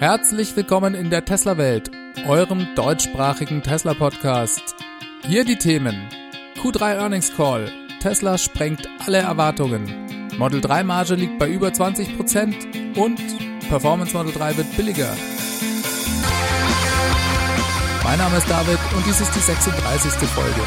Herzlich 0.00 0.56
willkommen 0.56 0.94
in 0.96 1.08
der 1.08 1.24
Tesla-Welt, 1.24 1.88
eurem 2.26 2.74
deutschsprachigen 2.74 3.62
Tesla-Podcast. 3.62 4.74
Hier 5.24 5.44
die 5.44 5.56
Themen. 5.56 6.08
Q3 6.60 6.96
Earnings 6.96 7.34
Call. 7.36 7.70
Tesla 8.00 8.36
sprengt 8.36 8.88
alle 9.06 9.18
Erwartungen. 9.18 10.28
Model 10.36 10.60
3 10.60 10.82
Marge 10.82 11.14
liegt 11.14 11.38
bei 11.38 11.48
über 11.48 11.68
20% 11.68 12.98
und 12.98 13.20
Performance 13.68 14.16
Model 14.16 14.32
3 14.32 14.56
wird 14.56 14.76
billiger. 14.76 15.16
Mein 18.02 18.18
Name 18.18 18.36
ist 18.36 18.50
David 18.50 18.80
und 18.96 19.06
dies 19.06 19.20
ist 19.20 19.34
die 19.34 19.38
36. 19.38 20.12
Folge. 20.28 20.60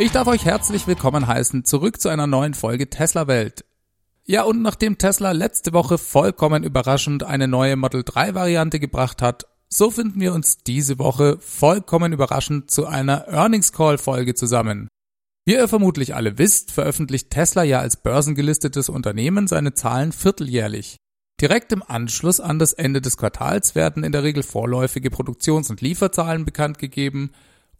Ich 0.00 0.12
darf 0.12 0.28
euch 0.28 0.46
herzlich 0.46 0.86
willkommen 0.86 1.26
heißen 1.26 1.66
zurück 1.66 2.00
zu 2.00 2.08
einer 2.08 2.26
neuen 2.26 2.54
Folge 2.54 2.88
Tesla 2.88 3.26
Welt. 3.26 3.66
Ja, 4.24 4.44
und 4.44 4.62
nachdem 4.62 4.96
Tesla 4.96 5.32
letzte 5.32 5.74
Woche 5.74 5.98
vollkommen 5.98 6.64
überraschend 6.64 7.22
eine 7.22 7.48
neue 7.48 7.76
Model 7.76 8.02
3 8.02 8.34
Variante 8.34 8.80
gebracht 8.80 9.20
hat, 9.20 9.44
so 9.68 9.90
finden 9.90 10.18
wir 10.18 10.32
uns 10.32 10.64
diese 10.64 10.98
Woche 10.98 11.36
vollkommen 11.40 12.14
überraschend 12.14 12.70
zu 12.70 12.86
einer 12.86 13.28
Earnings 13.28 13.74
Call 13.74 13.98
Folge 13.98 14.34
zusammen. 14.34 14.88
Wie 15.44 15.52
ihr 15.52 15.68
vermutlich 15.68 16.14
alle 16.14 16.38
wisst, 16.38 16.72
veröffentlicht 16.72 17.28
Tesla 17.28 17.62
ja 17.62 17.80
als 17.80 17.98
börsengelistetes 17.98 18.88
Unternehmen 18.88 19.48
seine 19.48 19.74
Zahlen 19.74 20.12
vierteljährlich. 20.12 20.96
Direkt 21.42 21.72
im 21.72 21.82
Anschluss 21.82 22.40
an 22.40 22.58
das 22.58 22.72
Ende 22.72 23.02
des 23.02 23.18
Quartals 23.18 23.74
werden 23.74 24.02
in 24.02 24.12
der 24.12 24.22
Regel 24.22 24.44
vorläufige 24.44 25.10
Produktions- 25.10 25.68
und 25.68 25.82
Lieferzahlen 25.82 26.46
bekannt 26.46 26.78
gegeben, 26.78 27.32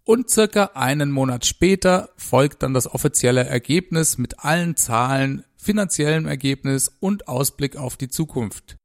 und 0.05 0.31
circa 0.31 0.71
einen 0.75 1.11
Monat 1.11 1.47
später 1.47 2.11
folgt 2.17 2.63
dann 2.63 2.75
das 2.75 2.93
offizielle 2.93 3.45
Ergebnis 3.45 4.19
mit 4.19 4.41
allen 4.41 4.77
Zahlen, 4.77 5.45
finanziellem 5.57 6.27
Ergebnis 6.27 6.91
und 7.01 7.29
Ausblick 7.29 7.77
auf 7.77 7.97
die 7.97 8.09
Zukunft. 8.09 8.77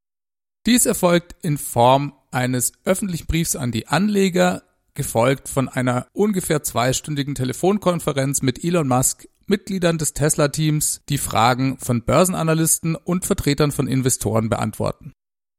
Dies 0.66 0.86
erfolgt 0.86 1.36
in 1.41 1.58
Form 1.58 2.13
eines 2.31 2.73
öffentlichen 2.83 3.27
Briefs 3.27 3.55
an 3.55 3.71
die 3.71 3.88
Anleger, 3.88 4.63
gefolgt 4.93 5.49
von 5.49 5.69
einer 5.69 6.08
ungefähr 6.13 6.63
zweistündigen 6.63 7.36
Telefonkonferenz 7.36 8.41
mit 8.41 8.63
Elon 8.63 8.88
Musk, 8.88 9.27
Mitgliedern 9.45 9.97
des 9.97 10.13
Tesla-Teams, 10.13 11.02
die 11.09 11.17
Fragen 11.17 11.77
von 11.77 12.03
Börsenanalysten 12.03 12.95
und 12.95 13.25
Vertretern 13.25 13.71
von 13.71 13.88
Investoren 13.88 14.49
beantworten. 14.49 15.13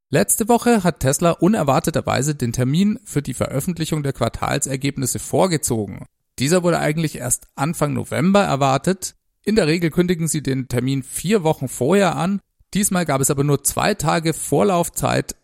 Letzte 0.08 0.48
Woche 0.48 0.84
hat 0.84 1.00
Tesla 1.00 1.32
unerwarteterweise 1.32 2.36
den 2.36 2.52
Termin 2.52 3.00
für 3.04 3.22
die 3.22 3.34
Veröffentlichung 3.34 4.04
der 4.04 4.12
Quartalsergebnisse 4.12 5.18
vorgezogen. 5.18 6.06
Dieser 6.38 6.62
wurde 6.62 6.78
eigentlich 6.78 7.16
erst 7.16 7.48
Anfang 7.56 7.92
November 7.92 8.44
erwartet. 8.44 9.16
In 9.42 9.56
der 9.56 9.66
Regel 9.66 9.90
kündigen 9.90 10.28
sie 10.28 10.42
den 10.42 10.68
Termin 10.68 11.02
vier 11.02 11.42
Wochen 11.42 11.66
vorher 11.66 12.14
an. 12.14 12.40
Diesmal 12.72 13.04
gab 13.04 13.20
es 13.20 13.30
aber 13.30 13.42
nur 13.42 13.64
zwei 13.64 13.94
Tage 13.94 14.32
Vorlaufzeit 14.32 15.34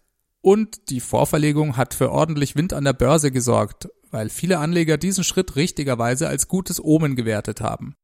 und 0.42 0.90
die 0.90 1.00
Vorverlegung 1.00 1.77
hat 1.77 1.94
für 1.94 2.10
ordentlich 2.10 2.55
Wind 2.55 2.72
an 2.72 2.84
der 2.84 2.92
Börse 2.92 3.30
gesorgt, 3.33 3.88
weil 4.10 4.28
viele 4.28 4.58
Anleger 4.58 4.96
diesen 4.96 5.24
Schritt 5.24 5.56
richtigerweise 5.56 6.28
als 6.28 6.46
gutes 6.46 6.83
Omen 6.83 7.16
gewertet 7.16 7.60
haben. 7.60 7.94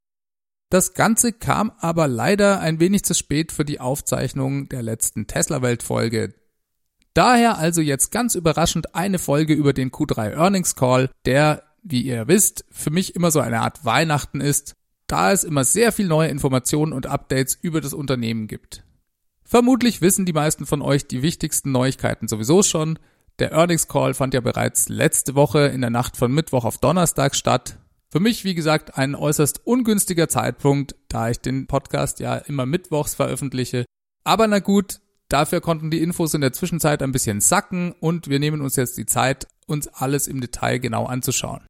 Das 0.70 0.94
Ganze 0.94 1.32
kam 1.32 1.72
aber 1.78 2.08
leider 2.08 2.60
ein 2.60 2.78
wenig 2.78 3.04
zu 3.04 3.14
spät 3.14 3.52
für 3.52 3.64
die 3.64 3.80
Aufzeichnung 3.80 4.68
der 4.68 4.82
letzten 4.82 5.26
Tesla-Welt-Folge. 5.26 6.34
Daher 7.18 7.58
also 7.58 7.80
jetzt 7.80 8.12
ganz 8.12 8.36
überraschend 8.36 8.94
eine 8.94 9.18
Folge 9.18 9.52
über 9.52 9.72
den 9.72 9.90
Q3 9.90 10.34
Earnings 10.34 10.76
Call, 10.76 11.10
der, 11.24 11.64
wie 11.82 12.02
ihr 12.02 12.28
wisst, 12.28 12.64
für 12.70 12.92
mich 12.92 13.16
immer 13.16 13.32
so 13.32 13.40
eine 13.40 13.60
Art 13.60 13.84
Weihnachten 13.84 14.40
ist, 14.40 14.76
da 15.08 15.32
es 15.32 15.42
immer 15.42 15.64
sehr 15.64 15.90
viel 15.90 16.06
neue 16.06 16.28
Informationen 16.28 16.92
und 16.92 17.08
Updates 17.08 17.58
über 17.60 17.80
das 17.80 17.92
Unternehmen 17.92 18.46
gibt. 18.46 18.84
Vermutlich 19.42 20.00
wissen 20.00 20.26
die 20.26 20.32
meisten 20.32 20.64
von 20.64 20.80
euch 20.80 21.08
die 21.08 21.20
wichtigsten 21.22 21.72
Neuigkeiten 21.72 22.28
sowieso 22.28 22.62
schon. 22.62 23.00
Der 23.40 23.50
Earnings 23.50 23.88
Call 23.88 24.14
fand 24.14 24.32
ja 24.32 24.40
bereits 24.40 24.88
letzte 24.88 25.34
Woche 25.34 25.62
in 25.66 25.80
der 25.80 25.90
Nacht 25.90 26.16
von 26.16 26.30
Mittwoch 26.30 26.64
auf 26.64 26.78
Donnerstag 26.78 27.34
statt. 27.34 27.80
Für 28.12 28.20
mich, 28.20 28.44
wie 28.44 28.54
gesagt, 28.54 28.96
ein 28.96 29.16
äußerst 29.16 29.66
ungünstiger 29.66 30.28
Zeitpunkt, 30.28 30.94
da 31.08 31.30
ich 31.30 31.40
den 31.40 31.66
Podcast 31.66 32.20
ja 32.20 32.36
immer 32.36 32.64
mittwochs 32.64 33.16
veröffentliche. 33.16 33.86
Aber 34.22 34.46
na 34.46 34.60
gut, 34.60 35.00
Dafür 35.28 35.60
konnten 35.60 35.90
die 35.90 36.02
Infos 36.02 36.32
in 36.34 36.40
der 36.40 36.52
Zwischenzeit 36.52 37.02
ein 37.02 37.12
bisschen 37.12 37.40
sacken 37.40 37.92
und 37.92 38.28
wir 38.28 38.38
nehmen 38.38 38.62
uns 38.62 38.76
jetzt 38.76 38.96
die 38.96 39.06
Zeit, 39.06 39.46
uns 39.66 39.86
alles 39.88 40.26
im 40.26 40.40
Detail 40.40 40.78
genau 40.78 41.04
anzuschauen. 41.04 41.66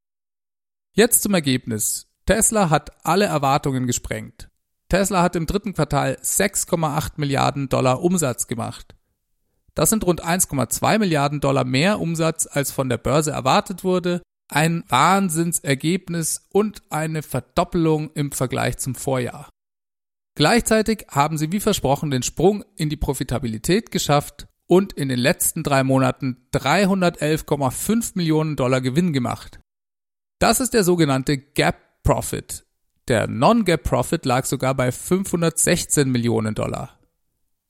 Jetzt 0.95 1.23
zum 1.23 1.35
Ergebnis. 1.35 2.07
Tesla 2.27 2.71
hat 2.71 3.05
alle 3.05 3.25
Erwartungen 3.25 3.87
gesprengt. 3.87 4.49
Tesla 4.89 5.23
hat 5.23 5.37
im 5.37 5.47
dritten 5.47 5.75
Quartal 5.75 6.19
6,8 6.23 7.13
Milliarden 7.17 7.69
Dollar 7.69 8.03
Umsatz 8.03 8.47
gemacht. 8.47 8.95
Das 9.75 9.91
sind 9.91 10.05
rund 10.05 10.25
1,2 10.25 10.99
Milliarden 10.99 11.41
Dollar 11.41 11.65
mehr 11.65 12.01
Umsatz, 12.01 12.49
als 12.51 12.73
von 12.73 12.89
der 12.89 12.99
Börse 12.99 13.31
erwartet 13.31 13.85
wurde, 13.85 14.23
ein 14.49 14.83
Wahnsinnsergebnis 14.89 16.49
und 16.53 16.83
eine 16.91 17.23
Verdoppelung 17.23 18.11
im 18.15 18.33
Vergleich 18.33 18.79
zum 18.79 18.95
Vorjahr. 18.95 19.49
Gleichzeitig 20.39 21.05
haben 21.11 21.37
sie 21.37 21.51
wie 21.51 21.59
versprochen 21.59 22.13
den 22.13 22.23
Sprung 22.23 22.65
in 22.77 22.89
die 22.89 22.97
Profitabilität 22.97 23.91
geschafft 23.91 24.47
und 24.69 24.93
in 24.93 25.09
den 25.09 25.19
letzten 25.19 25.65
drei 25.65 25.83
Monaten 25.83 26.47
311,5 26.55 28.13
Millionen 28.15 28.55
Dollar 28.55 28.81
Gewinn 28.81 29.13
gemacht. 29.13 29.59
Das 30.39 30.61
ist 30.61 30.75
der 30.75 30.85
sogenannte 30.85 31.39
Gap 31.39 32.05
Profit. 32.05 32.65
Der 33.09 33.27
Non-Gap 33.27 33.83
Profit 33.83 34.25
lag 34.27 34.45
sogar 34.45 34.75
bei 34.75 34.93
516 34.93 36.09
Millionen 36.09 36.55
Dollar. 36.55 37.01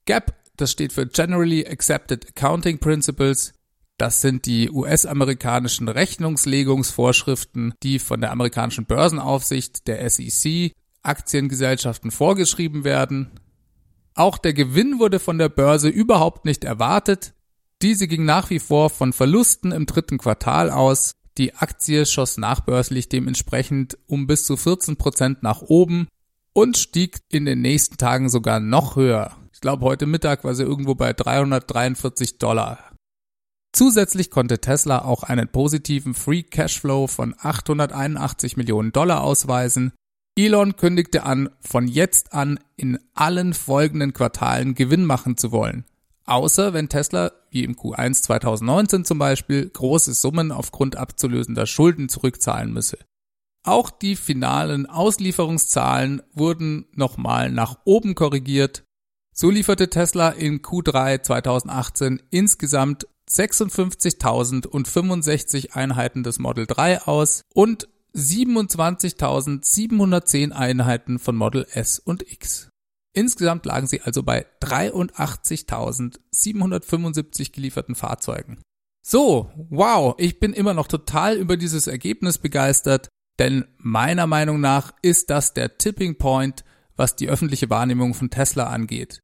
Gap, 0.05 0.35
das 0.55 0.71
steht 0.71 0.93
für 0.93 1.07
Generally 1.07 1.65
Accepted 1.65 2.27
Accounting 2.27 2.77
Principles. 2.77 3.53
Das 3.97 4.21
sind 4.21 4.45
die 4.45 4.69
US-amerikanischen 4.69 5.87
Rechnungslegungsvorschriften, 5.87 7.73
die 7.81 7.97
von 7.97 8.21
der 8.21 8.29
amerikanischen 8.29 8.85
Börsenaufsicht, 8.85 9.87
der 9.87 10.07
SEC, 10.07 10.73
Aktiengesellschaften 11.03 12.11
vorgeschrieben 12.11 12.83
werden. 12.83 13.31
Auch 14.15 14.37
der 14.37 14.53
Gewinn 14.53 14.99
wurde 14.99 15.19
von 15.19 15.37
der 15.37 15.49
Börse 15.49 15.89
überhaupt 15.89 16.45
nicht 16.45 16.63
erwartet. 16.63 17.33
Diese 17.81 18.07
ging 18.07 18.25
nach 18.25 18.49
wie 18.49 18.59
vor 18.59 18.89
von 18.89 19.13
Verlusten 19.13 19.71
im 19.71 19.85
dritten 19.85 20.17
Quartal 20.17 20.69
aus. 20.69 21.13
Die 21.37 21.55
Aktie 21.55 22.05
schoss 22.05 22.37
nachbörslich 22.37 23.07
dementsprechend 23.07 23.97
um 24.07 24.27
bis 24.27 24.43
zu 24.43 24.57
14 24.57 24.97
Prozent 24.97 25.43
nach 25.43 25.61
oben 25.61 26.07
und 26.53 26.77
stieg 26.77 27.19
in 27.29 27.45
den 27.45 27.61
nächsten 27.61 27.97
Tagen 27.97 28.27
sogar 28.29 28.59
noch 28.59 28.97
höher. 28.97 29.37
Ich 29.53 29.61
glaube, 29.61 29.85
heute 29.85 30.05
Mittag 30.05 30.43
war 30.43 30.55
sie 30.55 30.63
irgendwo 30.63 30.95
bei 30.95 31.13
343 31.13 32.37
Dollar. 32.37 32.89
Zusätzlich 33.71 34.31
konnte 34.31 34.59
Tesla 34.59 35.05
auch 35.05 35.23
einen 35.23 35.47
positiven 35.47 36.13
Free 36.13 36.43
Cashflow 36.43 37.07
von 37.07 37.35
881 37.37 38.57
Millionen 38.57 38.91
Dollar 38.91 39.21
ausweisen, 39.21 39.93
Elon 40.39 40.75
kündigte 40.77 41.23
an, 41.23 41.49
von 41.59 41.89
jetzt 41.89 42.31
an 42.31 42.61
in 42.77 42.97
allen 43.13 43.53
folgenden 43.53 44.13
Quartalen 44.13 44.73
Gewinn 44.73 45.03
machen 45.03 45.35
zu 45.35 45.51
wollen. 45.51 45.83
Außer 46.25 46.73
wenn 46.73 46.87
Tesla, 46.87 47.33
wie 47.49 47.65
im 47.65 47.75
Q1 47.75 48.21
2019 48.21 49.03
zum 49.03 49.17
Beispiel, 49.17 49.67
große 49.67 50.13
Summen 50.13 50.53
aufgrund 50.53 50.95
abzulösender 50.95 51.65
Schulden 51.65 52.07
zurückzahlen 52.07 52.71
müsse. 52.71 52.99
Auch 53.63 53.89
die 53.89 54.15
finalen 54.15 54.85
Auslieferungszahlen 54.85 56.21
wurden 56.33 56.85
nochmal 56.93 57.51
nach 57.51 57.79
oben 57.83 58.15
korrigiert. 58.15 58.85
So 59.33 59.49
lieferte 59.49 59.89
Tesla 59.89 60.29
in 60.29 60.61
Q3 60.61 61.21
2018 61.21 62.21
insgesamt 62.29 63.07
56.065 63.29 65.73
Einheiten 65.73 66.23
des 66.23 66.39
Model 66.39 66.65
3 66.65 67.01
aus 67.01 67.43
und 67.53 67.89
27.710 68.15 70.51
Einheiten 70.51 71.19
von 71.19 71.35
Model 71.35 71.67
S 71.71 71.99
und 71.99 72.31
X. 72.31 72.69
Insgesamt 73.13 73.65
lagen 73.65 73.87
sie 73.87 74.01
also 74.01 74.23
bei 74.23 74.45
83.775 74.61 77.51
gelieferten 77.51 77.95
Fahrzeugen. 77.95 78.61
So, 79.01 79.51
wow, 79.69 80.15
ich 80.17 80.39
bin 80.39 80.53
immer 80.53 80.73
noch 80.73 80.87
total 80.87 81.37
über 81.37 81.57
dieses 81.57 81.87
Ergebnis 81.87 82.37
begeistert, 82.37 83.09
denn 83.39 83.65
meiner 83.77 84.27
Meinung 84.27 84.59
nach 84.59 84.93
ist 85.01 85.29
das 85.29 85.53
der 85.53 85.77
Tipping 85.77 86.17
Point, 86.17 86.63
was 86.95 87.15
die 87.15 87.29
öffentliche 87.29 87.69
Wahrnehmung 87.69 88.13
von 88.13 88.29
Tesla 88.29 88.67
angeht. 88.67 89.21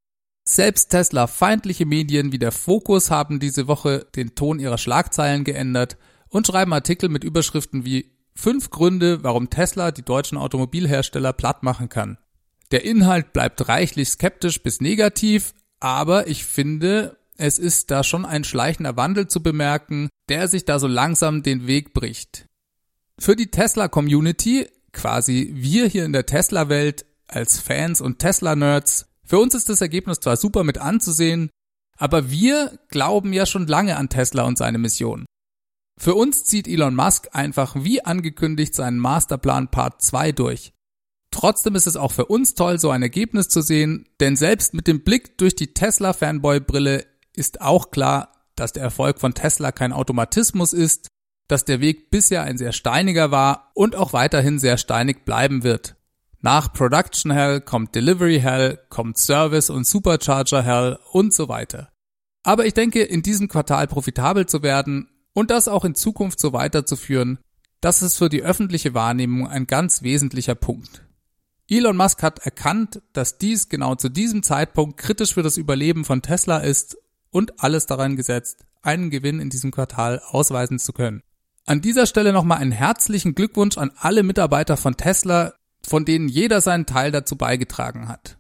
Selbst 0.48 0.90
Tesla-feindliche 0.90 1.86
Medien 1.86 2.32
wie 2.32 2.40
der 2.40 2.52
Focus 2.52 3.12
haben 3.12 3.40
diese 3.40 3.68
Woche 3.68 4.08
den 4.16 4.36
Ton 4.36 4.60
ihrer 4.60 4.78
Schlagzeilen 4.78 5.44
geändert 5.44 5.98
und 6.30 6.48
schreiben 6.48 6.74
Artikel 6.74 7.10
mit 7.10 7.24
Überschriften 7.24 7.84
wie 7.84 8.15
Fünf 8.38 8.70
Gründe, 8.70 9.24
warum 9.24 9.50
Tesla 9.50 9.92
die 9.92 10.04
deutschen 10.04 10.38
Automobilhersteller 10.38 11.34
platt 11.34 11.64
machen 11.64 11.90
kann. 11.90 12.18
Der 12.72 12.84
Inhalt 12.84 13.34
bleibt 13.34 13.68
reichlich 13.68 14.10
skeptisch 14.10 14.62
bis 14.62 14.82
negativ, 14.82 15.54
aber 15.80 16.28
ich 16.28 16.46
finde, 16.46 17.18
es 17.38 17.60
ist 17.60 17.92
da 17.92 18.04
schon 18.04 18.26
ein 18.26 18.44
schleichender 18.44 18.98
Wandel 18.98 19.28
zu 19.28 19.42
bemerken, 19.42 20.10
der 20.30 20.48
sich 20.48 20.66
da 20.66 20.80
so 20.80 20.88
langsam 20.88 21.44
den 21.44 21.68
Weg 21.68 21.94
bricht. 21.94 22.48
Für 23.20 23.36
die 23.36 23.52
Tesla-Community, 23.52 24.68
quasi 24.92 25.52
wir 25.54 25.88
hier 25.88 26.06
in 26.06 26.14
der 26.14 26.26
Tesla-Welt 26.26 27.06
als 27.28 27.60
Fans 27.60 28.02
und 28.02 28.20
Tesla-Nerds, 28.20 29.08
für 29.24 29.40
uns 29.40 29.56
ist 29.56 29.70
das 29.70 29.82
Ergebnis 29.82 30.20
zwar 30.20 30.38
super 30.38 30.64
mit 30.64 30.78
anzusehen, 30.78 31.50
aber 31.98 32.30
wir 32.30 32.78
glauben 32.90 33.34
ja 33.34 33.46
schon 33.46 33.68
lange 33.68 33.98
an 33.98 34.10
Tesla 34.10 34.44
und 34.44 34.58
seine 34.58 34.78
Mission. 34.78 35.26
Für 35.98 36.16
uns 36.16 36.44
zieht 36.44 36.68
Elon 36.68 36.96
Musk 36.96 37.30
einfach 37.32 37.76
wie 37.76 38.04
angekündigt 38.04 38.76
seinen 38.76 39.00
Masterplan 39.00 39.72
Part 39.72 40.02
2 40.02 40.32
durch. 40.34 40.74
Trotzdem 41.32 41.76
ist 41.76 41.88
es 41.88 41.98
auch 41.98 42.12
für 42.12 42.26
uns 42.26 42.54
toll, 42.54 42.80
so 42.80 42.90
ein 42.90 43.02
Ergebnis 43.02 43.50
zu 43.50 43.62
sehen, 43.62 44.08
denn 44.20 44.36
selbst 44.36 44.74
mit 44.74 44.88
dem 44.88 45.04
Blick 45.04 45.38
durch 45.38 45.56
die 45.56 45.74
Tesla-Fanboy-Brille 45.74 47.06
ist 47.34 47.62
auch 47.62 47.92
klar, 47.92 48.32
dass 48.56 48.74
der 48.74 48.84
Erfolg 48.84 49.20
von 49.20 49.34
Tesla 49.34 49.72
kein 49.72 49.92
Automatismus 49.92 50.72
ist, 50.72 51.08
dass 51.48 51.66
der 51.66 51.82
Weg 51.82 52.10
bisher 52.10 52.44
ein 52.44 52.58
sehr 52.58 52.72
steiniger 52.72 53.32
war 53.32 53.72
und 53.74 53.96
auch 53.96 54.14
weiterhin 54.14 54.60
sehr 54.60 54.78
steinig 54.78 55.26
bleiben 55.26 55.64
wird. 55.64 55.96
Nach 56.42 56.72
Production 56.72 57.32
Hell 57.32 57.62
kommt 57.62 57.96
Delivery 57.96 58.40
Hell, 58.40 58.80
kommt 58.90 59.18
Service 59.18 59.70
und 59.70 59.86
Supercharger 59.86 60.64
Hell 60.64 61.00
und 61.12 61.34
so 61.34 61.50
weiter. 61.50 61.92
Aber 62.44 62.66
ich 62.66 62.74
denke, 62.74 63.04
in 63.04 63.24
diesem 63.24 63.48
Quartal 63.48 63.88
profitabel 63.88 64.46
zu 64.46 64.62
werden 64.62 65.10
und 65.36 65.52
das 65.52 65.68
auch 65.68 65.86
in 65.86 65.94
Zukunft 65.94 66.40
so 66.40 66.54
weiterzuführen, 66.54 67.38
das 67.82 68.02
ist 68.02 68.18
für 68.18 68.30
die 68.30 68.42
öffentliche 68.42 68.96
Wahrnehmung 68.96 69.48
ein 69.48 69.68
ganz 69.68 70.02
wesentlicher 70.02 70.56
Punkt. 70.56 71.04
Elon 71.68 71.98
Musk 71.98 72.24
hat 72.24 72.40
erkannt, 72.40 73.02
dass 73.14 73.38
dies 73.38 73.70
genau 73.70 73.96
zu 73.96 74.10
diesem 74.10 74.44
Zeitpunkt 74.44 74.98
kritisch 74.98 75.34
für 75.34 75.44
das 75.44 75.58
Überleben 75.58 76.06
von 76.06 76.22
Tesla 76.22 76.60
ist 76.60 76.98
und 77.32 77.62
alles 77.62 77.86
daran 77.86 78.16
gesetzt, 78.16 78.66
einen 78.82 79.10
Gewinn 79.10 79.40
in 79.40 79.50
diesem 79.50 79.72
Quartal 79.72 80.22
ausweisen 80.26 80.80
zu 80.80 80.94
können. 80.94 81.22
An 81.66 81.82
dieser 81.82 82.06
Stelle 82.06 82.32
nochmal 82.32 82.60
einen 82.60 82.72
herzlichen 82.72 83.36
Glückwunsch 83.36 83.78
an 83.78 83.92
alle 83.98 84.24
Mitarbeiter 84.24 84.78
von 84.78 84.96
Tesla, 84.96 85.54
von 85.84 86.06
denen 86.06 86.30
jeder 86.30 86.62
seinen 86.62 86.86
Teil 86.86 87.12
dazu 87.12 87.36
beigetragen 87.36 88.08
hat. 88.08 88.38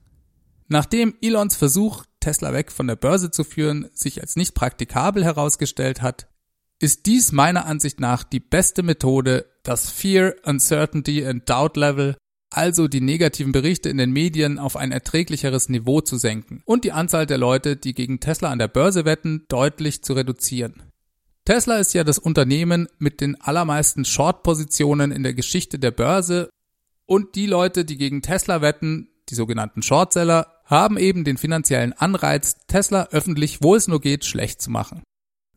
Nachdem 0.67 1.15
Elons 1.21 1.55
Versuch, 1.55 2.05
Tesla 2.19 2.53
weg 2.53 2.71
von 2.71 2.87
der 2.87 2.95
Börse 2.95 3.31
zu 3.31 3.43
führen, 3.43 3.89
sich 3.93 4.21
als 4.21 4.35
nicht 4.35 4.55
praktikabel 4.55 5.25
herausgestellt 5.25 6.01
hat, 6.01 6.27
ist 6.79 7.05
dies 7.05 7.31
meiner 7.31 7.65
Ansicht 7.65 7.99
nach 7.99 8.23
die 8.23 8.39
beste 8.39 8.83
Methode, 8.83 9.45
das 9.63 9.89
Fear, 9.89 10.35
Uncertainty 10.43 11.25
and 11.25 11.49
Doubt 11.49 11.77
Level, 11.77 12.15
also 12.49 12.87
die 12.87 13.01
negativen 13.01 13.51
Berichte 13.51 13.89
in 13.89 13.97
den 13.97 14.11
Medien 14.11 14.59
auf 14.59 14.77
ein 14.77 14.91
erträglicheres 14.91 15.69
Niveau 15.69 16.01
zu 16.01 16.17
senken 16.17 16.61
und 16.65 16.83
die 16.83 16.91
Anzahl 16.91 17.25
der 17.25 17.37
Leute, 17.37 17.75
die 17.75 17.93
gegen 17.93 18.19
Tesla 18.19 18.49
an 18.49 18.59
der 18.59 18.67
Börse 18.67 19.05
wetten, 19.05 19.45
deutlich 19.49 20.03
zu 20.03 20.13
reduzieren. 20.13 20.83
Tesla 21.43 21.77
ist 21.77 21.93
ja 21.93 22.03
das 22.03 22.17
Unternehmen 22.17 22.87
mit 22.97 23.21
den 23.21 23.39
allermeisten 23.39 24.03
Short-Positionen 24.03 25.11
in 25.11 25.23
der 25.23 25.33
Geschichte 25.33 25.79
der 25.79 25.91
Börse 25.91 26.49
und 27.05 27.35
die 27.35 27.45
Leute, 27.45 27.85
die 27.85 27.97
gegen 27.97 28.21
Tesla 28.21 28.61
wetten, 28.61 29.09
die 29.29 29.35
sogenannten 29.35 29.81
Shortseller, 29.81 30.47
haben 30.65 30.97
eben 30.97 31.23
den 31.23 31.37
finanziellen 31.37 31.93
Anreiz, 31.93 32.57
Tesla 32.67 33.09
öffentlich, 33.11 33.61
wo 33.61 33.75
es 33.75 33.87
nur 33.87 34.01
geht, 34.01 34.25
schlecht 34.25 34.61
zu 34.61 34.71
machen. 34.71 35.03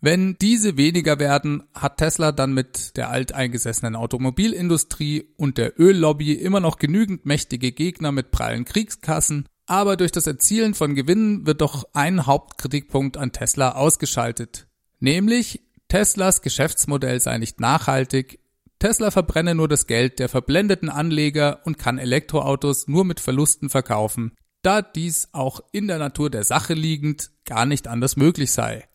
Wenn 0.01 0.37
diese 0.39 0.77
weniger 0.77 1.19
werden, 1.19 1.65
hat 1.75 1.97
Tesla 1.99 2.31
dann 2.31 2.53
mit 2.53 2.97
der 2.97 3.11
alteingesessenen 3.11 3.97
Automobilindustrie 3.97 5.29
und 5.37 5.59
der 5.59 5.79
Öllobby 5.81 6.35
immer 6.35 6.61
noch 6.61 6.79
genügend 6.79 7.27
mächtige 7.27 7.73
Gegner 7.73 8.13
mit 8.13 8.31
prallen 8.31 8.65
Kriegskassen, 8.65 9.49
aber 9.67 9.97
durch 9.97 10.13
das 10.13 10.27
Erzielen 10.27 10.75
von 10.75 10.95
Gewinnen 10.95 11.47
wird 11.47 11.61
doch 11.61 11.89
ein 11.95 12.27
Hauptkritikpunkt 12.27 13.17
an 13.17 13.33
Tesla 13.33 13.73
ausgeschaltet, 13.73 14.69
nämlich 15.01 15.63
Teslas 15.89 16.43
Geschäftsmodell 16.43 17.19
sei 17.21 17.39
nicht 17.39 17.61
nachhaltig, 17.61 18.41
Tesla 18.79 19.11
verbrenne 19.11 19.57
nur 19.57 19.67
das 19.67 19.89
Geld 19.89 20.21
der 20.21 20.29
verblendeten 20.29 20.89
Anleger 20.89 21.61
und 21.65 21.79
kann 21.79 21.99
Elektroautos 21.99 22.87
nur 22.87 23.05
mit 23.05 23.19
Verlusten 23.19 23.69
verkaufen, 23.69 24.37
da 24.63 24.83
dies 24.83 25.29
auch 25.33 25.61
in 25.73 25.89
der 25.89 25.99
Natur 25.99 26.31
der 26.31 26.45
Sache 26.45 26.75
liegend 26.75 27.31
gar 27.45 27.67
nicht 27.67 27.89
anders 27.89 28.17
möglich 28.17 28.53
sei. 28.53 28.88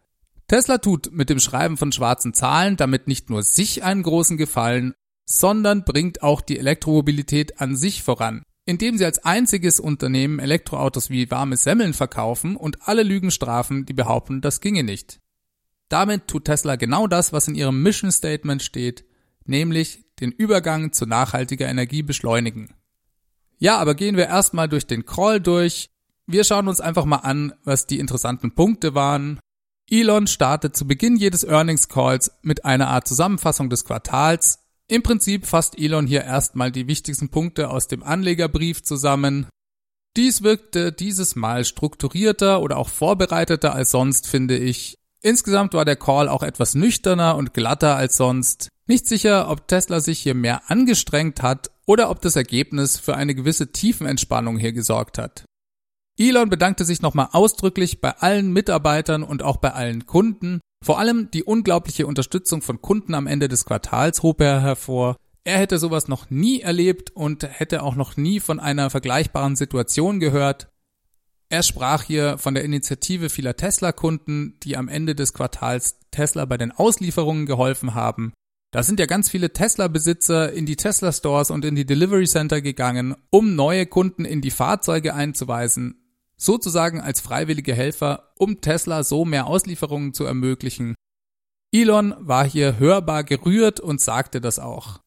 Tesla 0.54 0.78
tut 0.78 1.12
mit 1.12 1.32
dem 1.32 1.40
Schreiben 1.40 1.78
von 1.78 1.92
schwarzen 1.92 2.36
Zahlen 2.36 2.78
damit 2.78 3.08
nicht 3.08 3.28
nur 3.32 3.42
sich 3.42 3.84
einen 3.84 4.04
großen 4.04 4.38
Gefallen, 4.38 4.94
sondern 5.26 5.84
bringt 5.84 6.22
auch 6.22 6.42
die 6.42 6.60
Elektromobilität 6.60 7.60
an 7.60 7.76
sich 7.76 8.04
voran, 8.04 8.44
indem 8.64 9.00
sie 9.00 9.06
als 9.06 9.18
einziges 9.26 9.80
Unternehmen 9.80 10.38
Elektroautos 10.38 11.10
wie 11.10 11.32
warme 11.32 11.58
Semmeln 11.58 11.96
verkaufen 11.96 12.56
und 12.56 12.88
alle 12.88 13.02
Lügen 13.02 13.32
strafen, 13.32 13.88
die 13.88 13.94
behaupten, 13.94 14.42
das 14.42 14.62
ginge 14.62 14.84
nicht. 14.84 15.20
Damit 15.90 16.28
tut 16.28 16.46
Tesla 16.46 16.76
genau 16.76 17.08
das, 17.08 17.34
was 17.34 17.48
in 17.48 17.56
ihrem 17.56 17.82
Mission 17.82 18.12
Statement 18.12 18.62
steht, 18.62 19.06
nämlich 19.46 20.06
den 20.20 20.32
Übergang 20.32 20.94
zu 20.94 21.08
nachhaltiger 21.08 21.68
Energie 21.68 22.04
beschleunigen. 22.04 22.76
Ja, 23.58 23.80
aber 23.80 23.96
gehen 23.96 24.18
wir 24.18 24.28
erstmal 24.28 24.70
durch 24.70 24.86
den 24.86 25.08
Crawl 25.08 25.42
durch. 25.42 25.90
Wir 26.28 26.44
schauen 26.44 26.68
uns 26.68 26.80
einfach 26.80 27.06
mal 27.06 27.16
an, 27.16 27.54
was 27.64 27.88
die 27.88 27.98
interessanten 27.98 28.54
Punkte 28.54 28.94
waren. 28.94 29.40
Elon 29.90 30.28
startet 30.28 30.76
zu 30.76 30.88
Beginn 30.88 31.18
jedes 31.18 31.44
Earnings 31.44 31.90
Calls 31.90 32.32
mit 32.42 32.66
einer 32.66 32.88
Art 32.88 33.08
Zusammenfassung 33.08 33.70
des 33.70 33.86
Quartals. 33.86 34.60
Im 34.88 35.04
Prinzip 35.04 35.46
fasst 35.46 35.78
Elon 35.78 36.08
hier 36.08 36.24
erstmal 36.24 36.72
die 36.72 36.88
wichtigsten 36.88 37.30
Punkte 37.30 37.70
aus 37.70 37.88
dem 37.88 38.04
Anlegerbrief 38.04 38.84
zusammen. 38.84 39.48
Dies 40.16 40.44
wirkte 40.44 40.92
dieses 40.92 41.36
Mal 41.36 41.66
strukturierter 41.66 42.62
oder 42.62 42.78
auch 42.78 42.90
vorbereiteter 42.90 43.74
als 43.74 43.92
sonst, 43.92 44.28
finde 44.28 44.58
ich. 44.58 44.96
Insgesamt 45.22 45.74
war 45.74 45.86
der 45.86 45.96
Call 45.96 46.30
auch 46.30 46.44
etwas 46.44 46.76
nüchterner 46.76 47.36
und 47.36 47.54
glatter 47.54 47.96
als 47.96 48.18
sonst. 48.18 48.70
Nicht 48.86 49.08
sicher, 49.08 49.50
ob 49.50 49.68
Tesla 49.68 50.02
sich 50.02 50.20
hier 50.20 50.36
mehr 50.36 50.70
angestrengt 50.70 51.42
hat 51.42 51.72
oder 51.86 52.10
ob 52.10 52.22
das 52.22 52.36
Ergebnis 52.36 53.00
für 53.00 53.16
eine 53.16 53.34
gewisse 53.34 53.72
Tiefenentspannung 53.72 54.58
hier 54.58 54.74
gesorgt 54.74 55.18
hat. 55.18 55.46
Elon 56.18 56.50
bedankte 56.50 56.86
sich 56.86 57.02
nochmal 57.02 57.30
ausdrücklich 57.32 58.00
bei 58.00 58.12
allen 58.12 58.54
Mitarbeitern 58.54 59.24
und 59.24 59.42
auch 59.42 59.58
bei 59.58 59.74
allen 59.74 60.06
Kunden. 60.06 60.62
Vor 60.84 61.00
allem 61.00 61.32
die 61.32 61.44
unglaubliche 61.44 62.06
Unterstützung 62.06 62.62
von 62.62 62.82
Kunden 62.82 63.16
am 63.16 63.26
Ende 63.26 63.48
des 63.48 63.66
Quartals 63.66 64.22
hob 64.22 64.42
er 64.42 64.62
hervor. 64.62 65.16
Er 65.44 65.58
hätte 65.58 65.78
sowas 65.78 66.08
noch 66.08 66.30
nie 66.30 66.62
erlebt 66.62 67.12
und 67.12 67.44
hätte 67.44 67.84
auch 67.84 67.96
noch 67.96 68.16
nie 68.16 68.40
von 68.40 68.60
einer 68.60 68.90
vergleichbaren 68.90 69.56
Situation 69.56 70.20
gehört. 70.20 70.70
Er 71.50 71.64
sprach 71.64 72.04
hier 72.04 72.38
von 72.38 72.54
der 72.54 72.64
Initiative 72.64 73.30
vieler 73.30 73.56
Tesla-Kunden, 73.56 74.58
die 74.64 74.78
am 74.78 74.88
Ende 74.88 75.16
des 75.16 75.34
Quartals 75.34 76.00
Tesla 76.12 76.46
bei 76.46 76.58
den 76.58 76.72
Auslieferungen 76.72 77.46
geholfen 77.46 77.94
haben. 77.94 78.34
Da 78.72 78.82
sind 78.82 79.00
ja 79.00 79.06
ganz 79.06 79.30
viele 79.30 79.54
Tesla-Besitzer 79.54 80.52
in 80.52 80.66
die 80.66 80.78
Tesla-Stores 80.78 81.52
und 81.52 81.64
in 81.64 81.76
die 81.76 81.86
Delivery 81.86 82.26
Center 82.26 82.60
gegangen, 82.62 83.16
um 83.30 83.56
neue 83.56 83.86
Kunden 83.86 84.26
in 84.26 84.42
die 84.42 84.50
Fahrzeuge 84.50 85.14
einzuweisen, 85.14 86.03
sozusagen 86.44 87.02
als 87.02 87.22
freiwillige 87.22 87.74
Helfer, 87.74 88.34
um 88.38 88.62
Tesla 88.62 89.04
so 89.04 89.26
mehr 89.26 89.48
Auslieferungen 89.48 90.14
zu 90.14 90.26
ermöglichen. 90.26 90.96
Elon 91.72 92.14
war 92.20 92.48
hier 92.48 92.78
hörbar 92.80 93.24
gerührt 93.24 93.80
und 93.80 94.02
sagte 94.02 94.42
das 94.42 94.60
auch. 94.60 95.00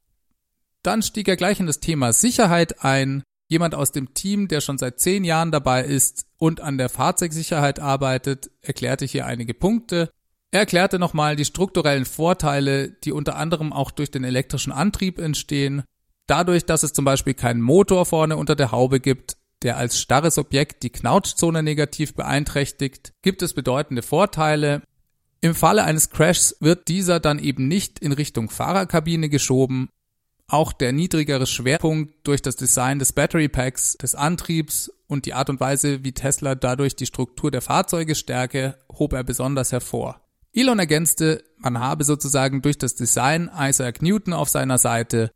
Dann 0.82 1.02
stieg 1.02 1.28
er 1.28 1.36
gleich 1.36 1.60
in 1.60 1.66
das 1.66 1.80
Thema 1.80 2.12
Sicherheit 2.12 2.84
ein, 2.84 3.22
Jemand 3.48 3.76
aus 3.76 3.92
dem 3.92 4.12
Team, 4.12 4.48
der 4.48 4.60
schon 4.60 4.78
seit 4.78 4.98
zehn 4.98 5.22
Jahren 5.22 5.52
dabei 5.52 5.84
ist 5.84 6.26
und 6.36 6.60
an 6.60 6.78
der 6.78 6.88
Fahrzeugsicherheit 6.88 7.78
arbeitet, 7.78 8.50
erklärte 8.60 9.04
hier 9.04 9.26
einige 9.26 9.54
Punkte. 9.54 10.10
Er 10.50 10.60
erklärte 10.60 10.98
nochmal 10.98 11.36
die 11.36 11.44
strukturellen 11.44 12.06
Vorteile, 12.06 12.90
die 12.90 13.12
unter 13.12 13.36
anderem 13.36 13.72
auch 13.72 13.92
durch 13.92 14.10
den 14.10 14.24
elektrischen 14.24 14.72
Antrieb 14.72 15.18
entstehen. 15.18 15.84
Dadurch, 16.26 16.64
dass 16.64 16.82
es 16.82 16.92
zum 16.92 17.04
Beispiel 17.04 17.34
keinen 17.34 17.60
Motor 17.60 18.04
vorne 18.04 18.36
unter 18.36 18.56
der 18.56 18.72
Haube 18.72 18.98
gibt, 18.98 19.36
der 19.62 19.76
als 19.76 19.98
starres 19.98 20.38
Objekt 20.38 20.82
die 20.82 20.90
Knautschzone 20.90 21.62
negativ 21.62 22.14
beeinträchtigt, 22.14 23.12
gibt 23.22 23.42
es 23.42 23.54
bedeutende 23.54 24.02
Vorteile. 24.02 24.82
Im 25.40 25.54
Falle 25.54 25.84
eines 25.84 26.10
Crashs 26.10 26.56
wird 26.60 26.88
dieser 26.88 27.20
dann 27.20 27.38
eben 27.38 27.68
nicht 27.68 27.98
in 27.98 28.12
Richtung 28.12 28.50
Fahrerkabine 28.50 29.28
geschoben, 29.28 29.88
auch 30.48 30.72
der 30.72 30.92
niedrigere 30.92 31.46
Schwerpunkt 31.46 32.26
durch 32.26 32.40
das 32.40 32.56
Design 32.56 32.98
des 32.98 33.12
Battery 33.12 33.48
Packs, 33.48 33.96
des 33.96 34.14
Antriebs 34.14 34.92
und 35.08 35.26
die 35.26 35.34
Art 35.34 35.50
und 35.50 35.60
Weise, 35.60 36.04
wie 36.04 36.12
Tesla 36.12 36.54
dadurch 36.54 36.94
die 36.94 37.06
Struktur 37.06 37.50
der 37.50 37.62
Fahrzeuge 37.62 38.14
stärke, 38.14 38.78
hob 38.92 39.12
er 39.12 39.24
besonders 39.24 39.72
hervor. 39.72 40.20
Elon 40.52 40.78
ergänzte, 40.78 41.44
man 41.58 41.80
habe 41.80 42.04
sozusagen 42.04 42.62
durch 42.62 42.78
das 42.78 42.94
Design 42.94 43.50
Isaac 43.58 44.02
Newton 44.02 44.32
auf 44.32 44.48
seiner 44.48 44.78
Seite. 44.78 45.30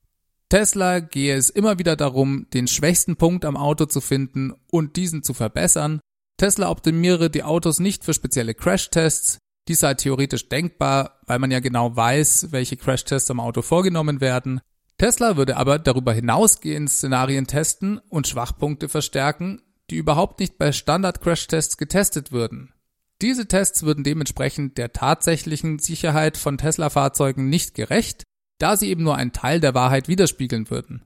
Tesla 0.50 0.98
gehe 0.98 1.36
es 1.36 1.48
immer 1.48 1.78
wieder 1.78 1.94
darum, 1.94 2.48
den 2.52 2.66
schwächsten 2.66 3.14
Punkt 3.14 3.44
am 3.44 3.56
Auto 3.56 3.86
zu 3.86 4.00
finden 4.00 4.52
und 4.68 4.96
diesen 4.96 5.22
zu 5.22 5.32
verbessern. 5.32 6.00
Tesla 6.38 6.70
optimiere 6.70 7.30
die 7.30 7.44
Autos 7.44 7.78
nicht 7.78 8.04
für 8.04 8.14
spezielle 8.14 8.54
Crashtests. 8.54 9.38
Dies 9.68 9.78
sei 9.78 9.94
theoretisch 9.94 10.48
denkbar, 10.48 11.20
weil 11.26 11.38
man 11.38 11.52
ja 11.52 11.60
genau 11.60 11.94
weiß, 11.94 12.48
welche 12.50 12.76
Crashtests 12.76 13.30
am 13.30 13.38
Auto 13.38 13.62
vorgenommen 13.62 14.20
werden. 14.20 14.60
Tesla 14.98 15.36
würde 15.36 15.56
aber 15.56 15.78
darüber 15.78 16.12
hinausgehend 16.12 16.90
Szenarien 16.90 17.46
testen 17.46 18.00
und 18.08 18.26
Schwachpunkte 18.26 18.88
verstärken, 18.88 19.62
die 19.88 19.96
überhaupt 19.96 20.40
nicht 20.40 20.58
bei 20.58 20.72
Standard-Crash-Tests 20.72 21.76
getestet 21.76 22.32
würden. 22.32 22.74
Diese 23.22 23.46
Tests 23.46 23.84
würden 23.84 24.02
dementsprechend 24.02 24.78
der 24.78 24.92
tatsächlichen 24.92 25.78
Sicherheit 25.78 26.36
von 26.36 26.58
Tesla-Fahrzeugen 26.58 27.48
nicht 27.48 27.74
gerecht, 27.74 28.24
da 28.60 28.76
sie 28.76 28.88
eben 28.88 29.02
nur 29.02 29.16
einen 29.16 29.32
Teil 29.32 29.60
der 29.60 29.74
Wahrheit 29.74 30.06
widerspiegeln 30.06 30.70
würden. 30.70 31.02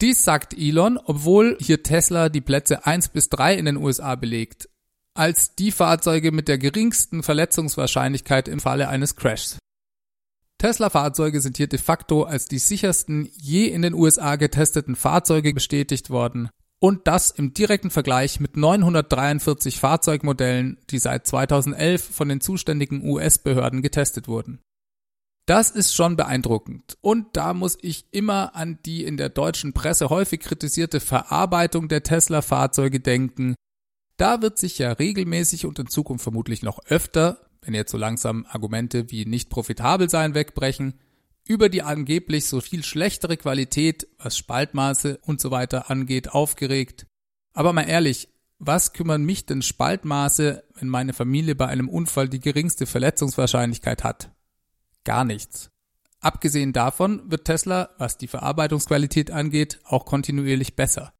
Dies 0.00 0.22
sagt 0.22 0.54
Elon, 0.54 0.98
obwohl 0.98 1.56
hier 1.60 1.82
Tesla 1.82 2.28
die 2.28 2.40
Plätze 2.40 2.86
1 2.86 3.08
bis 3.08 3.28
3 3.28 3.54
in 3.56 3.64
den 3.64 3.76
USA 3.76 4.14
belegt, 4.16 4.68
als 5.14 5.54
die 5.54 5.70
Fahrzeuge 5.70 6.32
mit 6.32 6.48
der 6.48 6.58
geringsten 6.58 7.22
Verletzungswahrscheinlichkeit 7.22 8.48
im 8.48 8.60
Falle 8.60 8.88
eines 8.88 9.14
Crashs. 9.16 9.58
Tesla-Fahrzeuge 10.58 11.40
sind 11.40 11.56
hier 11.56 11.66
de 11.66 11.78
facto 11.78 12.22
als 12.22 12.46
die 12.46 12.58
sichersten 12.58 13.28
je 13.36 13.66
in 13.66 13.82
den 13.82 13.94
USA 13.94 14.36
getesteten 14.36 14.96
Fahrzeuge 14.96 15.52
bestätigt 15.52 16.10
worden 16.10 16.48
und 16.80 17.06
das 17.06 17.30
im 17.30 17.54
direkten 17.54 17.90
Vergleich 17.90 18.40
mit 18.40 18.56
943 18.56 19.78
Fahrzeugmodellen, 19.78 20.78
die 20.90 20.98
seit 20.98 21.26
2011 21.26 22.02
von 22.02 22.28
den 22.28 22.40
zuständigen 22.40 23.04
US-Behörden 23.04 23.82
getestet 23.82 24.28
wurden. 24.28 24.60
Das 25.46 25.70
ist 25.70 25.94
schon 25.94 26.16
beeindruckend. 26.16 26.96
Und 27.00 27.36
da 27.36 27.52
muss 27.52 27.76
ich 27.82 28.06
immer 28.12 28.56
an 28.56 28.78
die 28.86 29.04
in 29.04 29.16
der 29.16 29.28
deutschen 29.28 29.74
Presse 29.74 30.08
häufig 30.08 30.40
kritisierte 30.40 31.00
Verarbeitung 31.00 31.88
der 31.88 32.02
Tesla-Fahrzeuge 32.02 33.00
denken. 33.00 33.54
Da 34.16 34.40
wird 34.40 34.58
sich 34.58 34.78
ja 34.78 34.92
regelmäßig 34.92 35.66
und 35.66 35.78
in 35.78 35.88
Zukunft 35.88 36.22
vermutlich 36.22 36.62
noch 36.62 36.78
öfter 36.86 37.44
wenn 37.64 37.74
jetzt 37.74 37.90
so 37.90 37.98
langsam 37.98 38.46
Argumente 38.48 39.10
wie 39.10 39.24
nicht 39.24 39.50
profitabel 39.50 40.08
sein 40.10 40.34
wegbrechen, 40.34 40.94
über 41.46 41.68
die 41.68 41.82
angeblich 41.82 42.46
so 42.46 42.60
viel 42.60 42.82
schlechtere 42.84 43.36
Qualität, 43.36 44.06
was 44.18 44.38
Spaltmaße 44.38 45.18
und 45.22 45.40
so 45.40 45.50
weiter 45.50 45.90
angeht, 45.90 46.30
aufgeregt. 46.30 47.06
Aber 47.52 47.72
mal 47.72 47.82
ehrlich, 47.82 48.28
was 48.58 48.92
kümmern 48.92 49.24
mich 49.24 49.46
denn 49.46 49.62
Spaltmaße, 49.62 50.64
wenn 50.74 50.88
meine 50.88 51.12
Familie 51.12 51.54
bei 51.54 51.66
einem 51.66 51.88
Unfall 51.88 52.28
die 52.28 52.40
geringste 52.40 52.86
Verletzungswahrscheinlichkeit 52.86 54.04
hat? 54.04 54.30
Gar 55.04 55.24
nichts. 55.24 55.70
Abgesehen 56.20 56.72
davon 56.72 57.30
wird 57.30 57.44
Tesla, 57.44 57.90
was 57.98 58.16
die 58.16 58.28
Verarbeitungsqualität 58.28 59.30
angeht, 59.30 59.80
auch 59.84 60.06
kontinuierlich 60.06 60.74
besser. 60.74 61.12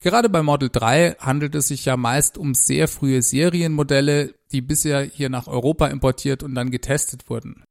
Gerade 0.00 0.28
bei 0.28 0.42
Model 0.42 0.68
3 0.68 1.16
handelt 1.18 1.54
es 1.54 1.68
sich 1.68 1.84
ja 1.84 1.96
meist 1.96 2.38
um 2.38 2.54
sehr 2.54 2.86
frühe 2.88 3.22
Serienmodelle, 3.22 4.34
die 4.52 4.60
bisher 4.60 5.02
hier 5.02 5.28
nach 5.28 5.46
Europa 5.46 5.86
importiert 5.88 6.42
und 6.42 6.54
dann 6.54 6.70
getestet 6.70 7.28
wurden. 7.28 7.64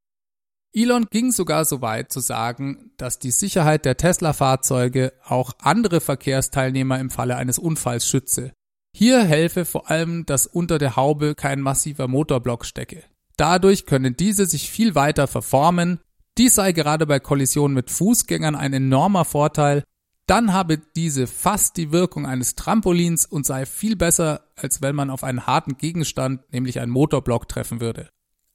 Elon 0.73 1.07
ging 1.09 1.31
sogar 1.31 1.65
so 1.65 1.81
weit 1.81 2.11
zu 2.11 2.19
sagen, 2.19 2.91
dass 2.97 3.19
die 3.19 3.31
Sicherheit 3.31 3.85
der 3.85 3.97
Tesla-Fahrzeuge 3.97 5.13
auch 5.25 5.53
andere 5.59 6.01
Verkehrsteilnehmer 6.01 6.99
im 6.99 7.09
Falle 7.09 7.37
eines 7.37 7.57
Unfalls 7.57 8.07
schütze. 8.07 8.53
Hier 8.95 9.23
helfe 9.23 9.65
vor 9.65 9.89
allem, 9.89 10.25
dass 10.25 10.47
unter 10.47 10.77
der 10.77 10.95
Haube 10.95 11.35
kein 11.35 11.61
massiver 11.61 12.07
Motorblock 12.07 12.65
stecke. 12.65 13.03
Dadurch 13.37 13.85
können 13.85 14.17
diese 14.17 14.45
sich 14.45 14.69
viel 14.69 14.95
weiter 14.95 15.27
verformen. 15.27 15.99
Dies 16.37 16.55
sei 16.55 16.71
gerade 16.71 17.05
bei 17.05 17.19
Kollisionen 17.19 17.75
mit 17.75 17.89
Fußgängern 17.89 18.55
ein 18.55 18.73
enormer 18.73 19.25
Vorteil, 19.25 19.83
dann 20.27 20.51
habe 20.51 20.77
diese 20.77 21.25
fast 21.25 21.77
die 21.77 21.93
Wirkung 21.93 22.25
eines 22.25 22.55
Trampolins 22.55 23.25
und 23.25 23.45
sei 23.45 23.65
viel 23.65 23.95
besser, 23.95 24.41
als 24.57 24.81
wenn 24.81 24.93
man 24.93 25.09
auf 25.09 25.23
einen 25.23 25.47
harten 25.47 25.77
Gegenstand, 25.77 26.41
nämlich 26.51 26.81
einen 26.81 26.91
Motorblock, 26.91 27.47
treffen 27.47 27.79
würde. 27.79 28.09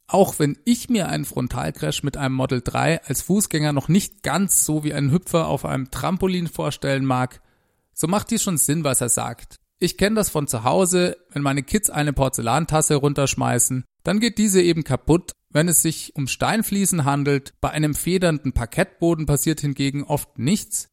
Auch 0.07 0.39
wenn 0.39 0.59
ich 0.67 0.91
mir 0.91 1.09
einen 1.09 1.25
Frontalcrash 1.25 2.03
mit 2.03 2.19
einem 2.19 2.35
Model 2.35 2.61
3 2.61 3.05
als 3.05 3.23
Fußgänger 3.23 3.73
noch 3.73 3.89
nicht 3.89 4.23
ganz 4.23 4.67
so 4.67 4.85
wie 4.85 4.93
einen 4.93 5.11
Hüpfer 5.11 5.47
auf 5.47 5.65
einem 5.65 5.91
Trampolin 5.91 6.47
vorstellen 6.47 7.07
mag, 7.07 7.41
so 7.95 8.07
macht 8.07 8.31
dies 8.31 8.43
schon 8.43 8.59
Sinn, 8.59 8.85
was 8.85 9.01
er 9.01 9.09
sagt. 9.09 9.59
Ich 9.79 9.97
kenne 9.97 10.17
das 10.17 10.29
von 10.29 10.47
zu 10.47 10.65
Hause, 10.65 11.17
wenn 11.31 11.43
meine 11.43 11.63
Kids 11.63 11.89
eine 11.89 12.13
Porzellantasse 12.13 12.97
runterschmeißen, 12.97 13.85
dann 14.03 14.21
geht 14.21 14.39
diese 14.39 14.61
eben 14.63 14.85
kaputt. 14.85 15.33
Wenn 15.51 15.69
es 15.69 15.83
sich 15.83 16.15
um 16.17 16.29
Steinfliesen 16.29 17.05
handelt, 17.05 17.55
bei 17.61 17.71
einem 17.71 17.95
federnden 17.95 18.53
Parkettboden 18.53 19.27
passiert 19.27 19.61
hingegen 19.61 20.03
oft 20.03 20.39
nichts, 20.39 20.89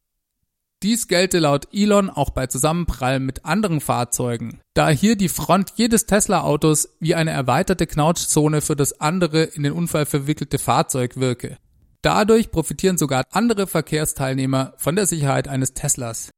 dies 0.82 1.08
gelte 1.08 1.40
laut 1.40 1.68
Elon 1.72 2.08
auch 2.08 2.30
bei 2.30 2.46
Zusammenprallen 2.46 3.24
mit 3.24 3.44
anderen 3.44 3.82
Fahrzeugen, 3.82 4.60
da 4.72 4.88
hier 4.88 5.14
die 5.14 5.28
Front 5.28 5.72
jedes 5.76 6.06
Tesla-Autos 6.06 6.96
wie 7.00 7.14
eine 7.14 7.32
erweiterte 7.32 7.86
Knautschzone 7.86 8.62
für 8.62 8.76
das 8.76 8.98
andere 8.98 9.42
in 9.42 9.62
den 9.62 9.72
Unfall 9.72 10.06
verwickelte 10.06 10.58
Fahrzeug 10.58 11.16
wirke. 11.18 11.58
Dadurch 12.00 12.50
profitieren 12.50 12.96
sogar 12.96 13.24
andere 13.30 13.66
Verkehrsteilnehmer 13.66 14.72
von 14.78 14.96
der 14.96 15.04
Sicherheit 15.04 15.48
eines 15.48 15.74
Teslas. 15.74 16.30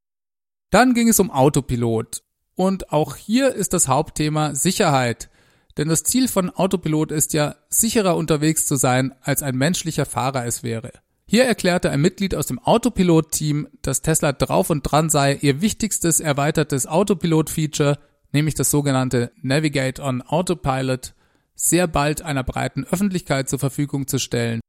Dann 0.71 0.93
ging 0.95 1.09
es 1.09 1.21
um 1.21 1.31
Autopilot. 1.31 2.23
Und 2.57 2.93
auch 2.93 3.15
hier 3.15 3.55
ist 3.55 3.73
das 3.73 3.87
Hauptthema 3.87 4.57
Sicherheit. 4.57 5.31
Denn 5.77 5.89
das 5.89 6.05
Ziel 6.05 6.29
von 6.29 6.51
Autopilot 6.51 7.13
ist 7.13 7.33
ja, 7.33 7.57
sicherer 7.69 8.17
unterwegs 8.17 8.67
zu 8.67 8.77
sein, 8.77 9.15
als 9.23 9.43
ein 9.43 9.57
menschlicher 9.57 10.07
Fahrer 10.07 10.45
es 10.45 10.63
wäre. 10.63 10.93
Hier 11.27 11.45
erklärte 11.45 11.91
ein 11.91 12.01
Mitglied 12.01 12.35
aus 12.35 12.47
dem 12.47 12.59
Autopilot-Team, 12.59 13.69
dass 13.81 14.03
Tesla 14.03 14.33
drauf 14.33 14.69
und 14.69 14.83
dran 14.83 15.09
sei, 15.09 15.35
ihr 15.37 15.63
wichtigstes 15.63 16.21
erweitertes 16.21 16.87
Autopilot-Feature, 16.87 17.99
nämlich 18.33 18.55
das 18.55 18.71
sogenannte 18.71 19.33
Navigate 19.41 20.03
on 20.03 20.21
Autopilot, 20.21 21.15
sehr 21.55 21.87
bald 21.87 22.23
einer 22.23 22.45
breiten 22.45 22.85
Öffentlichkeit 22.85 23.49
zur 23.49 23.59
Verfügung 23.59 24.07
zu 24.09 24.19
stellen. 24.19 24.61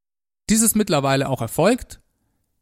Dies 0.50 0.62
ist 0.62 0.76
mittlerweile 0.76 1.28
auch 1.28 1.42
erfolgt. 1.42 2.00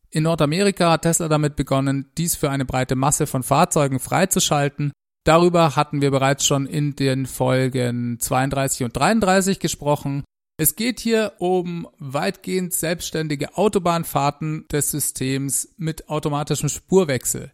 In 0.10 0.24
Nordamerika 0.24 0.92
hat 0.92 1.04
Tesla 1.04 1.28
damit 1.28 1.56
begonnen, 1.56 2.12
dies 2.18 2.36
für 2.36 2.50
eine 2.50 2.66
breite 2.66 2.96
Masse 2.96 3.28
von 3.28 3.44
Fahrzeugen 3.44 4.00
freizuschalten. 4.00 4.92
Darüber 5.24 5.76
hatten 5.76 6.02
wir 6.02 6.12
bereits 6.12 6.46
schon 6.46 6.66
in 6.66 6.96
den 6.96 7.26
Folgen 7.26 8.20
32 8.20 8.86
und 8.86 8.96
33 8.96 9.60
gesprochen. 9.60 10.24
Es 10.58 10.76
geht 10.76 11.00
hier 11.00 11.34
um 11.38 11.88
weitgehend 12.00 12.74
selbstständige 12.74 13.58
Autobahnfahrten 13.58 14.68
des 14.72 14.92
Systems 14.92 15.74
mit 15.78 16.10
automatischem 16.10 16.70
Spurwechsel. 16.70 17.52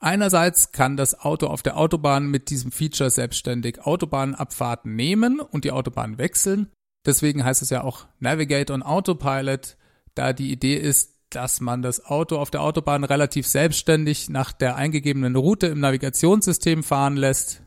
Einerseits 0.00 0.70
kann 0.70 0.96
das 0.96 1.18
Auto 1.18 1.48
auf 1.48 1.62
der 1.62 1.76
Autobahn 1.76 2.30
mit 2.30 2.50
diesem 2.50 2.70
Feature 2.70 3.10
selbstständig 3.10 3.84
Autobahnabfahrten 3.84 4.94
nehmen 4.94 5.40
und 5.40 5.64
die 5.64 5.72
Autobahn 5.72 6.18
wechseln. 6.18 6.70
Deswegen 7.04 7.44
heißt 7.44 7.62
es 7.62 7.70
ja 7.70 7.82
auch 7.82 8.06
Navigate 8.20 8.72
on 8.72 8.82
Autopilot, 8.82 9.76
da 10.14 10.32
die 10.32 10.52
Idee 10.52 10.76
ist, 10.76 11.17
dass 11.30 11.60
man 11.60 11.82
das 11.82 12.04
Auto 12.04 12.36
auf 12.36 12.50
der 12.50 12.62
Autobahn 12.62 13.04
relativ 13.04 13.46
selbstständig 13.46 14.28
nach 14.28 14.52
der 14.52 14.76
eingegebenen 14.76 15.36
Route 15.36 15.66
im 15.66 15.80
Navigationssystem 15.80 16.82
fahren 16.82 17.16
lässt. 17.16 17.62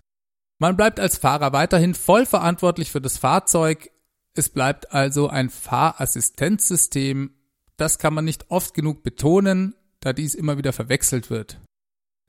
Man 0.57 0.77
bleibt 0.77 0.99
als 0.99 1.17
Fahrer 1.17 1.53
weiterhin 1.53 1.93
voll 1.93 2.25
verantwortlich 2.25 2.91
für 2.91 3.01
das 3.01 3.17
Fahrzeug, 3.17 3.91
es 4.33 4.49
bleibt 4.49 4.93
also 4.93 5.27
ein 5.27 5.49
Fahrassistenzsystem. 5.49 7.31
Das 7.77 7.99
kann 7.99 8.13
man 8.13 8.25
nicht 8.25 8.49
oft 8.49 8.73
genug 8.73 9.03
betonen, 9.03 9.75
da 9.99 10.13
dies 10.13 10.35
immer 10.35 10.57
wieder 10.57 10.73
verwechselt 10.73 11.29
wird. 11.29 11.59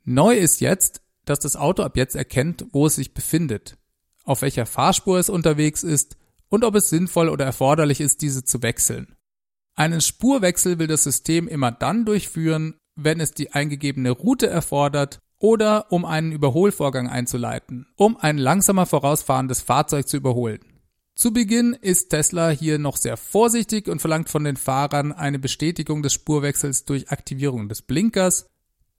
Neu 0.04 0.34
ist 0.36 0.60
jetzt, 0.60 1.02
dass 1.24 1.38
das 1.38 1.56
Auto 1.56 1.82
ab 1.82 1.96
jetzt 1.96 2.16
erkennt, 2.16 2.66
wo 2.72 2.86
es 2.86 2.96
sich 2.96 3.14
befindet, 3.14 3.78
auf 4.24 4.42
welcher 4.42 4.66
Fahrspur 4.66 5.18
es 5.18 5.28
unterwegs 5.28 5.84
ist 5.84 6.16
und 6.48 6.64
ob 6.64 6.74
es 6.74 6.88
sinnvoll 6.88 7.28
oder 7.28 7.44
erforderlich 7.44 8.00
ist, 8.00 8.22
diese 8.22 8.44
zu 8.44 8.62
wechseln. 8.62 9.14
Einen 9.74 10.00
Spurwechsel 10.00 10.78
will 10.78 10.86
das 10.86 11.04
System 11.04 11.48
immer 11.48 11.72
dann 11.72 12.04
durchführen, 12.04 12.74
wenn 12.94 13.20
es 13.20 13.32
die 13.32 13.52
eingegebene 13.52 14.10
Route 14.10 14.46
erfordert 14.46 15.20
oder 15.38 15.90
um 15.90 16.04
einen 16.04 16.32
Überholvorgang 16.32 17.08
einzuleiten, 17.08 17.86
um 17.96 18.16
ein 18.16 18.38
langsamer 18.38 18.86
vorausfahrendes 18.86 19.62
Fahrzeug 19.62 20.06
zu 20.08 20.18
überholen. 20.18 20.60
Zu 21.14 21.32
Beginn 21.32 21.74
ist 21.74 22.08
Tesla 22.08 22.50
hier 22.50 22.78
noch 22.78 22.96
sehr 22.96 23.16
vorsichtig 23.16 23.88
und 23.88 24.00
verlangt 24.00 24.28
von 24.28 24.44
den 24.44 24.56
Fahrern 24.56 25.12
eine 25.12 25.38
Bestätigung 25.38 26.02
des 26.02 26.12
Spurwechsels 26.12 26.84
durch 26.84 27.10
Aktivierung 27.10 27.68
des 27.68 27.82
Blinkers. 27.82 28.46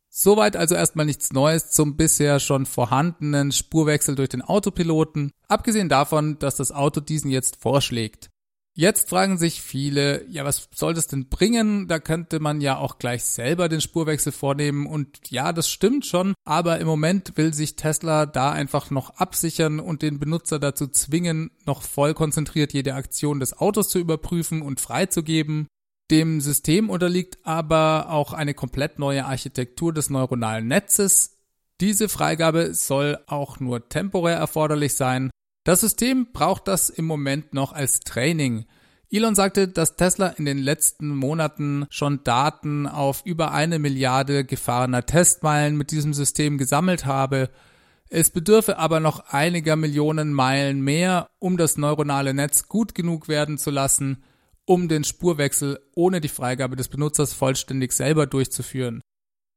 Soweit 0.09 0.55
also 0.55 0.75
erstmal 0.75 1.07
nichts 1.07 1.33
Neues 1.33 1.71
zum 1.71 1.97
bisher 1.97 2.39
schon 2.39 2.67
vorhandenen 2.67 3.51
Spurwechsel 3.51 4.15
durch 4.15 4.29
den 4.29 4.43
Autopiloten, 4.43 5.31
abgesehen 5.47 5.89
davon, 5.89 6.37
dass 6.37 6.55
das 6.55 6.71
Auto 6.71 6.99
diesen 6.99 7.31
jetzt 7.31 7.55
vorschlägt. 7.61 8.29
Jetzt 8.75 9.07
fragen 9.07 9.37
sich 9.37 9.61
viele, 9.61 10.25
ja, 10.29 10.45
was 10.45 10.67
soll 10.73 10.95
das 10.95 11.05
denn 11.05 11.29
bringen? 11.29 11.87
Da 11.87 11.99
könnte 11.99 12.39
man 12.39 12.59
ja 12.59 12.77
auch 12.77 12.97
gleich 12.97 13.23
selber 13.23 13.69
den 13.69 13.81
Spurwechsel 13.81 14.31
vornehmen 14.31 14.87
und 14.87 15.29
ja, 15.29 15.53
das 15.53 15.69
stimmt 15.69 16.07
schon, 16.07 16.33
aber 16.43 16.79
im 16.79 16.87
Moment 16.87 17.37
will 17.37 17.53
sich 17.53 17.75
Tesla 17.75 18.25
da 18.25 18.51
einfach 18.51 18.89
noch 18.89 19.11
absichern 19.11 19.79
und 19.79 20.01
den 20.01 20.17
Benutzer 20.17 20.57
dazu 20.57 20.87
zwingen, 20.87 21.51
noch 21.67 21.83
voll 21.83 22.15
konzentriert 22.15 22.73
jede 22.73 22.95
Aktion 22.95 23.39
des 23.39 23.55
Autos 23.55 23.89
zu 23.89 23.99
überprüfen 23.99 24.63
und 24.63 24.81
freizugeben. 24.81 25.67
Dem 26.09 26.41
System 26.41 26.89
unterliegt 26.89 27.37
aber 27.43 28.09
auch 28.09 28.33
eine 28.33 28.55
komplett 28.55 28.97
neue 28.97 29.25
Architektur 29.25 29.93
des 29.93 30.09
neuronalen 30.09 30.67
Netzes. 30.67 31.37
Diese 31.79 32.09
Freigabe 32.09 32.73
soll 32.73 33.19
auch 33.27 33.59
nur 33.59 33.87
temporär 33.87 34.37
erforderlich 34.37 34.95
sein 34.95 35.29
das 35.63 35.82
System 35.82 36.27
braucht 36.34 36.67
das 36.67 36.89
im 36.89 37.05
Moment 37.05 37.53
noch 37.53 37.74
als 37.74 38.01
Training. 38.01 38.65
Elon 39.10 39.36
sagte, 39.36 39.67
dass 39.67 39.96
Tesla 39.96 40.27
in 40.27 40.46
den 40.46 40.58
letzten 40.58 41.15
Monaten 41.15 41.86
schon 41.89 42.24
Daten 42.24 42.88
auf 42.88 43.22
über 43.25 43.51
eine 43.51 43.77
Milliarde 43.77 44.43
gefahrener 44.43 45.05
Testmeilen 45.05 45.77
mit 45.77 45.91
diesem 45.91 46.13
System 46.13 46.58
gesammelt 46.58 47.05
habe. 47.05 47.50
Es 48.10 48.32
bedürfe 48.32 48.77
aber 48.77 49.00
noch 49.00 49.27
einiger 49.29 49.75
Millionen 49.75 50.34
Meilen 50.34 50.82
mehr, 50.82 51.29
um 51.39 51.58
das 51.58 51.77
neuronale 51.77 52.34
Netz 52.34 52.67
gut 52.67 52.96
genug 52.96 53.27
werden 53.27 53.58
zu 53.58 53.70
lassen, 53.70 54.24
um 54.65 54.88
den 54.88 55.03
Spurwechsel 55.03 55.79
ohne 55.96 56.20
die 56.20 56.27
Freigabe 56.27 56.75
des 56.75 56.89
Benutzers 56.89 57.34
vollständig 57.34 57.91
selber 57.91 58.25
durchzuführen. 58.25 59.01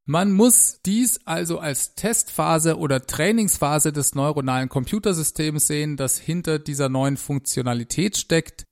Man 0.08 0.30
muss 0.30 0.80
dies 0.86 1.26
also 1.26 1.58
als 1.58 1.96
Testphase 1.96 2.78
oder 2.78 3.04
Trainingsphase 3.04 3.92
des 3.92 4.14
neuronalen 4.14 4.68
Computersystems 4.68 5.66
sehen, 5.66 5.96
das 5.96 6.16
hinter 6.16 6.60
dieser 6.60 6.88
neuen 6.88 7.16
Funktionalität 7.16 8.16
steckt. 8.16 8.62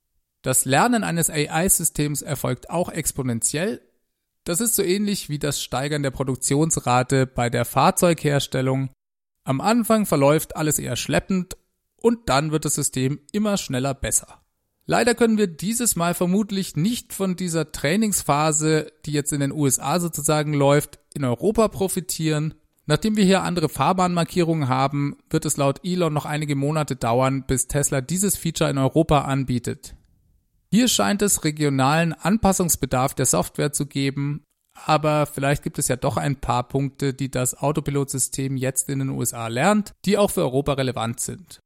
Das 0.43 0.63
Lernen 0.63 1.03
eines 1.03 1.29
AI-Systems 1.29 2.21
erfolgt 2.21 2.69
auch 2.69 2.87
exponentiell. 2.87 3.81
Das 4.45 4.61
ist 4.61 4.75
so 4.75 4.83
ähnlich 4.83 5.27
wie 5.27 5.37
das 5.37 5.61
Steigern 5.61 6.03
der 6.03 6.11
Produktionsrate 6.11 7.27
bei 7.27 7.49
der 7.49 7.65
Fahrzeugherstellung. 7.65 8.91
Am 9.43 9.59
Anfang 9.59 10.05
verläuft 10.05 10.55
alles 10.55 10.79
eher 10.79 10.95
schleppend 10.95 11.57
und 11.97 12.29
dann 12.29 12.51
wird 12.51 12.63
das 12.63 12.75
System 12.75 13.19
immer 13.33 13.57
schneller 13.57 13.93
besser. 13.93 14.44
Leider 14.87 15.15
können 15.15 15.37
wir 15.37 15.47
dieses 15.47 15.95
Mal 15.95 16.13
vermutlich 16.13 16.75
nicht 16.75 17.13
von 17.13 17.35
dieser 17.35 17.71
Trainingsphase, 17.71 18.91
die 19.05 19.13
jetzt 19.13 19.33
in 19.33 19.39
den 19.39 19.51
USA 19.51 19.99
sozusagen 19.99 20.53
läuft, 20.53 20.99
in 21.15 21.23
Europa 21.23 21.67
profitieren. 21.69 22.53
Nachdem 22.85 23.17
wir 23.17 23.25
hier 23.25 23.41
andere 23.41 23.67
Fahrbahnmarkierungen 23.67 24.69
haben, 24.69 25.17
wird 25.29 25.45
es 25.45 25.57
laut 25.57 25.79
Elon 25.83 26.13
noch 26.13 26.25
einige 26.25 26.55
Monate 26.55 26.95
dauern, 26.95 27.45
bis 27.47 27.67
Tesla 27.67 28.01
dieses 28.01 28.37
Feature 28.37 28.69
in 28.69 28.77
Europa 28.77 29.21
anbietet. 29.21 29.95
Hier 30.69 30.87
scheint 30.87 31.23
es 31.23 31.43
regionalen 31.43 32.13
Anpassungsbedarf 32.13 33.15
der 33.15 33.25
Software 33.25 33.71
zu 33.71 33.87
geben, 33.87 34.43
aber 34.85 35.25
vielleicht 35.25 35.63
gibt 35.63 35.79
es 35.79 35.87
ja 35.87 35.95
doch 35.95 36.17
ein 36.17 36.35
paar 36.35 36.67
Punkte, 36.67 37.13
die 37.13 37.31
das 37.31 37.57
Autopilotsystem 37.57 38.55
jetzt 38.57 38.89
in 38.89 38.99
den 38.99 39.09
USA 39.09 39.47
lernt, 39.47 39.93
die 40.05 40.17
auch 40.17 40.29
für 40.29 40.41
Europa 40.41 40.73
relevant 40.73 41.21
sind. 41.21 41.59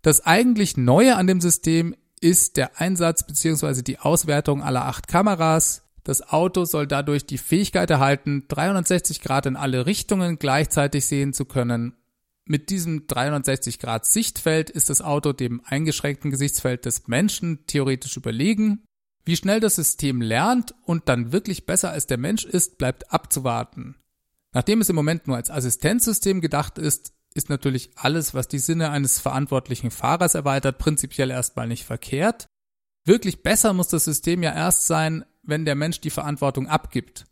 Das 0.00 0.24
eigentlich 0.24 0.76
Neue 0.76 1.16
an 1.16 1.26
dem 1.26 1.40
System 1.40 1.94
ist 2.22 2.56
der 2.56 2.80
Einsatz 2.80 3.26
bzw. 3.26 3.82
die 3.82 3.98
Auswertung 3.98 4.62
aller 4.62 4.84
acht 4.86 5.08
Kameras. 5.08 5.82
Das 6.04 6.28
Auto 6.28 6.64
soll 6.64 6.86
dadurch 6.86 7.26
die 7.26 7.38
Fähigkeit 7.38 7.90
erhalten, 7.90 8.44
360 8.48 9.20
Grad 9.20 9.46
in 9.46 9.56
alle 9.56 9.86
Richtungen 9.86 10.38
gleichzeitig 10.38 11.06
sehen 11.06 11.32
zu 11.32 11.44
können. 11.44 11.96
Mit 12.44 12.70
diesem 12.70 13.06
360 13.06 13.78
Grad 13.78 14.06
Sichtfeld 14.06 14.70
ist 14.70 14.90
das 14.90 15.00
Auto 15.00 15.32
dem 15.32 15.62
eingeschränkten 15.64 16.30
Gesichtsfeld 16.30 16.84
des 16.86 17.06
Menschen 17.06 17.66
theoretisch 17.66 18.16
überlegen. 18.16 18.82
Wie 19.24 19.36
schnell 19.36 19.60
das 19.60 19.76
System 19.76 20.20
lernt 20.20 20.74
und 20.84 21.08
dann 21.08 21.32
wirklich 21.32 21.66
besser 21.66 21.90
als 21.90 22.06
der 22.06 22.18
Mensch 22.18 22.44
ist, 22.44 22.78
bleibt 22.78 23.12
abzuwarten. 23.12 23.96
Nachdem 24.52 24.80
es 24.80 24.88
im 24.88 24.96
Moment 24.96 25.26
nur 25.26 25.36
als 25.36 25.50
Assistenzsystem 25.50 26.40
gedacht 26.40 26.78
ist, 26.78 27.12
ist 27.32 27.48
natürlich 27.48 27.90
alles, 27.96 28.34
was 28.34 28.48
die 28.48 28.58
Sinne 28.58 28.90
eines 28.90 29.20
verantwortlichen 29.20 29.90
Fahrers 29.90 30.34
erweitert, 30.34 30.78
prinzipiell 30.78 31.30
erstmal 31.30 31.66
nicht 31.66 31.84
verkehrt. 31.84 32.46
Wirklich 33.04 33.42
besser 33.42 33.72
muss 33.72 33.88
das 33.88 34.04
System 34.04 34.42
ja 34.42 34.54
erst 34.54 34.86
sein, 34.86 35.24
wenn 35.42 35.64
der 35.64 35.74
Mensch 35.74 36.00
die 36.00 36.10
Verantwortung 36.10 36.68
abgibt. 36.68 37.24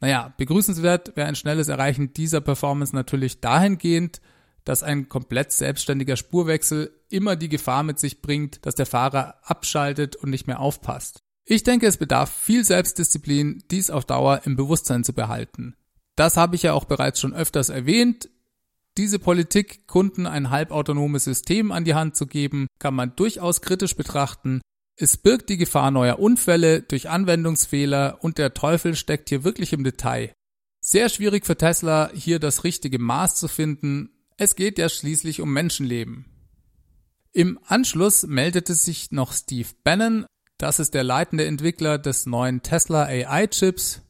Naja, 0.00 0.32
begrüßenswert 0.36 1.16
wäre 1.16 1.26
ein 1.26 1.34
schnelles 1.34 1.68
Erreichen 1.68 2.12
dieser 2.12 2.40
Performance 2.40 2.94
natürlich 2.94 3.40
dahingehend, 3.40 4.20
dass 4.64 4.82
ein 4.82 5.08
komplett 5.08 5.50
selbstständiger 5.50 6.16
Spurwechsel 6.16 6.92
immer 7.08 7.36
die 7.36 7.48
Gefahr 7.48 7.82
mit 7.82 7.98
sich 7.98 8.20
bringt, 8.20 8.64
dass 8.66 8.74
der 8.74 8.86
Fahrer 8.86 9.36
abschaltet 9.42 10.14
und 10.16 10.30
nicht 10.30 10.46
mehr 10.46 10.60
aufpasst. 10.60 11.20
Ich 11.44 11.62
denke, 11.62 11.86
es 11.86 11.96
bedarf 11.96 12.30
viel 12.30 12.64
Selbstdisziplin, 12.64 13.64
dies 13.70 13.90
auf 13.90 14.04
Dauer 14.04 14.42
im 14.44 14.56
Bewusstsein 14.56 15.04
zu 15.04 15.14
behalten. 15.14 15.74
Das 16.14 16.36
habe 16.36 16.56
ich 16.56 16.64
ja 16.64 16.74
auch 16.74 16.84
bereits 16.84 17.20
schon 17.20 17.32
öfters 17.32 17.70
erwähnt. 17.70 18.28
Diese 18.98 19.20
Politik, 19.20 19.86
Kunden 19.86 20.26
ein 20.26 20.50
halbautonomes 20.50 21.22
System 21.22 21.70
an 21.70 21.84
die 21.84 21.94
Hand 21.94 22.16
zu 22.16 22.26
geben, 22.26 22.66
kann 22.80 22.94
man 22.94 23.14
durchaus 23.14 23.60
kritisch 23.60 23.94
betrachten. 23.94 24.60
Es 24.96 25.16
birgt 25.16 25.48
die 25.50 25.56
Gefahr 25.56 25.92
neuer 25.92 26.18
Unfälle 26.18 26.82
durch 26.82 27.08
Anwendungsfehler 27.08 28.18
und 28.22 28.38
der 28.38 28.54
Teufel 28.54 28.96
steckt 28.96 29.28
hier 29.28 29.44
wirklich 29.44 29.72
im 29.72 29.84
Detail. 29.84 30.32
Sehr 30.80 31.08
schwierig 31.10 31.46
für 31.46 31.56
Tesla, 31.56 32.10
hier 32.12 32.40
das 32.40 32.64
richtige 32.64 32.98
Maß 32.98 33.36
zu 33.36 33.46
finden. 33.46 34.10
Es 34.36 34.56
geht 34.56 34.78
ja 34.78 34.88
schließlich 34.88 35.40
um 35.40 35.52
Menschenleben. 35.52 36.24
Im 37.32 37.60
Anschluss 37.66 38.26
meldete 38.26 38.74
sich 38.74 39.12
noch 39.12 39.32
Steve 39.32 39.68
Bannon, 39.84 40.26
das 40.58 40.80
ist 40.80 40.94
der 40.94 41.04
leitende 41.04 41.46
Entwickler 41.46 41.98
des 41.98 42.26
neuen 42.26 42.62
Tesla 42.62 43.04
AI-Chips. 43.04 44.02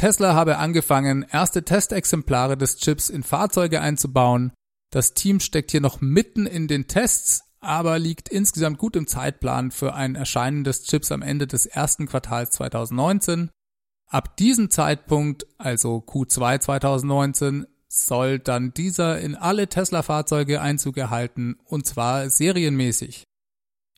Tesla 0.00 0.32
habe 0.32 0.56
angefangen, 0.56 1.26
erste 1.30 1.62
Testexemplare 1.62 2.56
des 2.56 2.78
Chips 2.78 3.10
in 3.10 3.22
Fahrzeuge 3.22 3.82
einzubauen. 3.82 4.50
Das 4.90 5.12
Team 5.12 5.40
steckt 5.40 5.72
hier 5.72 5.82
noch 5.82 6.00
mitten 6.00 6.46
in 6.46 6.68
den 6.68 6.86
Tests, 6.86 7.42
aber 7.60 7.98
liegt 7.98 8.30
insgesamt 8.30 8.78
gut 8.78 8.96
im 8.96 9.06
Zeitplan 9.06 9.70
für 9.70 9.92
ein 9.92 10.14
Erscheinen 10.14 10.64
des 10.64 10.84
Chips 10.84 11.12
am 11.12 11.20
Ende 11.20 11.46
des 11.46 11.66
ersten 11.66 12.06
Quartals 12.06 12.52
2019. 12.52 13.50
Ab 14.06 14.38
diesem 14.38 14.70
Zeitpunkt, 14.70 15.46
also 15.58 15.98
Q2 15.98 16.60
2019, 16.60 17.66
soll 17.86 18.38
dann 18.38 18.72
dieser 18.72 19.20
in 19.20 19.34
alle 19.34 19.68
Tesla-Fahrzeuge 19.68 20.62
Einzug 20.62 20.96
erhalten, 20.96 21.58
und 21.66 21.84
zwar 21.84 22.30
serienmäßig. 22.30 23.24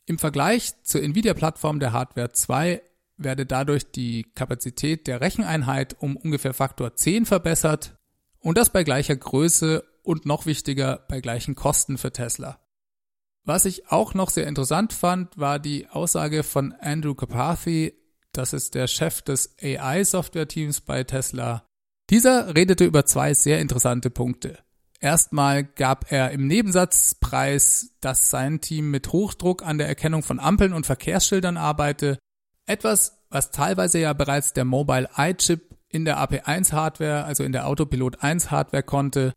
Im 0.05 0.19
Vergleich 0.19 0.73
zur 0.83 1.01
Nvidia-Plattform 1.01 1.79
der 1.79 1.93
Hardware 1.93 2.33
2 2.33 2.81
werde 3.17 3.45
dadurch 3.45 3.91
die 3.91 4.23
Kapazität 4.35 5.07
der 5.07 5.21
Recheneinheit 5.21 5.95
um 5.99 6.17
ungefähr 6.17 6.53
Faktor 6.53 6.95
10 6.95 7.25
verbessert 7.25 7.97
und 8.39 8.57
das 8.57 8.71
bei 8.71 8.83
gleicher 8.83 9.15
Größe 9.15 9.83
und 10.03 10.25
noch 10.25 10.45
wichtiger 10.45 11.05
bei 11.07 11.21
gleichen 11.21 11.55
Kosten 11.55 11.97
für 11.97 12.11
Tesla. 12.11 12.59
Was 13.45 13.65
ich 13.65 13.91
auch 13.91 14.13
noch 14.13 14.29
sehr 14.29 14.47
interessant 14.47 14.93
fand, 14.93 15.37
war 15.37 15.59
die 15.59 15.87
Aussage 15.89 16.43
von 16.43 16.73
Andrew 16.79 17.13
Carpathy, 17.13 17.93
das 18.31 18.53
ist 18.53 18.73
der 18.73 18.87
Chef 18.87 19.21
des 19.21 19.55
AI-Software-Teams 19.61 20.81
bei 20.81 21.03
Tesla. 21.03 21.65
Dieser 22.09 22.55
redete 22.55 22.85
über 22.85 23.05
zwei 23.05 23.33
sehr 23.33 23.59
interessante 23.59 24.09
Punkte. 24.09 24.59
Erstmal 24.99 25.65
gab 25.65 26.11
er 26.11 26.31
im 26.31 26.47
Nebensatzpreis, 26.47 27.91
dass 27.99 28.29
sein 28.29 28.61
Team 28.61 28.89
mit 28.89 29.11
Hochdruck 29.11 29.61
an 29.61 29.77
der 29.77 29.87
Erkennung 29.87 30.23
von 30.23 30.39
Ampeln 30.39 30.73
und 30.73 30.85
Verkehrsschildern 30.85 31.57
arbeite. 31.57 32.17
Etwas, 32.65 33.19
was 33.29 33.51
teilweise 33.51 33.99
ja 33.99 34.13
bereits 34.13 34.53
der 34.53 34.65
Mobile 34.65 35.09
Eye 35.15 35.35
Chip 35.35 35.75
in 35.89 36.05
der 36.05 36.17
AP1 36.17 36.71
Hardware, 36.71 37.25
also 37.25 37.43
in 37.43 37.51
der 37.51 37.67
Autopilot 37.67 38.23
1 38.23 38.51
Hardware 38.51 38.83
konnte. 38.83 39.33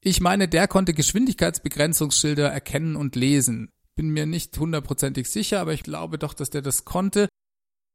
Ich 0.00 0.20
meine, 0.20 0.46
der 0.46 0.68
konnte 0.68 0.94
Geschwindigkeitsbegrenzungsschilder 0.94 2.48
erkennen 2.48 2.96
und 2.96 3.16
lesen. 3.16 3.72
Bin 3.96 4.10
mir 4.10 4.26
nicht 4.26 4.56
hundertprozentig 4.56 5.28
sicher, 5.28 5.60
aber 5.60 5.72
ich 5.72 5.82
glaube 5.82 6.18
doch, 6.18 6.34
dass 6.34 6.50
der 6.50 6.62
das 6.62 6.84
konnte. 6.84 7.28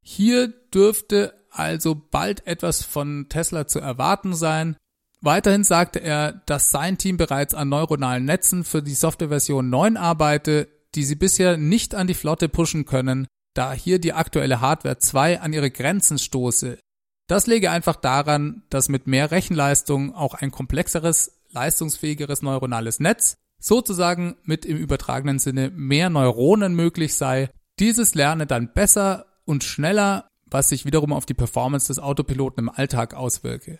Hier 0.03 0.47
dürfte 0.73 1.33
also 1.51 1.95
bald 1.95 2.47
etwas 2.47 2.83
von 2.83 3.27
Tesla 3.29 3.67
zu 3.67 3.79
erwarten 3.79 4.33
sein. 4.33 4.75
Weiterhin 5.21 5.63
sagte 5.63 5.99
er, 5.99 6.33
dass 6.47 6.71
sein 6.71 6.97
Team 6.97 7.17
bereits 7.17 7.53
an 7.53 7.69
neuronalen 7.69 8.25
Netzen 8.25 8.63
für 8.63 8.81
die 8.81 8.95
Softwareversion 8.95 9.69
9 9.69 9.95
arbeite, 9.95 10.67
die 10.95 11.03
sie 11.03 11.15
bisher 11.15 11.57
nicht 11.57 11.93
an 11.93 12.07
die 12.07 12.15
Flotte 12.15 12.49
pushen 12.49 12.85
können, 12.85 13.27
da 13.53 13.73
hier 13.73 13.99
die 13.99 14.13
aktuelle 14.13 14.61
Hardware 14.61 14.97
2 14.97 15.41
an 15.41 15.53
ihre 15.53 15.71
Grenzen 15.71 16.17
stoße. 16.17 16.79
Das 17.27 17.47
lege 17.47 17.71
einfach 17.71 17.95
daran, 17.95 18.63
dass 18.69 18.89
mit 18.89 19.07
mehr 19.07 19.31
Rechenleistung 19.31 20.13
auch 20.13 20.33
ein 20.33 20.51
komplexeres, 20.51 21.39
leistungsfähigeres 21.51 22.41
neuronales 22.41 22.99
Netz, 22.99 23.37
sozusagen 23.59 24.35
mit 24.43 24.65
im 24.65 24.77
übertragenen 24.77 25.39
Sinne 25.39 25.69
mehr 25.69 26.09
Neuronen 26.09 26.73
möglich 26.73 27.15
sei. 27.15 27.49
Dieses 27.79 28.15
lerne 28.15 28.47
dann 28.47 28.73
besser 28.73 29.27
und 29.45 29.63
schneller, 29.63 30.27
was 30.45 30.69
sich 30.69 30.85
wiederum 30.85 31.13
auf 31.13 31.25
die 31.25 31.33
Performance 31.33 31.87
des 31.87 31.99
Autopiloten 31.99 32.65
im 32.65 32.69
Alltag 32.69 33.13
auswirke. 33.13 33.79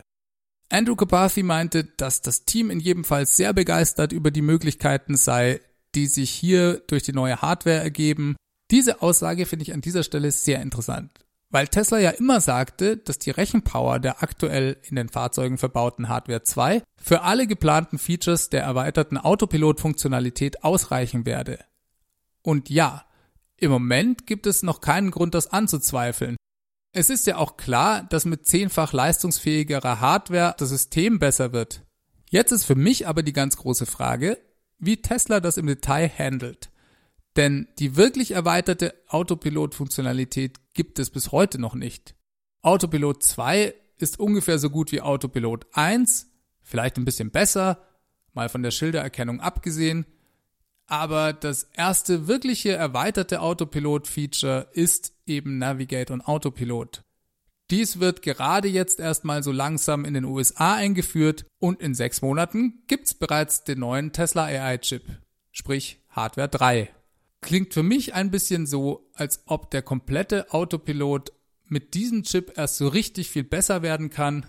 Andrew 0.69 0.95
Carpathy 0.95 1.43
meinte, 1.43 1.83
dass 1.83 2.21
das 2.21 2.45
Team 2.45 2.69
in 2.69 2.79
jedem 2.79 3.03
Fall 3.03 3.25
sehr 3.25 3.51
begeistert 3.53 4.13
über 4.13 4.31
die 4.31 4.41
Möglichkeiten 4.41 5.17
sei, 5.17 5.59
die 5.95 6.07
sich 6.07 6.29
hier 6.29 6.81
durch 6.87 7.03
die 7.03 7.11
neue 7.11 7.41
Hardware 7.41 7.81
ergeben. 7.81 8.37
Diese 8.71 9.01
Aussage 9.01 9.45
finde 9.45 9.63
ich 9.63 9.73
an 9.73 9.81
dieser 9.81 10.03
Stelle 10.03 10.31
sehr 10.31 10.61
interessant, 10.61 11.11
weil 11.49 11.67
Tesla 11.67 11.99
ja 11.99 12.11
immer 12.11 12.39
sagte, 12.39 12.95
dass 12.95 13.19
die 13.19 13.31
Rechenpower 13.31 13.99
der 13.99 14.23
aktuell 14.23 14.77
in 14.83 14.95
den 14.95 15.09
Fahrzeugen 15.09 15.57
verbauten 15.57 16.07
Hardware 16.07 16.43
2 16.43 16.81
für 16.95 17.21
alle 17.21 17.47
geplanten 17.47 17.99
Features 17.99 18.49
der 18.49 18.63
erweiterten 18.63 19.17
Autopilot-Funktionalität 19.17 20.63
ausreichen 20.63 21.25
werde. 21.25 21.59
Und 22.41 22.69
ja, 22.69 23.05
im 23.57 23.71
Moment 23.71 24.25
gibt 24.25 24.47
es 24.47 24.63
noch 24.63 24.79
keinen 24.79 25.11
Grund, 25.11 25.35
das 25.35 25.51
anzuzweifeln. 25.51 26.37
Es 26.93 27.09
ist 27.09 27.27
ja 27.27 27.37
auch 27.37 27.57
klar, 27.57 28.03
dass 28.03 28.25
mit 28.25 28.47
zehnfach 28.47 28.93
leistungsfähigerer 28.93 29.99
Hardware 29.99 30.55
das 30.57 30.69
System 30.69 31.19
besser 31.19 31.51
wird. 31.51 31.83
Jetzt 32.29 32.51
ist 32.51 32.65
für 32.65 32.75
mich 32.75 33.07
aber 33.07 33.21
die 33.21 33.33
ganz 33.33 33.57
große 33.57 33.85
Frage, 33.85 34.37
wie 34.79 35.01
Tesla 35.01 35.41
das 35.41 35.57
im 35.57 35.67
Detail 35.67 36.09
handelt. 36.17 36.70
Denn 37.37 37.67
die 37.79 37.95
wirklich 37.95 38.31
erweiterte 38.31 38.93
Autopilot-Funktionalität 39.07 40.59
gibt 40.73 40.99
es 40.99 41.09
bis 41.09 41.31
heute 41.31 41.59
noch 41.59 41.75
nicht. 41.75 42.15
Autopilot 42.61 43.23
2 43.23 43.73
ist 43.97 44.19
ungefähr 44.19 44.59
so 44.59 44.69
gut 44.69 44.91
wie 44.91 45.01
Autopilot 45.01 45.65
1, 45.73 46.29
vielleicht 46.61 46.97
ein 46.97 47.05
bisschen 47.05 47.31
besser. 47.31 47.85
mal 48.33 48.47
von 48.47 48.63
der 48.63 48.71
Schildererkennung 48.71 49.41
abgesehen. 49.41 50.05
Aber 50.87 51.33
das 51.33 51.63
erste 51.73 52.27
wirkliche 52.27 52.71
erweiterte 52.71 53.41
Autopilot-Feature 53.41 54.69
ist 54.71 55.13
eben 55.25 55.57
Navigate 55.57 56.13
und 56.13 56.21
Autopilot. 56.21 57.03
Dies 57.69 57.99
wird 57.99 58.21
gerade 58.21 58.67
jetzt 58.67 58.99
erstmal 58.99 59.43
so 59.43 59.51
langsam 59.51 60.03
in 60.03 60.13
den 60.13 60.25
USA 60.25 60.75
eingeführt 60.75 61.45
und 61.59 61.81
in 61.81 61.93
sechs 61.93 62.21
Monaten 62.21 62.83
gibt's 62.87 63.13
bereits 63.13 63.63
den 63.63 63.79
neuen 63.79 64.11
Tesla 64.11 64.45
AI-Chip, 64.45 65.03
sprich 65.51 66.01
Hardware 66.09 66.49
3. 66.49 66.89
Klingt 67.41 67.73
für 67.73 67.83
mich 67.83 68.13
ein 68.13 68.31
bisschen 68.31 68.67
so, 68.67 69.09
als 69.13 69.43
ob 69.47 69.71
der 69.71 69.81
komplette 69.81 70.53
Autopilot 70.53 71.31
mit 71.65 71.93
diesem 71.93 72.23
Chip 72.23 72.53
erst 72.57 72.77
so 72.77 72.87
richtig 72.87 73.29
viel 73.29 73.43
besser 73.43 73.81
werden 73.81 74.09
kann. 74.09 74.45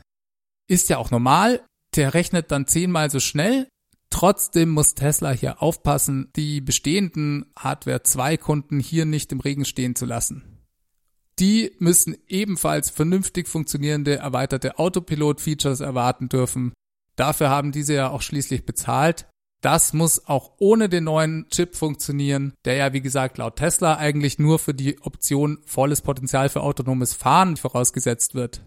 Ist 0.68 0.88
ja 0.88 0.98
auch 0.98 1.10
normal, 1.10 1.64
der 1.96 2.14
rechnet 2.14 2.50
dann 2.50 2.66
zehnmal 2.66 3.10
so 3.10 3.20
schnell. 3.20 3.68
Trotzdem 4.10 4.68
muss 4.68 4.94
Tesla 4.94 5.30
hier 5.30 5.62
aufpassen, 5.62 6.30
die 6.36 6.60
bestehenden 6.60 7.46
Hardware 7.58 8.02
2 8.02 8.36
Kunden 8.36 8.78
hier 8.78 9.06
nicht 9.06 9.32
im 9.32 9.40
Regen 9.40 9.64
stehen 9.64 9.96
zu 9.96 10.04
lassen. 10.04 10.52
Die 11.38 11.74
müssen 11.78 12.16
ebenfalls 12.28 12.90
vernünftig 12.90 13.48
funktionierende 13.48 14.16
erweiterte 14.16 14.78
Autopilot-Features 14.78 15.80
erwarten 15.80 16.28
dürfen. 16.28 16.74
Dafür 17.16 17.48
haben 17.48 17.72
diese 17.72 17.94
ja 17.94 18.10
auch 18.10 18.20
schließlich 18.20 18.66
bezahlt. 18.66 19.26
Das 19.62 19.92
muss 19.92 20.26
auch 20.26 20.50
ohne 20.58 20.88
den 20.88 21.04
neuen 21.04 21.46
Chip 21.48 21.76
funktionieren, 21.76 22.52
der 22.64 22.74
ja 22.74 22.92
wie 22.92 23.00
gesagt 23.00 23.38
laut 23.38 23.56
Tesla 23.56 23.96
eigentlich 23.96 24.40
nur 24.40 24.58
für 24.58 24.74
die 24.74 25.00
Option 25.00 25.58
volles 25.64 26.02
Potenzial 26.02 26.48
für 26.48 26.62
autonomes 26.62 27.14
Fahren 27.14 27.56
vorausgesetzt 27.56 28.34
wird. 28.34 28.62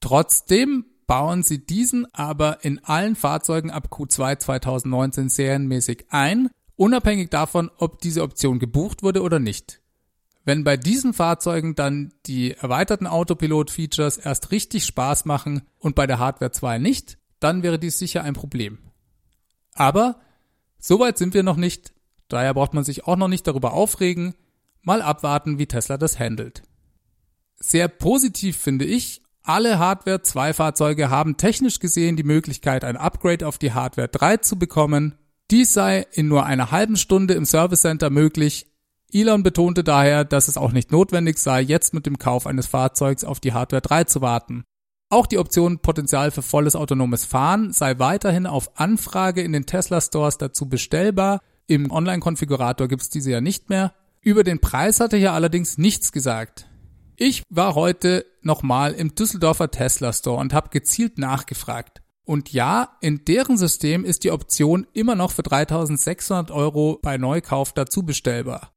Trotzdem 0.00 0.84
bauen 1.06 1.42
sie 1.42 1.64
diesen 1.64 2.06
aber 2.14 2.62
in 2.62 2.84
allen 2.84 3.16
Fahrzeugen 3.16 3.70
ab 3.70 3.88
Q2 3.90 4.38
2019 4.38 5.30
serienmäßig 5.30 6.04
ein, 6.10 6.50
unabhängig 6.76 7.30
davon, 7.30 7.70
ob 7.78 7.98
diese 8.00 8.22
Option 8.22 8.58
gebucht 8.58 9.02
wurde 9.02 9.22
oder 9.22 9.38
nicht. 9.38 9.80
Wenn 10.44 10.62
bei 10.62 10.76
diesen 10.76 11.14
Fahrzeugen 11.14 11.74
dann 11.74 12.12
die 12.26 12.52
erweiterten 12.52 13.06
Autopilot-Features 13.06 14.18
erst 14.18 14.50
richtig 14.50 14.84
Spaß 14.84 15.24
machen 15.24 15.62
und 15.78 15.94
bei 15.94 16.06
der 16.06 16.18
Hardware 16.18 16.52
2 16.52 16.78
nicht, 16.78 17.16
dann 17.40 17.62
wäre 17.62 17.78
dies 17.78 17.98
sicher 17.98 18.22
ein 18.24 18.34
Problem. 18.34 18.78
Aber 19.78 20.16
so 20.78 20.98
weit 20.98 21.18
sind 21.18 21.34
wir 21.34 21.44
noch 21.44 21.56
nicht, 21.56 21.92
daher 22.26 22.52
braucht 22.52 22.74
man 22.74 22.84
sich 22.84 23.06
auch 23.06 23.16
noch 23.16 23.28
nicht 23.28 23.46
darüber 23.46 23.72
aufregen, 23.72 24.34
mal 24.82 25.02
abwarten, 25.02 25.58
wie 25.58 25.66
Tesla 25.66 25.96
das 25.96 26.18
handelt. 26.18 26.62
Sehr 27.56 27.86
positiv 27.86 28.56
finde 28.56 28.84
ich, 28.84 29.22
alle 29.44 29.78
Hardware 29.78 30.20
2 30.20 30.52
Fahrzeuge 30.52 31.10
haben 31.10 31.36
technisch 31.36 31.78
gesehen 31.78 32.16
die 32.16 32.24
Möglichkeit, 32.24 32.84
ein 32.84 32.96
Upgrade 32.96 33.46
auf 33.46 33.58
die 33.58 33.72
Hardware 33.72 34.08
3 34.08 34.38
zu 34.38 34.58
bekommen. 34.58 35.14
Dies 35.50 35.72
sei 35.72 36.06
in 36.12 36.26
nur 36.28 36.44
einer 36.44 36.72
halben 36.72 36.96
Stunde 36.96 37.34
im 37.34 37.46
Service 37.46 37.82
Center 37.82 38.10
möglich, 38.10 38.66
Elon 39.10 39.42
betonte 39.42 39.84
daher, 39.84 40.24
dass 40.24 40.48
es 40.48 40.58
auch 40.58 40.72
nicht 40.72 40.92
notwendig 40.92 41.38
sei, 41.38 41.62
jetzt 41.62 41.94
mit 41.94 42.04
dem 42.04 42.18
Kauf 42.18 42.46
eines 42.46 42.66
Fahrzeugs 42.66 43.24
auf 43.24 43.40
die 43.40 43.54
Hardware 43.54 43.80
3 43.80 44.04
zu 44.04 44.20
warten. 44.20 44.64
Auch 45.10 45.26
die 45.26 45.38
Option 45.38 45.78
Potenzial 45.78 46.30
für 46.30 46.42
volles 46.42 46.76
autonomes 46.76 47.24
Fahren 47.24 47.72
sei 47.72 47.98
weiterhin 47.98 48.46
auf 48.46 48.78
Anfrage 48.78 49.40
in 49.40 49.52
den 49.52 49.64
Tesla 49.64 50.02
Stores 50.02 50.36
dazu 50.36 50.68
bestellbar. 50.68 51.40
Im 51.66 51.90
Online-Konfigurator 51.90 52.88
gibt 52.88 53.00
es 53.00 53.08
diese 53.08 53.30
ja 53.30 53.40
nicht 53.40 53.70
mehr. 53.70 53.94
Über 54.20 54.44
den 54.44 54.60
Preis 54.60 55.00
hatte 55.00 55.16
hier 55.16 55.32
allerdings 55.32 55.78
nichts 55.78 56.12
gesagt. 56.12 56.68
Ich 57.16 57.42
war 57.48 57.74
heute 57.74 58.26
nochmal 58.42 58.92
im 58.92 59.14
Düsseldorfer 59.14 59.70
Tesla 59.70 60.12
Store 60.12 60.38
und 60.38 60.52
habe 60.52 60.68
gezielt 60.68 61.16
nachgefragt. 61.16 62.02
Und 62.24 62.52
ja, 62.52 62.90
in 63.00 63.24
deren 63.24 63.56
System 63.56 64.04
ist 64.04 64.24
die 64.24 64.30
Option 64.30 64.86
immer 64.92 65.14
noch 65.14 65.32
für 65.32 65.42
3600 65.42 66.50
Euro 66.50 66.98
bei 67.00 67.16
Neukauf 67.16 67.72
dazu 67.72 68.02
bestellbar. 68.02 68.72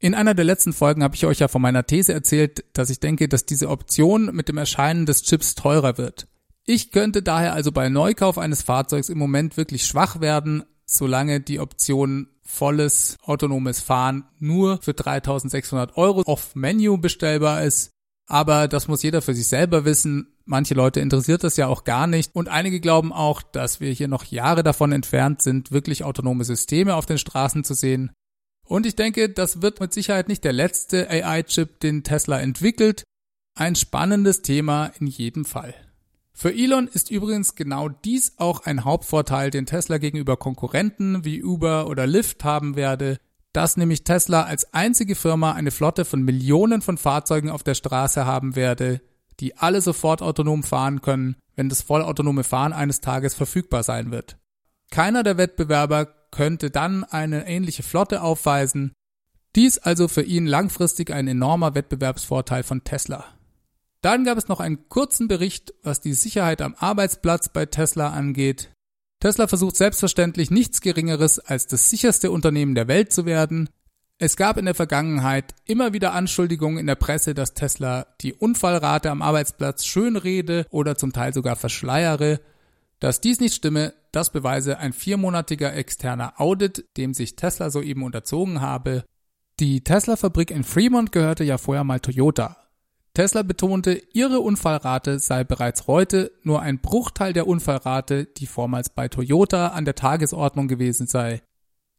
In 0.00 0.14
einer 0.14 0.34
der 0.34 0.44
letzten 0.44 0.72
Folgen 0.72 1.02
habe 1.02 1.14
ich 1.14 1.24
euch 1.24 1.38
ja 1.38 1.48
von 1.48 1.62
meiner 1.62 1.86
These 1.86 2.12
erzählt, 2.12 2.64
dass 2.72 2.90
ich 2.90 3.00
denke, 3.00 3.28
dass 3.28 3.46
diese 3.46 3.70
Option 3.70 4.34
mit 4.34 4.48
dem 4.48 4.58
Erscheinen 4.58 5.06
des 5.06 5.22
Chips 5.22 5.54
teurer 5.54 5.98
wird. 5.98 6.26
Ich 6.66 6.90
könnte 6.90 7.22
daher 7.22 7.52
also 7.52 7.72
bei 7.72 7.88
Neukauf 7.88 8.38
eines 8.38 8.62
Fahrzeugs 8.62 9.08
im 9.08 9.18
Moment 9.18 9.56
wirklich 9.56 9.86
schwach 9.86 10.20
werden, 10.20 10.64
solange 10.86 11.40
die 11.40 11.60
Option 11.60 12.28
volles 12.42 13.16
autonomes 13.22 13.80
Fahren 13.80 14.24
nur 14.38 14.78
für 14.82 14.94
3600 14.94 15.96
Euro 15.96 16.22
auf 16.22 16.54
Menu 16.54 16.98
bestellbar 16.98 17.62
ist. 17.64 17.90
Aber 18.26 18.68
das 18.68 18.88
muss 18.88 19.02
jeder 19.02 19.22
für 19.22 19.34
sich 19.34 19.48
selber 19.48 19.84
wissen. 19.84 20.28
Manche 20.46 20.74
Leute 20.74 21.00
interessiert 21.00 21.44
das 21.44 21.56
ja 21.56 21.66
auch 21.68 21.84
gar 21.84 22.06
nicht. 22.06 22.34
Und 22.34 22.48
einige 22.48 22.80
glauben 22.80 23.12
auch, 23.12 23.42
dass 23.42 23.80
wir 23.80 23.90
hier 23.92 24.08
noch 24.08 24.24
Jahre 24.24 24.62
davon 24.62 24.92
entfernt 24.92 25.42
sind, 25.42 25.72
wirklich 25.72 26.04
autonome 26.04 26.44
Systeme 26.44 26.94
auf 26.94 27.06
den 27.06 27.18
Straßen 27.18 27.64
zu 27.64 27.74
sehen. 27.74 28.12
Und 28.64 28.86
ich 28.86 28.96
denke, 28.96 29.28
das 29.28 29.62
wird 29.62 29.80
mit 29.80 29.92
Sicherheit 29.92 30.28
nicht 30.28 30.44
der 30.44 30.52
letzte 30.52 31.08
AI-Chip, 31.10 31.80
den 31.80 32.02
Tesla 32.02 32.40
entwickelt. 32.40 33.04
Ein 33.54 33.76
spannendes 33.76 34.42
Thema 34.42 34.90
in 34.98 35.06
jedem 35.06 35.44
Fall. 35.44 35.74
Für 36.32 36.52
Elon 36.52 36.88
ist 36.88 37.10
übrigens 37.10 37.54
genau 37.54 37.88
dies 37.88 38.34
auch 38.38 38.64
ein 38.64 38.84
Hauptvorteil, 38.84 39.50
den 39.50 39.66
Tesla 39.66 39.98
gegenüber 39.98 40.36
Konkurrenten 40.36 41.24
wie 41.24 41.44
Uber 41.44 41.86
oder 41.86 42.08
Lyft 42.08 42.42
haben 42.42 42.74
werde, 42.74 43.18
dass 43.52 43.76
nämlich 43.76 44.02
Tesla 44.02 44.42
als 44.42 44.74
einzige 44.74 45.14
Firma 45.14 45.52
eine 45.52 45.70
Flotte 45.70 46.04
von 46.04 46.22
Millionen 46.22 46.82
von 46.82 46.98
Fahrzeugen 46.98 47.50
auf 47.50 47.62
der 47.62 47.74
Straße 47.74 48.26
haben 48.26 48.56
werde, 48.56 49.00
die 49.38 49.56
alle 49.56 49.80
sofort 49.80 50.22
autonom 50.22 50.64
fahren 50.64 51.02
können, 51.02 51.36
wenn 51.54 51.68
das 51.68 51.82
vollautonome 51.82 52.42
Fahren 52.42 52.72
eines 52.72 53.00
Tages 53.00 53.34
verfügbar 53.34 53.84
sein 53.84 54.10
wird. 54.10 54.36
Keiner 54.90 55.22
der 55.22 55.38
Wettbewerber 55.38 56.06
könnte 56.34 56.70
dann 56.70 57.04
eine 57.04 57.46
ähnliche 57.46 57.84
Flotte 57.84 58.20
aufweisen. 58.20 58.92
Dies 59.54 59.78
also 59.78 60.08
für 60.08 60.22
ihn 60.22 60.46
langfristig 60.46 61.12
ein 61.12 61.28
enormer 61.28 61.76
Wettbewerbsvorteil 61.76 62.64
von 62.64 62.82
Tesla. 62.82 63.24
Dann 64.00 64.24
gab 64.24 64.36
es 64.36 64.48
noch 64.48 64.58
einen 64.58 64.88
kurzen 64.88 65.28
Bericht, 65.28 65.72
was 65.84 66.00
die 66.00 66.12
Sicherheit 66.12 66.60
am 66.60 66.74
Arbeitsplatz 66.76 67.50
bei 67.50 67.66
Tesla 67.66 68.10
angeht. 68.10 68.70
Tesla 69.20 69.46
versucht 69.46 69.76
selbstverständlich 69.76 70.50
nichts 70.50 70.80
Geringeres 70.80 71.38
als 71.38 71.68
das 71.68 71.88
sicherste 71.88 72.32
Unternehmen 72.32 72.74
der 72.74 72.88
Welt 72.88 73.12
zu 73.12 73.26
werden. 73.26 73.70
Es 74.18 74.36
gab 74.36 74.56
in 74.56 74.64
der 74.64 74.74
Vergangenheit 74.74 75.54
immer 75.66 75.92
wieder 75.92 76.14
Anschuldigungen 76.14 76.78
in 76.78 76.88
der 76.88 76.96
Presse, 76.96 77.32
dass 77.32 77.54
Tesla 77.54 78.08
die 78.20 78.34
Unfallrate 78.34 79.10
am 79.10 79.22
Arbeitsplatz 79.22 79.84
schönrede 79.84 80.66
oder 80.70 80.96
zum 80.96 81.12
Teil 81.12 81.32
sogar 81.32 81.54
verschleiere. 81.54 82.40
Dass 83.04 83.20
dies 83.20 83.38
nicht 83.38 83.54
stimme, 83.54 83.92
das 84.12 84.30
beweise 84.30 84.78
ein 84.78 84.94
viermonatiger 84.94 85.74
externer 85.74 86.40
Audit, 86.40 86.86
dem 86.96 87.12
sich 87.12 87.36
Tesla 87.36 87.68
soeben 87.68 88.02
unterzogen 88.02 88.62
habe. 88.62 89.04
Die 89.60 89.84
Tesla-Fabrik 89.84 90.50
in 90.50 90.64
Fremont 90.64 91.12
gehörte 91.12 91.44
ja 91.44 91.58
vorher 91.58 91.84
mal 91.84 92.00
Toyota. 92.00 92.56
Tesla 93.12 93.42
betonte, 93.42 94.00
ihre 94.14 94.40
Unfallrate 94.40 95.18
sei 95.18 95.44
bereits 95.44 95.86
heute 95.86 96.32
nur 96.44 96.62
ein 96.62 96.80
Bruchteil 96.80 97.34
der 97.34 97.46
Unfallrate, 97.46 98.24
die 98.24 98.46
vormals 98.46 98.88
bei 98.88 99.08
Toyota 99.08 99.66
an 99.68 99.84
der 99.84 99.96
Tagesordnung 99.96 100.66
gewesen 100.66 101.06
sei. 101.06 101.42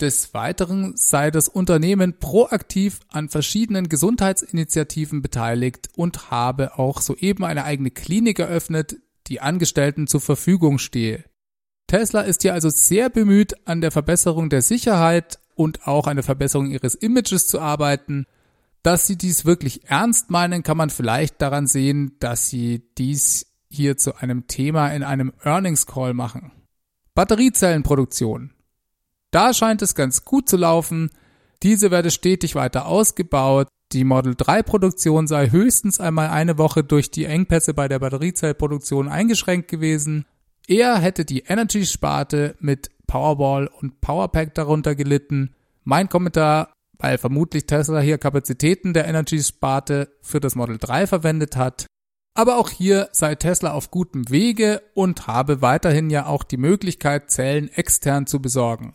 Des 0.02 0.34
Weiteren 0.34 0.98
sei 0.98 1.30
das 1.30 1.48
Unternehmen 1.48 2.18
proaktiv 2.18 3.02
an 3.10 3.30
verschiedenen 3.30 3.90
Gesundheitsinitiativen 3.90 5.22
beteiligt 5.22 5.88
und 5.96 6.32
habe 6.32 6.80
auch 6.80 7.00
soeben 7.00 7.44
eine 7.44 7.64
eigene 7.64 7.92
Klinik 7.92 8.40
eröffnet, 8.40 8.96
die 9.28 9.42
Angestellten 9.42 10.08
zur 10.08 10.22
Verfügung 10.22 10.78
stehe. 10.78 11.26
Tesla 11.88 12.22
ist 12.22 12.42
hier 12.42 12.54
also 12.54 12.70
sehr 12.70 13.10
bemüht, 13.10 13.68
an 13.68 13.82
der 13.82 13.92
Verbesserung 13.92 14.50
der 14.50 14.62
Sicherheit 14.62 15.40
und 15.56 15.88
auch 15.88 16.08
an 16.08 16.18
der 16.18 16.24
Verbesserung 16.24 16.70
ihres 16.72 16.96
Images 16.96 17.48
zu 17.48 17.60
arbeiten. 17.60 18.26
Dass 18.84 19.08
sie 19.08 19.18
dies 19.18 19.46
wirklich 19.46 19.90
ernst 19.90 20.30
meinen, 20.30 20.62
kann 20.62 20.78
man 20.78 20.90
vielleicht 20.90 21.42
daran 21.42 21.68
sehen, 21.68 22.16
dass 22.20 22.50
sie 22.50 22.84
dies 22.98 23.48
hier 23.70 23.98
zu 23.98 24.16
einem 24.16 24.48
Thema 24.48 24.90
in 24.90 25.04
einem 25.04 25.34
Earnings 25.44 25.86
Call 25.86 26.14
machen. 26.14 26.52
Batteriezellenproduktion. 27.16 28.52
Da 29.32 29.54
scheint 29.54 29.82
es 29.82 29.96
ganz 29.96 30.24
gut 30.24 30.48
zu 30.48 30.58
laufen. 30.58 31.10
Diese 31.64 31.92
werde 31.92 32.12
stetig 32.12 32.56
weiter 32.56 32.86
ausgebaut. 32.86 33.68
Die 33.96 34.04
Model 34.04 34.36
3 34.36 34.62
Produktion 34.62 35.26
sei 35.26 35.52
höchstens 35.52 36.02
einmal 36.02 36.28
eine 36.28 36.58
Woche 36.58 36.84
durch 36.84 37.12
die 37.12 37.24
Engpässe 37.24 37.74
bei 37.74 37.88
der 37.88 38.00
Batteriezellproduktion 38.00 39.08
eingeschränkt 39.08 39.70
gewesen. 39.70 40.26
Eher 40.68 40.98
hätte 40.98 41.24
die 41.24 41.46
Energy-Sparte 41.48 42.58
mit 42.60 42.90
Powerball 43.08 43.68
und 43.68 44.02
Powerpack 44.02 44.54
darunter 44.54 44.96
gelitten. 44.96 45.56
Mein 45.86 46.10
Kommentar, 46.10 46.74
weil 46.98 47.18
vermutlich 47.18 47.68
Tesla 47.68 48.02
hier 48.02 48.18
Kapazitäten 48.18 48.94
der 48.94 49.08
Energy-Sparte 49.08 50.10
für 50.22 50.42
das 50.42 50.56
Model 50.56 50.78
3 50.78 51.08
verwendet 51.08 51.56
hat. 51.56 51.86
Aber 52.34 52.58
auch 52.58 52.72
hier 52.72 53.08
sei 53.14 53.36
Tesla 53.36 53.72
auf 53.72 53.92
gutem 53.92 54.30
Wege 54.30 54.82
und 54.94 55.26
habe 55.28 55.62
weiterhin 55.62 56.10
ja 56.10 56.26
auch 56.26 56.44
die 56.44 56.58
Möglichkeit, 56.58 57.32
Zellen 57.32 57.70
extern 57.70 58.28
zu 58.28 58.42
besorgen. 58.42 58.94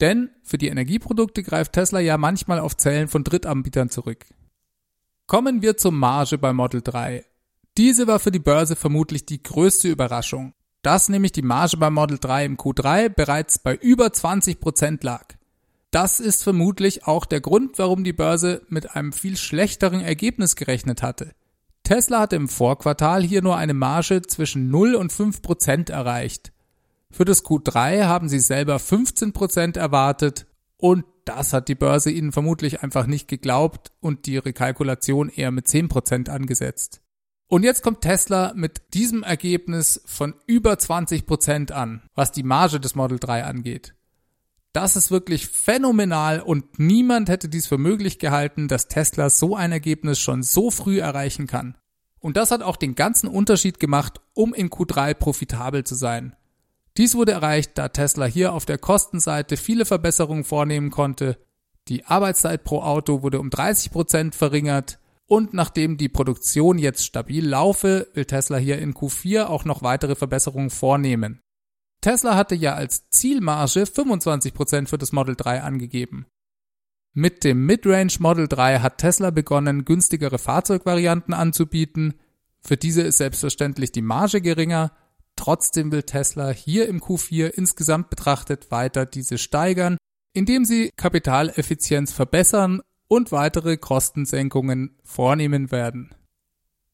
Denn 0.00 0.30
für 0.42 0.58
die 0.58 0.66
Energieprodukte 0.66 1.44
greift 1.44 1.74
Tesla 1.74 2.00
ja 2.00 2.18
manchmal 2.18 2.58
auf 2.58 2.76
Zellen 2.76 3.06
von 3.06 3.22
Drittanbietern 3.22 3.90
zurück. 3.90 4.26
Kommen 5.30 5.62
wir 5.62 5.76
zur 5.76 5.92
Marge 5.92 6.38
bei 6.38 6.52
Model 6.52 6.82
3. 6.82 7.24
Diese 7.78 8.08
war 8.08 8.18
für 8.18 8.32
die 8.32 8.40
Börse 8.40 8.74
vermutlich 8.74 9.26
die 9.26 9.40
größte 9.40 9.86
Überraschung. 9.86 10.54
dass 10.82 11.08
nämlich 11.08 11.30
die 11.30 11.42
Marge 11.42 11.76
beim 11.76 11.94
Model 11.94 12.18
3 12.18 12.46
im 12.46 12.56
Q3 12.56 13.10
bereits 13.10 13.60
bei 13.60 13.76
über 13.76 14.06
20% 14.06 15.04
lag. 15.04 15.26
Das 15.92 16.18
ist 16.18 16.42
vermutlich 16.42 17.06
auch 17.06 17.26
der 17.26 17.40
Grund, 17.40 17.78
warum 17.78 18.02
die 18.02 18.12
Börse 18.12 18.62
mit 18.70 18.96
einem 18.96 19.12
viel 19.12 19.36
schlechteren 19.36 20.00
Ergebnis 20.00 20.56
gerechnet 20.56 21.00
hatte. 21.00 21.30
Tesla 21.84 22.18
hatte 22.18 22.34
im 22.34 22.48
Vorquartal 22.48 23.22
hier 23.22 23.40
nur 23.40 23.56
eine 23.56 23.74
Marge 23.74 24.22
zwischen 24.22 24.68
0 24.68 24.96
und 24.96 25.12
5 25.12 25.42
Prozent 25.42 25.90
erreicht. 25.90 26.50
Für 27.12 27.24
das 27.24 27.44
Q3 27.44 28.06
haben 28.06 28.28
sie 28.28 28.40
selber 28.40 28.80
15 28.80 29.32
Prozent 29.32 29.76
erwartet 29.76 30.48
und 30.76 31.04
das 31.30 31.52
hat 31.52 31.68
die 31.68 31.76
Börse 31.76 32.10
ihnen 32.10 32.32
vermutlich 32.32 32.82
einfach 32.82 33.06
nicht 33.06 33.28
geglaubt 33.28 33.92
und 34.00 34.26
die 34.26 34.36
Rekalkulation 34.36 35.28
eher 35.28 35.52
mit 35.52 35.68
10 35.68 35.88
Prozent 35.88 36.28
angesetzt. 36.28 37.02
Und 37.46 37.62
jetzt 37.62 37.84
kommt 37.84 38.00
Tesla 38.00 38.52
mit 38.56 38.94
diesem 38.94 39.22
Ergebnis 39.22 40.02
von 40.06 40.34
über 40.46 40.76
20 40.76 41.26
Prozent 41.26 41.70
an, 41.70 42.02
was 42.16 42.32
die 42.32 42.42
Marge 42.42 42.80
des 42.80 42.96
Model 42.96 43.20
3 43.20 43.44
angeht. 43.44 43.94
Das 44.72 44.96
ist 44.96 45.12
wirklich 45.12 45.46
phänomenal 45.46 46.40
und 46.40 46.80
niemand 46.80 47.28
hätte 47.28 47.48
dies 47.48 47.68
für 47.68 47.78
möglich 47.78 48.18
gehalten, 48.18 48.66
dass 48.66 48.88
Tesla 48.88 49.30
so 49.30 49.54
ein 49.54 49.70
Ergebnis 49.70 50.18
schon 50.18 50.42
so 50.42 50.72
früh 50.72 50.98
erreichen 50.98 51.46
kann. 51.46 51.76
Und 52.18 52.36
das 52.36 52.50
hat 52.50 52.62
auch 52.62 52.76
den 52.76 52.96
ganzen 52.96 53.28
Unterschied 53.28 53.78
gemacht, 53.78 54.20
um 54.34 54.52
in 54.52 54.68
Q3 54.68 55.14
profitabel 55.14 55.84
zu 55.84 55.94
sein. 55.94 56.34
Dies 57.00 57.14
wurde 57.14 57.32
erreicht, 57.32 57.78
da 57.78 57.88
Tesla 57.88 58.26
hier 58.26 58.52
auf 58.52 58.66
der 58.66 58.76
Kostenseite 58.76 59.56
viele 59.56 59.86
Verbesserungen 59.86 60.44
vornehmen 60.44 60.90
konnte. 60.90 61.38
Die 61.88 62.04
Arbeitszeit 62.04 62.62
pro 62.62 62.82
Auto 62.82 63.22
wurde 63.22 63.40
um 63.40 63.48
30 63.48 63.90
Prozent 63.90 64.34
verringert 64.34 64.98
und 65.24 65.54
nachdem 65.54 65.96
die 65.96 66.10
Produktion 66.10 66.76
jetzt 66.76 67.06
stabil 67.06 67.48
laufe, 67.48 68.08
will 68.12 68.26
Tesla 68.26 68.58
hier 68.58 68.78
in 68.80 68.92
Q4 68.92 69.44
auch 69.44 69.64
noch 69.64 69.80
weitere 69.80 70.14
Verbesserungen 70.14 70.68
vornehmen. 70.68 71.40
Tesla 72.02 72.36
hatte 72.36 72.54
ja 72.54 72.74
als 72.74 73.08
Zielmarge 73.08 73.84
25% 73.84 74.86
für 74.86 74.98
das 74.98 75.12
Model 75.12 75.36
3 75.36 75.62
angegeben. 75.62 76.26
Mit 77.14 77.44
dem 77.44 77.64
Midrange 77.64 78.12
Model 78.18 78.46
3 78.46 78.80
hat 78.80 78.98
Tesla 78.98 79.30
begonnen, 79.30 79.86
günstigere 79.86 80.38
Fahrzeugvarianten 80.38 81.32
anzubieten. 81.32 82.20
Für 82.60 82.76
diese 82.76 83.00
ist 83.00 83.16
selbstverständlich 83.16 83.90
die 83.90 84.02
Marge 84.02 84.42
geringer. 84.42 84.92
Trotzdem 85.40 85.90
will 85.90 86.02
Tesla 86.02 86.50
hier 86.50 86.86
im 86.86 87.00
Q4 87.00 87.46
insgesamt 87.46 88.10
betrachtet 88.10 88.70
weiter 88.70 89.06
diese 89.06 89.38
steigern, 89.38 89.96
indem 90.34 90.66
sie 90.66 90.90
Kapitaleffizienz 90.96 92.12
verbessern 92.12 92.82
und 93.08 93.32
weitere 93.32 93.78
Kostensenkungen 93.78 94.98
vornehmen 95.02 95.70
werden. 95.70 96.10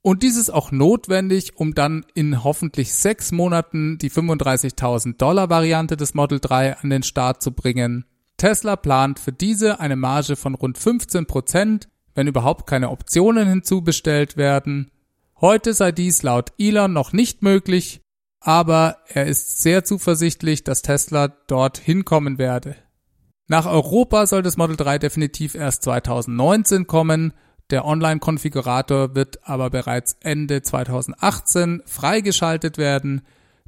Und 0.01 0.23
dies 0.23 0.37
ist 0.37 0.51
auch 0.51 0.71
notwendig, 0.71 1.57
um 1.57 1.75
dann 1.75 2.07
in 2.15 2.45
hoffentlich 2.45 2.95
sechs 2.95 3.33
Monaten 3.33 3.99
die 3.99 4.13
35.000 4.13 5.17
Dollar 5.17 5.51
Variante 5.51 5.97
des 5.97 6.15
Model 6.15 6.39
3 6.39 6.77
an 6.77 6.91
den 6.91 7.03
Start 7.03 7.43
zu 7.43 7.51
bringen. 7.51 8.05
Tesla 8.37 8.77
plant 8.77 9.19
für 9.19 9.33
diese 9.33 9.81
eine 9.81 9.97
Marge 9.97 10.37
von 10.37 10.55
rund 10.55 10.79
15 10.79 11.27
Prozent, 11.27 11.89
wenn 12.15 12.29
überhaupt 12.29 12.69
keine 12.69 12.91
Optionen 12.91 13.49
hinzubestellt 13.49 14.37
werden. 14.37 14.93
Heute 15.41 15.75
sei 15.75 15.91
dies 15.91 16.23
laut 16.23 16.53
Elon 16.61 16.93
noch 16.93 17.13
nicht 17.13 17.43
möglich, 17.43 18.03
aber 18.41 18.99
er 19.09 19.27
ist 19.27 19.63
sehr 19.63 19.85
zuversichtlich, 19.85 20.65
dass 20.65 20.83
Tesla 20.83 21.29
dort 21.29 21.79
hinkommen 21.79 22.39
werde. 22.39 22.77
Nach 23.49 23.67
Europa 23.67 24.27
soll 24.27 24.43
das 24.43 24.57
Model 24.57 24.77
3 24.77 24.99
definitiv 24.99 25.55
erst 25.55 25.83
2019 25.85 26.87
kommen, 26.87 27.33
der 27.71 27.85
Online-Konfigurator 27.85 29.15
wird 29.17 29.49
aber 29.49 29.71
bereits 29.71 30.17
Ende 30.21 30.63
2018 30.63 31.83
freigeschaltet 31.85 32.79
werden. 32.79 33.23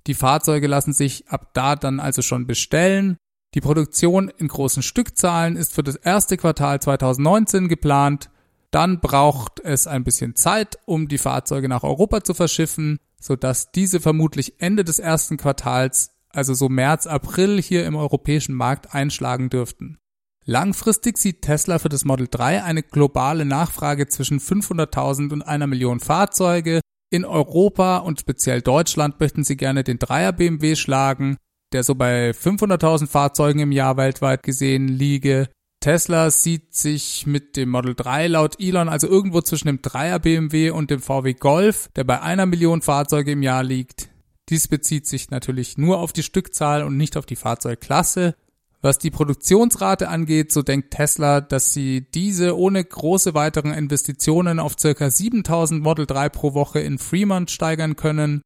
Die 0.07 0.15
Fahrzeuge 0.15 0.69
lassen 0.69 0.93
sich 0.93 1.29
ab 1.29 1.51
da 1.53 1.75
dann 1.75 1.99
also 1.99 2.23
schon 2.23 2.47
bestellen. 2.47 3.17
Die 3.55 3.61
Produktion 3.61 4.29
in 4.29 4.47
großen 4.49 4.83
Stückzahlen 4.83 5.57
ist 5.57 5.73
für 5.73 5.83
das 5.83 5.97
erste 5.97 6.37
Quartal 6.37 6.81
2019 6.81 7.67
geplant. 7.69 8.31
Dann 8.71 9.01
braucht 9.01 9.61
es 9.61 9.87
ein 9.87 10.05
bisschen 10.05 10.37
Zeit, 10.37 10.79
um 10.85 11.09
die 11.09 11.19
Fahrzeuge 11.19 11.69
nach 11.69 11.83
Europa 11.83 12.23
zu 12.23 12.35
verschiffen, 12.35 13.01
sodass 13.21 13.71
diese 13.73 14.01
vermutlich 14.01 14.61
Ende 14.61 14.85
des 14.85 14.99
ersten 14.99 15.37
Quartals, 15.37 16.11
also 16.31 16.55
so 16.55 16.69
März, 16.69 17.07
April 17.07 17.61
hier 17.61 17.87
im 17.87 17.97
europäischen 17.97 18.55
Markt 18.55 18.95
einschlagen 18.95 19.51
dürften. 19.51 19.99
Langfristig 20.45 21.19
sieht 21.19 21.43
Tesla 21.43 21.79
für 21.79 21.91
das 21.91 22.05
Model 22.05 22.27
3 22.31 22.63
eine 22.63 22.83
globale 22.83 23.45
Nachfrage 23.45 24.09
zwischen 24.09 24.41
500.000 24.41 25.33
und 25.33 25.43
einer 25.43 25.67
Million 25.67 26.01
Fahrzeuge. 26.01 26.81
In 27.11 27.25
Europa 27.25 27.99
und 27.99 28.21
speziell 28.21 28.63
Deutschland 28.63 29.21
möchten 29.21 29.45
sie 29.45 29.57
gerne 29.57 29.85
den 29.85 29.99
3er 29.99 30.33
BMW 30.33 30.75
schlagen, 30.75 31.37
der 31.73 31.85
so 31.85 31.95
bei 31.95 32.31
500.000 32.31 33.09
Fahrzeugen 33.09 33.61
im 33.61 33.73
Jahr 33.73 33.97
weltweit 33.97 34.43
gesehen 34.43 34.89
liege. 34.89 35.49
Tesla 35.89 36.31
sieht 36.31 36.75
sich 36.75 37.27
mit 37.27 37.57
dem 37.57 37.71
Model 37.71 37.95
3 37.95 38.27
laut 38.27 38.61
Elon 38.61 38.91
also 38.91 39.09
irgendwo 39.09 39.41
zwischen 39.41 39.69
dem 39.69 39.79
3er 39.79 40.19
BMW 40.19 40.69
und 40.69 40.91
dem 40.91 41.01
VW 41.01 41.33
Golf, 41.33 41.89
der 41.97 42.05
bei 42.05 42.21
einer 42.21 42.45
Million 42.45 42.83
Fahrzeuge 42.83 43.33
im 43.33 43.43
Jahr 43.43 43.65
liegt. 43.65 44.11
Dies 44.51 44.69
bezieht 44.69 45.07
sich 45.07 45.31
natürlich 45.31 45.79
nur 45.79 46.01
auf 46.01 46.13
die 46.13 46.23
Stückzahl 46.23 46.83
und 46.83 46.99
nicht 46.99 47.17
auf 47.17 47.25
die 47.25 47.37
Fahrzeugklasse. 47.37 48.35
Was 48.83 48.99
die 48.99 49.11
Produktionsrate 49.11 50.11
angeht, 50.11 50.53
so 50.53 50.61
denkt 50.61 50.91
Tesla, 50.91 51.41
dass 51.41 51.73
sie 51.73 52.03
diese 52.11 52.59
ohne 52.59 52.85
große 52.85 53.33
weiteren 53.33 53.73
Investitionen 53.73 54.59
auf 54.59 54.79
circa 54.79 55.11
7000 55.11 55.83
Model 55.83 56.05
3 56.05 56.29
pro 56.29 56.53
Woche 56.53 56.81
in 56.81 56.99
Fremont 56.99 57.51
steigern 57.51 57.97
können. 57.97 58.43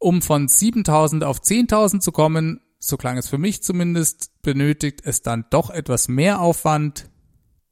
Um 0.00 0.22
von 0.22 0.48
7000 0.48 1.22
auf 1.22 1.38
10.000 1.38 2.00
zu 2.00 2.10
kommen, 2.10 2.60
so 2.80 2.96
klang 2.96 3.18
es 3.18 3.28
für 3.28 3.38
mich 3.38 3.62
zumindest, 3.62 4.30
benötigt 4.42 5.02
es 5.04 5.22
dann 5.22 5.44
doch 5.50 5.70
etwas 5.70 6.08
mehr 6.08 6.40
Aufwand. 6.40 7.10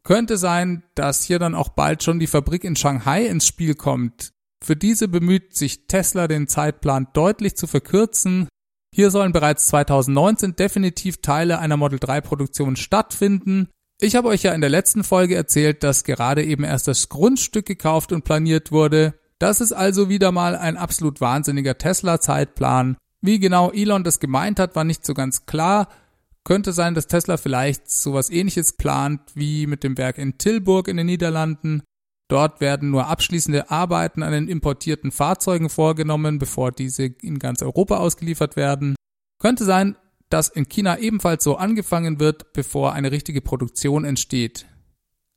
Könnte 0.04 0.36
sein, 0.36 0.84
dass 0.94 1.24
hier 1.24 1.38
dann 1.38 1.54
auch 1.54 1.70
bald 1.70 2.02
schon 2.02 2.18
die 2.18 2.26
Fabrik 2.26 2.64
in 2.64 2.76
Shanghai 2.76 3.26
ins 3.26 3.46
Spiel 3.46 3.74
kommt. 3.74 4.32
Für 4.62 4.76
diese 4.76 5.08
bemüht 5.08 5.56
sich 5.56 5.86
Tesla 5.86 6.28
den 6.28 6.48
Zeitplan 6.48 7.08
deutlich 7.12 7.56
zu 7.56 7.66
verkürzen, 7.66 8.48
hier 8.94 9.10
sollen 9.10 9.32
bereits 9.32 9.66
2019 9.66 10.56
definitiv 10.56 11.20
Teile 11.20 11.58
einer 11.58 11.76
Model 11.76 11.98
3 11.98 12.20
Produktion 12.20 12.76
stattfinden. 12.76 13.68
Ich 14.00 14.16
habe 14.16 14.28
euch 14.28 14.42
ja 14.42 14.52
in 14.52 14.60
der 14.60 14.70
letzten 14.70 15.04
Folge 15.04 15.34
erzählt, 15.34 15.82
dass 15.82 16.04
gerade 16.04 16.44
eben 16.44 16.64
erst 16.64 16.88
das 16.88 17.08
Grundstück 17.08 17.66
gekauft 17.66 18.12
und 18.12 18.24
planiert 18.24 18.72
wurde. 18.72 19.14
Das 19.38 19.60
ist 19.60 19.72
also 19.72 20.08
wieder 20.08 20.32
mal 20.32 20.56
ein 20.56 20.76
absolut 20.76 21.20
wahnsinniger 21.20 21.78
Tesla-Zeitplan. 21.78 22.96
Wie 23.20 23.38
genau 23.38 23.70
Elon 23.70 24.04
das 24.04 24.20
gemeint 24.20 24.59
hat, 24.61 24.76
war 24.76 24.85
nicht 24.85 25.04
so 25.04 25.14
ganz 25.14 25.46
klar. 25.46 25.88
Könnte 26.44 26.72
sein, 26.72 26.94
dass 26.94 27.09
Tesla 27.09 27.37
vielleicht 27.37 27.90
sowas 27.90 28.31
ähnliches 28.31 28.74
plant 28.74 29.20
wie 29.35 29.66
mit 29.66 29.85
dem 29.85 29.98
Werk 29.98 30.18
in 30.18 30.38
Tilburg 30.38 30.88
in 30.88 30.96
den 30.96 31.07
Niederlanden. 31.07 31.83
Dort 32.28 32.61
werden 32.61 32.90
nur 32.90 33.07
abschließende 33.07 33.70
Arbeiten 33.70 34.22
an 34.22 34.33
den 34.33 34.48
importierten 34.48 35.11
Fahrzeugen 35.11 35.70
vorgenommen, 35.70 36.38
bevor 36.38 36.72
diese 36.72 37.04
in 37.04 37.38
ganz 37.38 37.62
Europa 37.62 37.96
ausgeliefert 37.96 38.57
werden. 38.57 38.96
Könnte 39.40 39.64
sein, 39.64 39.96
dass 40.31 40.48
in 40.48 40.68
China 40.68 40.98
ebenfalls 40.98 41.42
so 41.42 41.57
angefangen 41.57 42.20
wird, 42.20 42.52
bevor 42.52 42.92
eine 42.92 43.12
richtige 43.12 43.40
Produktion 43.40 44.04
entsteht. 44.04 44.66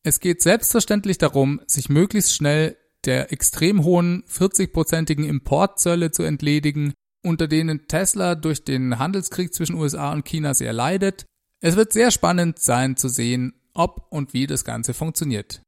Es 0.03 0.19
geht 0.19 0.41
selbstverständlich 0.41 1.17
darum, 1.17 1.61
sich 1.65 1.89
möglichst 1.89 2.35
schnell 2.35 2.77
der 3.05 3.31
extrem 3.31 3.83
hohen 3.83 4.23
40-prozentigen 4.25 5.23
Importzölle 5.23 6.11
zu 6.11 6.23
entledigen, 6.23 6.93
unter 7.23 7.47
denen 7.47 7.87
Tesla 7.87 8.35
durch 8.35 8.63
den 8.63 8.99
Handelskrieg 8.99 9.53
zwischen 9.53 9.75
USA 9.75 10.11
und 10.11 10.25
China 10.25 10.53
sehr 10.53 10.73
leidet. 10.73 11.25
Es 11.59 11.75
wird 11.75 11.93
sehr 11.93 12.11
spannend 12.11 12.59
sein 12.59 12.97
zu 12.97 13.07
sehen, 13.07 13.53
ob 13.73 14.07
und 14.09 14.33
wie 14.33 14.47
das 14.47 14.65
Ganze 14.65 14.93
funktioniert. 14.93 15.61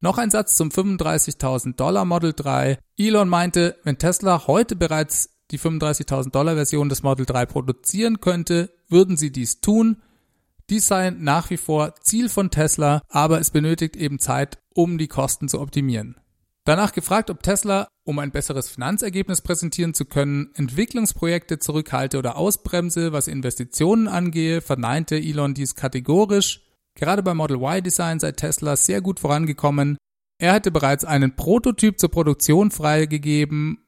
Noch 0.00 0.18
ein 0.18 0.30
Satz 0.30 0.56
zum 0.56 0.68
35.000 0.68 1.76
Dollar 1.76 2.04
Model 2.04 2.32
3. 2.34 2.78
Elon 2.98 3.28
meinte, 3.28 3.78
wenn 3.84 3.98
Tesla 3.98 4.46
heute 4.46 4.76
bereits 4.76 5.30
die 5.50 5.58
35.000 5.58 6.30
Dollar 6.30 6.54
Version 6.54 6.88
des 6.88 7.02
Model 7.02 7.26
3 7.26 7.46
produzieren 7.46 8.20
könnte, 8.20 8.70
würden 8.88 9.16
sie 9.16 9.30
dies 9.30 9.60
tun. 9.60 10.02
Dies 10.70 10.86
sei 10.86 11.10
nach 11.10 11.50
wie 11.50 11.56
vor 11.56 11.94
Ziel 12.00 12.28
von 12.28 12.50
Tesla, 12.50 13.02
aber 13.08 13.40
es 13.40 13.50
benötigt 13.50 13.96
eben 13.96 14.18
Zeit, 14.18 14.58
um 14.74 14.98
die 14.98 15.08
Kosten 15.08 15.48
zu 15.48 15.60
optimieren. 15.60 16.16
Danach 16.64 16.92
gefragt, 16.92 17.28
ob 17.30 17.42
Tesla, 17.42 17.88
um 18.04 18.18
ein 18.18 18.30
besseres 18.30 18.68
Finanzergebnis 18.68 19.40
präsentieren 19.40 19.94
zu 19.94 20.04
können, 20.04 20.50
Entwicklungsprojekte 20.54 21.58
zurückhalte 21.58 22.18
oder 22.18 22.36
ausbremse, 22.36 23.12
was 23.12 23.28
Investitionen 23.28 24.08
angehe, 24.08 24.60
verneinte 24.60 25.16
Elon 25.16 25.54
dies 25.54 25.74
kategorisch. 25.74 26.60
Gerade 26.94 27.22
beim 27.22 27.38
Model 27.38 27.60
Y-Design 27.60 28.20
sei 28.20 28.32
Tesla 28.32 28.76
sehr 28.76 29.00
gut 29.00 29.20
vorangekommen. 29.20 29.96
Er 30.38 30.52
hätte 30.52 30.70
bereits 30.70 31.04
einen 31.04 31.34
Prototyp 31.34 31.98
zur 31.98 32.10
Produktion 32.10 32.70
freigegeben. 32.70 33.78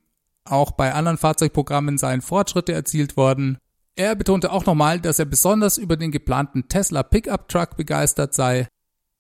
Auch 0.45 0.73
bei 0.73 0.95
anderen 0.95 1.19
Fahrzeugprogrammen 1.19 1.99
seien 1.99 2.23
Fortschritte 2.23 2.73
erzielt 2.73 3.17
worden. 3.17 3.59
Er 3.97 4.15
betonte 4.15 4.53
auch 4.53 4.67
nochmal, 4.67 5.01
dass 5.01 5.19
er 5.19 5.25
besonders 5.25 5.79
über 5.79 5.97
den 5.97 6.11
geplanten 6.11 6.69
Tesla 6.69 7.03
Pickup 7.03 7.49
Truck 7.49 7.77
begeistert 7.77 8.35
sei. 8.35 8.69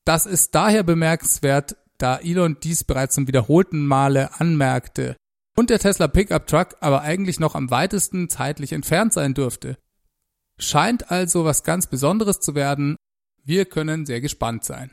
Das 0.04 0.26
ist 0.26 0.54
daher 0.54 0.82
bemerkenswert, 0.82 1.76
da 1.98 2.18
Elon 2.18 2.56
dies 2.62 2.84
bereits 2.84 3.14
zum 3.14 3.28
wiederholten 3.28 3.86
Male 3.86 4.40
anmerkte. 4.40 5.16
und 5.58 5.70
der 5.70 5.78
Tesla 5.78 6.06
Pickup 6.06 6.46
Truck 6.46 6.76
aber 6.80 7.00
eigentlich 7.00 7.40
noch 7.40 7.54
am 7.54 7.70
weitesten 7.70 8.28
zeitlich 8.28 8.72
entfernt 8.72 9.14
sein 9.14 9.32
dürfte. 9.32 9.78
Scheint 10.58 11.10
also 11.10 11.44
was 11.44 11.64
ganz 11.64 11.86
Besonderes 11.86 12.40
zu 12.40 12.54
werden. 12.54 12.96
Wir 13.42 13.64
können 13.64 14.04
sehr 14.04 14.20
gespannt 14.20 14.64
sein. 14.64 14.90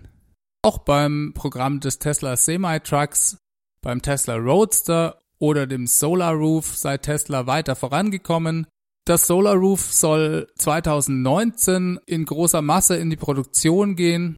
Auch 0.61 0.77
beim 0.79 1.33
Programm 1.35 1.81
des 1.81 1.99
Tesla 1.99 2.37
Semi-Trucks, 2.37 3.37
beim 3.81 4.01
Tesla 4.01 4.35
Roadster 4.35 5.19
oder 5.39 5.67
dem 5.67 5.87
Solar 5.87 6.33
Roof 6.33 6.77
sei 6.77 6.97
Tesla 6.97 7.47
weiter 7.47 7.75
vorangekommen. 7.75 8.65
Das 9.05 9.27
Solar 9.27 9.55
Roof 9.55 9.91
soll 9.91 10.47
2019 10.55 11.99
in 12.05 12.23
großer 12.23 12.61
Masse 12.61 12.95
in 12.95 13.09
die 13.09 13.17
Produktion 13.17 13.97
gehen. 13.97 14.37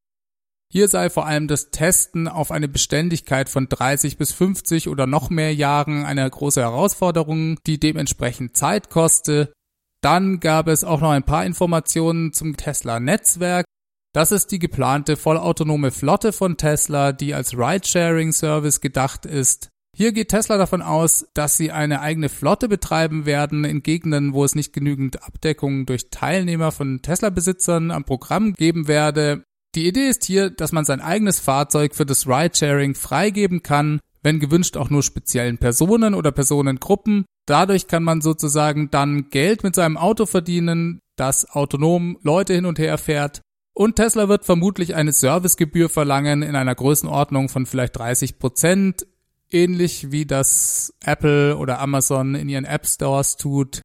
Hier 0.75 0.89
sei 0.89 1.09
vor 1.09 1.25
allem 1.25 1.47
das 1.47 1.71
Testen 1.71 2.27
auf 2.27 2.51
eine 2.51 2.67
Beständigkeit 2.67 3.47
von 3.47 3.69
30 3.69 4.17
bis 4.17 4.33
50 4.33 4.89
oder 4.89 5.07
noch 5.07 5.29
mehr 5.29 5.55
Jahren 5.55 6.03
eine 6.03 6.29
große 6.29 6.59
Herausforderung, 6.59 7.57
die 7.65 7.79
dementsprechend 7.79 8.57
Zeit 8.57 8.89
koste. 8.89 9.53
Dann 10.01 10.41
gab 10.41 10.67
es 10.67 10.83
auch 10.83 10.99
noch 10.99 11.11
ein 11.11 11.23
paar 11.23 11.45
Informationen 11.45 12.33
zum 12.33 12.57
Tesla-Netzwerk. 12.57 13.63
Das 14.11 14.33
ist 14.33 14.51
die 14.51 14.59
geplante 14.59 15.15
vollautonome 15.15 15.91
Flotte 15.91 16.33
von 16.33 16.57
Tesla, 16.57 17.13
die 17.13 17.33
als 17.33 17.53
Ride-Sharing-Service 17.57 18.81
gedacht 18.81 19.25
ist. 19.25 19.69
Hier 19.95 20.11
geht 20.11 20.27
Tesla 20.27 20.57
davon 20.57 20.81
aus, 20.81 21.25
dass 21.33 21.55
sie 21.55 21.71
eine 21.71 22.01
eigene 22.01 22.27
Flotte 22.27 22.67
betreiben 22.67 23.25
werden 23.25 23.63
in 23.63 23.81
Gegenden, 23.81 24.33
wo 24.33 24.43
es 24.43 24.55
nicht 24.55 24.73
genügend 24.73 25.23
Abdeckung 25.23 25.85
durch 25.85 26.09
Teilnehmer 26.09 26.73
von 26.73 27.01
Tesla-Besitzern 27.01 27.91
am 27.91 28.03
Programm 28.03 28.51
geben 28.51 28.89
werde. 28.89 29.45
Die 29.75 29.87
Idee 29.87 30.07
ist 30.07 30.23
hier, 30.23 30.49
dass 30.49 30.71
man 30.71 30.85
sein 30.85 31.01
eigenes 31.01 31.39
Fahrzeug 31.39 31.95
für 31.95 32.05
das 32.05 32.27
Ride-Sharing 32.27 32.95
freigeben 32.95 33.61
kann, 33.61 33.99
wenn 34.23 34.39
gewünscht 34.39 34.77
auch 34.77 34.89
nur 34.89 35.03
speziellen 35.03 35.57
Personen 35.57 36.15
oder 36.15 36.31
Personengruppen. 36.31 37.25
Dadurch 37.45 37.87
kann 37.87 38.03
man 38.03 38.21
sozusagen 38.21 38.89
dann 38.89 39.29
Geld 39.29 39.63
mit 39.63 39.75
seinem 39.75 39.97
Auto 39.97 40.25
verdienen, 40.25 40.99
das 41.15 41.49
autonom 41.49 42.17
Leute 42.23 42.53
hin 42.53 42.65
und 42.65 42.79
her 42.79 42.97
fährt 42.97 43.41
und 43.77 43.97
Tesla 43.97 44.29
wird 44.29 44.45
vermutlich 44.45 44.95
eine 44.95 45.11
Servicegebühr 45.11 45.89
verlangen 45.89 46.41
in 46.41 46.55
einer 46.55 46.73
Größenordnung 46.73 47.49
von 47.49 47.65
vielleicht 47.65 47.97
30 47.97 48.39
Prozent, 48.39 49.05
ähnlich 49.51 50.11
wie 50.11 50.25
das 50.25 50.93
Apple 51.03 51.57
oder 51.57 51.79
Amazon 51.81 52.35
in 52.35 52.47
ihren 52.47 52.63
App 52.63 52.87
Stores 52.87 53.35
tut. 53.35 53.81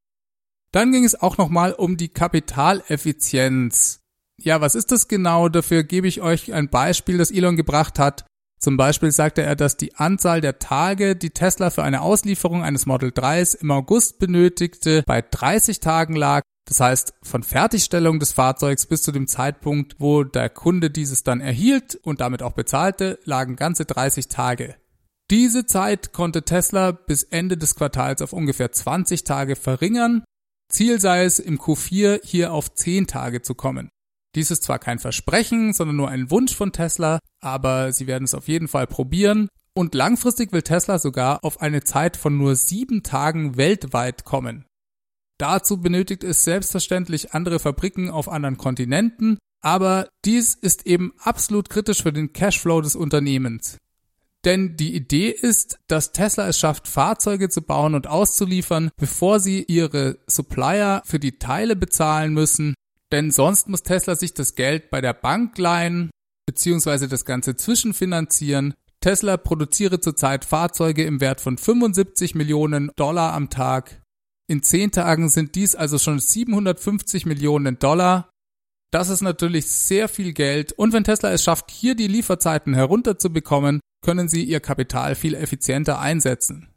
Dann 0.71 0.93
ging 0.93 1.05
es 1.05 1.21
auch 1.21 1.39
nochmal 1.39 1.73
um 1.73 1.97
die 1.97 2.09
Kapitaleffizienz. 2.09 4.00
Ja, 4.43 4.61
was 4.61 4.75
ist 4.75 4.91
das 4.93 5.09
genau? 5.09 5.49
Dafür 5.49 5.85
gebe 5.85 6.09
ich 6.09 6.23
euch 6.23 6.53
ein 6.53 6.69
Beispiel, 6.69 7.19
das 7.19 7.31
Elon 7.31 7.57
gebracht 7.57 7.99
hat. 7.99 8.25
Zum 8.59 8.77
Beispiel 8.77 9.11
sagte 9.11 9.43
er, 9.43 9.57
dass 9.57 9.77
die 9.77 9.95
Anzahl 9.95 10.41
der 10.41 10.59
Tage, 10.59 11.17
die 11.17 11.31
Tesla 11.31 11.71
für 11.71 11.83
eine 11.83 12.03
Auslieferung 12.03 12.63
eines 12.63 12.85
Model 12.87 13.11
3s 13.11 13.57
im 13.57 13.71
August 13.71 14.19
benötigte, 14.19 15.03
bei 15.07 15.23
30 15.23 15.81
Tagen 15.81 16.15
lag 16.15 16.43
das 16.71 16.79
heißt, 16.79 17.15
von 17.25 17.43
Fertigstellung 17.43 18.21
des 18.21 18.33
Fahrzeugs 18.33 18.87
bis 18.87 19.03
zu 19.03 19.11
dem 19.11 19.27
Zeitpunkt, 19.27 19.97
wo 19.99 20.23
der 20.23 20.49
Kunde 20.49 20.89
dieses 20.89 21.25
dann 21.25 21.41
erhielt 21.41 21.97
und 21.97 22.21
damit 22.21 22.45
auch 22.45 22.53
bezahlte, 22.53 23.19
lagen 23.25 23.57
ganze 23.57 23.85
30 23.85 24.29
Tage. 24.29 24.77
Diese 25.33 25.67
Zeit 25.67 26.13
konnte 26.13 26.45
Tesla 26.45 26.93
bis 26.93 27.25
Ende 27.25 27.57
des 27.57 27.75
Quartals 27.75 28.23
auf 28.23 28.33
ungefähr 28.33 28.71
20 28.71 29.25
Tage 29.25 29.57
verringern. 29.57 30.23
Ziel 30.69 31.01
sei 31.01 31.25
es, 31.25 31.41
im 31.41 31.59
Q4 31.59 32.21
hier 32.25 32.53
auf 32.53 32.73
10 32.73 33.09
Tage 33.09 33.43
zu 33.43 33.57
kommen. 33.57 33.89
Dies 34.35 34.51
ist 34.51 34.63
zwar 34.63 34.79
kein 34.79 34.99
Versprechen, 34.99 35.73
sondern 35.73 35.97
nur 35.97 36.09
ein 36.09 36.31
Wunsch 36.31 36.55
von 36.55 36.73
Tesla, 36.73 37.19
aber 37.41 37.93
sie 37.93 38.07
werden 38.07 38.25
es 38.25 38.35
auf 38.35 38.49
jeden 38.49 38.69
Fall 38.69 38.87
probieren. 38.87 39.49
Und 39.75 39.95
langfristig 39.95 40.53
will 40.53 40.63
Tesla 40.63 40.99
sogar 40.99 41.45
auf 41.45 41.61
eine 41.61 41.83
Zeit 41.83 42.17
von 42.17 42.37
nur 42.37 42.55
sieben 42.55 43.03
Tagen 43.03 43.57
weltweit 43.57 44.25
kommen. 44.25 44.65
Dazu 45.39 45.81
benötigt 45.81 46.23
es 46.23 46.45
selbstverständlich 46.45 47.33
andere 47.33 47.59
Fabriken 47.59 48.11
auf 48.11 48.29
anderen 48.29 48.59
Kontinenten, 48.59 49.39
aber 49.63 50.09
dies 50.25 50.55
ist 50.55 50.87
eben 50.87 51.13
absolut 51.19 51.71
kritisch 51.71 52.03
für 52.03 52.13
den 52.13 52.33
Cashflow 52.33 52.81
des 52.81 52.95
Unternehmens. 52.95 53.79
Denn 54.45 54.77
die 54.77 54.95
Idee 54.95 55.31
ist, 55.31 55.79
dass 55.87 56.13
Tesla 56.13 56.49
es 56.49 56.59
schafft, 56.59 56.89
Fahrzeuge 56.89 57.51
zu 57.51 57.63
bauen 57.63 57.95
und 57.95 58.07
auszuliefern, 58.07 58.91
bevor 58.97 59.39
sie 59.39 59.65
ihre 59.65 60.19
Supplier 60.27 61.03
für 61.05 61.19
die 61.19 61.39
Teile 61.39 61.77
bezahlen 61.77 62.33
müssen. 62.33 62.75
Denn 63.13 63.31
sonst 63.31 63.69
muss 63.69 63.83
Tesla 63.83 64.15
sich 64.15 64.35
das 64.35 64.55
Geld 64.55 64.91
bei 64.91 65.01
der 65.01 65.15
Bank 65.15 65.59
leihen, 65.59 66.11
beziehungsweise 66.47 67.09
das 67.09 67.25
Ganze 67.25 67.57
zwischenfinanzieren. 67.57 68.75
Tesla 69.01 69.37
produziere 69.37 70.01
zurzeit 70.01 70.45
Fahrzeuge 70.45 71.05
im 71.05 71.21
Wert 71.21 71.41
von 71.41 71.57
75 71.57 72.35
Millionen 72.35 72.91
Dollar 72.97 73.33
am 73.33 73.51
Tag. 73.51 74.03
In 74.47 74.63
zehn 74.63 74.91
Tagen 74.91 75.29
sind 75.29 75.55
dies 75.55 75.75
also 75.75 75.99
schon 75.99 76.19
750 76.19 77.25
Millionen 77.25 77.79
Dollar. 77.79 78.31
Das 78.91 79.09
ist 79.09 79.23
natürlich 79.23 79.71
sehr 79.71 80.09
viel 80.09 80.33
Geld 80.33 80.73
und 80.73 80.93
wenn 80.93 81.05
Tesla 81.05 81.31
es 81.31 81.45
schafft, 81.45 81.71
hier 81.71 81.95
die 81.95 82.09
Lieferzeiten 82.09 82.75
herunterzubekommen, 82.75 83.81
können 84.03 84.29
sie 84.29 84.43
ihr 84.43 84.61
Kapital 84.61 85.15
viel 85.15 85.35
effizienter 85.35 86.01
einsetzen. 86.01 86.69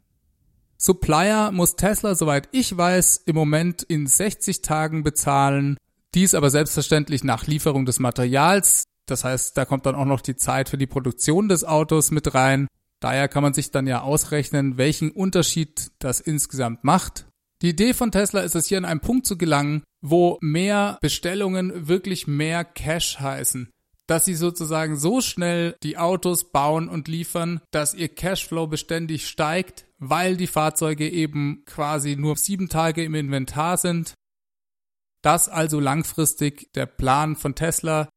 Supplier 0.76 1.50
muss 1.50 1.76
Tesla, 1.76 2.14
soweit 2.14 2.48
ich 2.52 2.76
weiß, 2.76 3.22
im 3.26 3.34
Moment 3.34 3.82
in 3.82 4.06
60 4.06 4.62
Tagen 4.62 5.02
bezahlen, 5.02 5.76
dies 6.14 6.34
aber 6.34 6.50
selbstverständlich 6.50 7.24
nach 7.24 7.46
Lieferung 7.46 7.86
des 7.86 7.98
Materials. 7.98 8.84
Das 9.06 9.24
heißt, 9.24 9.56
da 9.56 9.64
kommt 9.64 9.86
dann 9.86 9.94
auch 9.94 10.04
noch 10.04 10.20
die 10.20 10.36
Zeit 10.36 10.68
für 10.68 10.78
die 10.78 10.86
Produktion 10.86 11.48
des 11.48 11.64
Autos 11.64 12.10
mit 12.10 12.34
rein. 12.34 12.68
Daher 13.00 13.28
kann 13.28 13.42
man 13.42 13.52
sich 13.52 13.70
dann 13.70 13.86
ja 13.86 14.00
ausrechnen, 14.00 14.78
welchen 14.78 15.10
Unterschied 15.10 15.90
das 15.98 16.20
insgesamt 16.20 16.84
macht. 16.84 17.26
Die 17.60 17.70
Idee 17.70 17.94
von 17.94 18.10
Tesla 18.10 18.40
ist 18.40 18.54
es 18.54 18.66
hier 18.66 18.78
an 18.78 18.84
einen 18.84 19.00
Punkt 19.00 19.26
zu 19.26 19.36
gelangen, 19.36 19.84
wo 20.00 20.38
mehr 20.40 20.98
Bestellungen 21.00 21.88
wirklich 21.88 22.26
mehr 22.26 22.64
Cash 22.64 23.20
heißen. 23.20 23.70
Dass 24.06 24.26
sie 24.26 24.34
sozusagen 24.34 24.96
so 24.96 25.20
schnell 25.22 25.76
die 25.82 25.96
Autos 25.96 26.50
bauen 26.50 26.88
und 26.88 27.08
liefern, 27.08 27.60
dass 27.70 27.94
ihr 27.94 28.08
Cashflow 28.08 28.66
beständig 28.66 29.28
steigt, 29.28 29.86
weil 29.98 30.36
die 30.36 30.46
Fahrzeuge 30.46 31.08
eben 31.08 31.62
quasi 31.64 32.16
nur 32.16 32.36
sieben 32.36 32.68
Tage 32.68 33.02
im 33.02 33.14
Inventar 33.14 33.78
sind. 33.78 34.14
Das 35.24 35.48
also 35.48 35.80
langfristig 35.80 36.70
der 36.74 36.84
Plan 36.84 37.34
von 37.34 37.54
Tesla. 37.54 38.10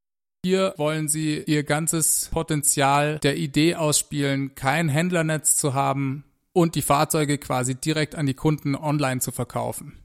Hier 0.44 0.74
wollen 0.76 1.08
sie 1.08 1.42
ihr 1.42 1.64
ganzes 1.64 2.28
Potenzial 2.34 3.18
der 3.20 3.38
Idee 3.38 3.76
ausspielen, 3.76 4.56
kein 4.56 4.90
Händlernetz 4.90 5.56
zu 5.56 5.74
haben, 5.74 6.26
und 6.52 6.76
die 6.76 6.82
Fahrzeuge 6.82 7.38
quasi 7.38 7.76
direkt 7.76 8.16
an 8.16 8.26
die 8.26 8.34
Kunden 8.34 8.76
online 8.76 9.22
zu 9.22 9.32
verkaufen. 9.32 9.98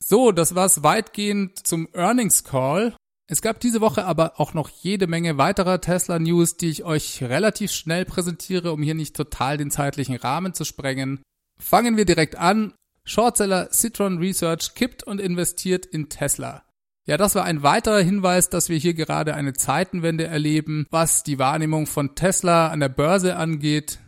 So, 0.00 0.32
das 0.32 0.54
war's 0.54 0.82
weitgehend 0.82 1.66
zum 1.66 1.88
Earnings 1.94 2.44
Call. 2.44 2.94
Es 3.26 3.40
gab 3.40 3.60
diese 3.60 3.80
Woche 3.80 4.04
aber 4.04 4.38
auch 4.38 4.52
noch 4.52 4.68
jede 4.68 5.06
Menge 5.06 5.38
weiterer 5.38 5.80
Tesla 5.80 6.18
News, 6.18 6.58
die 6.58 6.68
ich 6.68 6.84
euch 6.84 7.22
relativ 7.22 7.72
schnell 7.72 8.04
präsentiere, 8.04 8.72
um 8.72 8.82
hier 8.82 8.94
nicht 8.94 9.16
total 9.16 9.56
den 9.56 9.70
zeitlichen 9.70 10.16
Rahmen 10.16 10.52
zu 10.52 10.64
sprengen. 10.64 11.22
Fangen 11.58 11.96
wir 11.96 12.04
direkt 12.04 12.36
an. 12.36 12.74
Shortseller 13.06 13.70
Citron 13.70 14.18
Research 14.18 14.74
kippt 14.74 15.02
und 15.02 15.20
investiert 15.20 15.86
in 15.86 16.08
Tesla. 16.08 16.64
Ja, 17.06 17.18
das 17.18 17.34
war 17.34 17.44
ein 17.44 17.62
weiterer 17.62 18.00
Hinweis, 18.00 18.48
dass 18.48 18.70
wir 18.70 18.78
hier 18.78 18.94
gerade 18.94 19.34
eine 19.34 19.52
Zeitenwende 19.52 20.26
erleben, 20.26 20.86
was 20.90 21.22
die 21.22 21.38
Wahrnehmung 21.38 21.86
von 21.86 22.14
Tesla 22.14 22.68
an 22.68 22.80
der 22.80 22.88
Börse 22.88 23.36
angeht. 23.36 23.98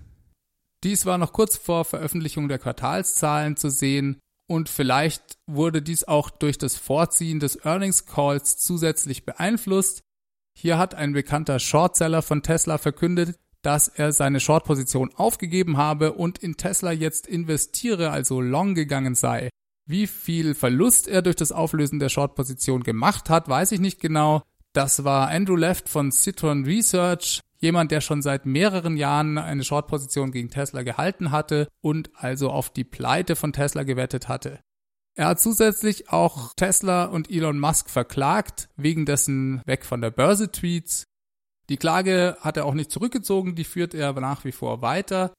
Dies 0.83 1.05
war 1.05 1.19
noch 1.19 1.35
kurz 1.35 1.57
vor 1.57 1.85
Veröffentlichung 1.85 2.49
der 2.49 2.59
Quartalszahlen 2.59 3.57
zu 3.57 3.71
sehen 3.71 4.19
und 4.49 4.71
vielleicht 4.71 5.37
wurde 5.47 5.83
dies 5.83 6.05
auch 6.05 6.31
durch 6.31 6.57
das 6.57 6.77
Vorziehen 6.77 7.39
des 7.39 7.65
Earnings 7.65 8.07
Calls 8.07 8.57
zusätzlich 8.59 9.27
beeinflusst. 9.27 10.01
Hier 10.57 10.79
hat 10.79 10.95
ein 10.95 11.13
bekannter 11.13 11.59
Shortseller 11.59 12.23
von 12.23 12.43
Tesla 12.43 12.79
verkündet, 12.79 13.37
dass 13.67 13.89
er 13.89 14.13
seine 14.13 14.39
Shortposition 14.39 15.11
aufgegeben 15.17 15.77
habe 15.77 16.13
und 16.13 16.39
in 16.39 16.57
Tesla 16.57 16.93
jetzt 16.93 17.27
investiere, 17.27 18.11
also 18.11 18.41
long 18.41 18.77
gegangen 18.77 19.17
sei. 19.17 19.51
Wie 19.87 20.07
viel 20.07 20.55
Verlust 20.55 21.09
er 21.09 21.21
durch 21.21 21.35
das 21.35 21.51
Auflösen 21.51 21.99
der 21.99 22.09
Shortposition 22.09 22.85
gemacht 22.85 23.29
hat, 23.29 23.49
weiß 23.49 23.73
ich 23.73 23.81
nicht 23.81 24.01
genau. 24.01 24.43
Das 24.73 25.03
war 25.03 25.31
Andrew 25.31 25.57
Left 25.57 25.89
von 25.89 26.13
Citron 26.13 26.65
Research 26.65 27.41
jemand, 27.59 27.91
der 27.91 28.01
schon 28.01 28.23
seit 28.23 28.47
mehreren 28.47 28.97
Jahren 28.97 29.37
eine 29.37 29.65
Short-Position 29.65 30.31
gegen 30.31 30.51
Tesla 30.51 30.83
gehalten 30.83 31.33
hatte 31.33 31.67
und 31.81 32.11
also 32.15 32.51
auf 32.51 32.71
die 32.71 32.85
Pleite 32.85 33.35
von 33.35 33.53
Tesla 33.53 33.83
gewettet 33.83 34.29
hatte. 34.29 34.61
Er 35.17 35.29
hat 35.29 35.41
zusätzlich 35.41 36.11
auch 36.11 36.53
Tesla 36.55 37.07
und 37.07 37.31
Elon 37.33 37.59
Musk 37.59 37.91
verklagt 37.91 38.69
wegen 38.77 39.07
dessen 39.07 39.61
Weg 39.67 39.85
von 39.85 40.03
der 40.03 40.11
Börse 40.11 40.53
Tweets. 40.53 41.07
Die 41.69 41.77
Klage 41.77 42.37
hat 42.41 42.57
er 42.57 42.65
auch 42.65 42.75
nicht 42.75 42.91
zurückgezogen, 42.91 43.55
die 43.55 43.65
führt 43.65 43.95
er 43.95 44.13
nach 44.15 44.45
wie 44.45 44.53
vor 44.53 44.83
weiter. 44.83 45.33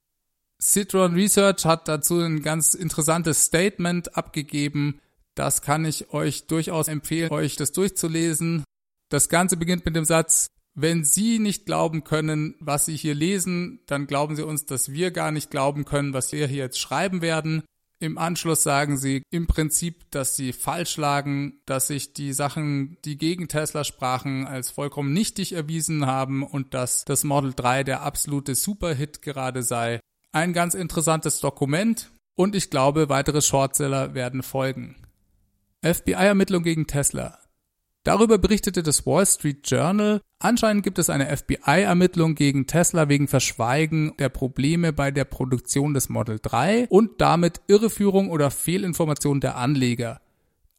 Citron 0.60 1.14
Research 1.14 1.64
hat 1.64 1.88
dazu 1.88 2.18
ein 2.18 2.42
ganz 2.42 2.74
interessantes 2.74 3.44
Statement 3.44 4.16
abgegeben. 4.16 5.00
Das 5.34 5.62
kann 5.62 5.84
ich 5.84 6.12
euch 6.12 6.48
durchaus 6.48 6.88
empfehlen, 6.88 7.30
euch 7.30 7.56
das 7.56 7.72
durchzulesen. 7.72 8.64
Das 9.08 9.28
Ganze 9.28 9.56
beginnt 9.56 9.84
mit 9.84 9.94
dem 9.94 10.04
Satz, 10.04 10.48
Wenn 10.74 11.04
Sie 11.04 11.38
nicht 11.38 11.64
glauben 11.64 12.04
können, 12.04 12.54
was 12.60 12.86
Sie 12.86 12.96
hier 12.96 13.14
lesen, 13.14 13.80
dann 13.86 14.06
glauben 14.06 14.36
Sie 14.36 14.44
uns, 14.44 14.66
dass 14.66 14.92
wir 14.92 15.12
gar 15.12 15.30
nicht 15.30 15.50
glauben 15.50 15.84
können, 15.84 16.12
was 16.12 16.32
wir 16.32 16.46
hier 16.46 16.64
jetzt 16.64 16.78
schreiben 16.78 17.22
werden. 17.22 17.62
Im 18.00 18.16
Anschluss 18.16 18.62
sagen 18.62 18.96
sie 18.96 19.22
im 19.30 19.48
Prinzip, 19.48 20.08
dass 20.12 20.36
sie 20.36 20.52
falsch 20.52 20.96
lagen, 20.96 21.60
dass 21.66 21.88
sich 21.88 22.12
die 22.12 22.32
Sachen, 22.32 22.96
die 23.04 23.18
gegen 23.18 23.48
Tesla 23.48 23.82
sprachen, 23.82 24.46
als 24.46 24.70
vollkommen 24.70 25.12
nichtig 25.12 25.52
erwiesen 25.52 26.06
haben 26.06 26.44
und 26.44 26.74
dass 26.74 27.04
das 27.04 27.24
Model 27.24 27.52
3 27.54 27.82
der 27.82 28.02
absolute 28.02 28.54
Superhit 28.54 29.20
gerade 29.22 29.64
sei. 29.64 29.98
Ein 30.30 30.52
ganz 30.52 30.74
interessantes 30.74 31.40
Dokument 31.40 32.12
und 32.36 32.54
ich 32.54 32.70
glaube, 32.70 33.08
weitere 33.08 33.42
Shortseller 33.42 34.14
werden 34.14 34.44
folgen. 34.44 34.94
FBI-Ermittlung 35.82 36.62
gegen 36.62 36.86
Tesla. 36.86 37.40
Darüber 38.04 38.38
berichtete 38.38 38.82
das 38.82 39.06
Wall 39.06 39.26
Street 39.26 39.68
Journal. 39.70 40.20
Anscheinend 40.38 40.82
gibt 40.82 40.98
es 40.98 41.10
eine 41.10 41.36
FBI-Ermittlung 41.36 42.34
gegen 42.34 42.66
Tesla 42.66 43.08
wegen 43.08 43.28
Verschweigen 43.28 44.14
der 44.18 44.28
Probleme 44.28 44.92
bei 44.92 45.10
der 45.10 45.24
Produktion 45.24 45.94
des 45.94 46.08
Model 46.08 46.38
3 46.40 46.86
und 46.88 47.20
damit 47.20 47.60
Irreführung 47.66 48.30
oder 48.30 48.50
Fehlinformation 48.50 49.40
der 49.40 49.56
Anleger. 49.56 50.20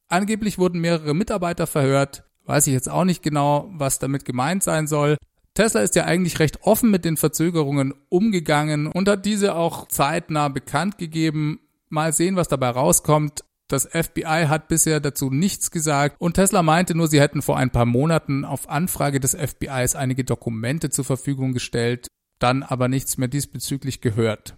Angeblich 0.07 0.57
wurden 0.57 0.81
mehrere 0.81 1.13
Mitarbeiter 1.13 1.67
verhört. 1.67 2.23
Weiß 2.45 2.65
ich 2.65 2.73
jetzt 2.73 2.89
auch 2.89 3.03
nicht 3.03 3.21
genau, 3.21 3.69
was 3.73 3.99
damit 3.99 4.25
gemeint 4.25 4.63
sein 4.63 4.87
soll. 4.87 5.17
Tesla 5.53 5.81
ist 5.81 5.95
ja 5.95 6.05
eigentlich 6.05 6.39
recht 6.39 6.63
offen 6.63 6.89
mit 6.89 7.05
den 7.05 7.17
Verzögerungen 7.17 7.93
umgegangen 8.09 8.87
und 8.87 9.07
hat 9.07 9.25
diese 9.25 9.55
auch 9.55 9.87
zeitnah 9.87 10.47
bekannt 10.47 10.97
gegeben. 10.97 11.59
Mal 11.89 12.13
sehen, 12.13 12.35
was 12.35 12.47
dabei 12.47 12.69
rauskommt. 12.69 13.43
Das 13.69 13.85
FBI 13.85 14.47
hat 14.47 14.67
bisher 14.67 14.99
dazu 14.99 15.29
nichts 15.29 15.69
gesagt 15.69 16.15
und 16.19 16.33
Tesla 16.33 16.63
meinte 16.63 16.95
nur, 16.95 17.07
sie 17.07 17.21
hätten 17.21 17.43
vor 17.43 17.55
ein 17.55 17.69
paar 17.69 17.85
Monaten 17.85 18.43
auf 18.43 18.67
Anfrage 18.67 19.19
des 19.19 19.35
FBIs 19.35 19.95
einige 19.95 20.23
Dokumente 20.23 20.89
zur 20.89 21.05
Verfügung 21.05 21.53
gestellt, 21.53 22.07
dann 22.39 22.63
aber 22.63 22.87
nichts 22.87 23.19
mehr 23.19 23.27
diesbezüglich 23.27 24.01
gehört. 24.01 24.57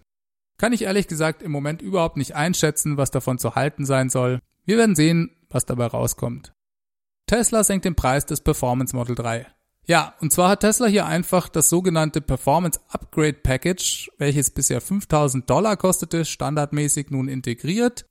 Kann 0.57 0.71
ich 0.71 0.83
ehrlich 0.83 1.09
gesagt 1.09 1.43
im 1.43 1.51
Moment 1.51 1.81
überhaupt 1.81 2.15
nicht 2.15 2.35
einschätzen, 2.35 2.95
was 2.95 3.11
davon 3.11 3.37
zu 3.37 3.55
halten 3.55 3.85
sein 3.85 4.09
soll. 4.09 4.39
Wir 4.63 4.77
werden 4.77 4.95
sehen, 4.95 5.35
was 5.49 5.65
dabei 5.65 5.87
rauskommt. 5.87 6.53
Tesla 7.27 7.65
senkt 7.65 7.83
den 7.83 7.95
Preis 7.95 8.25
des 8.25 8.39
Performance 8.39 8.95
Model 8.95 9.15
3. 9.15 9.45
Ja, 9.87 10.13
und 10.21 10.31
zwar 10.31 10.51
hat 10.51 10.61
Tesla 10.61 10.85
hier 10.85 11.05
einfach 11.05 11.49
das 11.49 11.67
sogenannte 11.67 12.21
Performance 12.21 12.79
Upgrade 12.87 13.39
Package, 13.43 14.09
welches 14.19 14.51
bisher 14.51 14.79
5000 14.79 15.49
Dollar 15.49 15.75
kostete, 15.75 16.23
standardmäßig 16.23 17.09
nun 17.09 17.27
integriert 17.27 18.05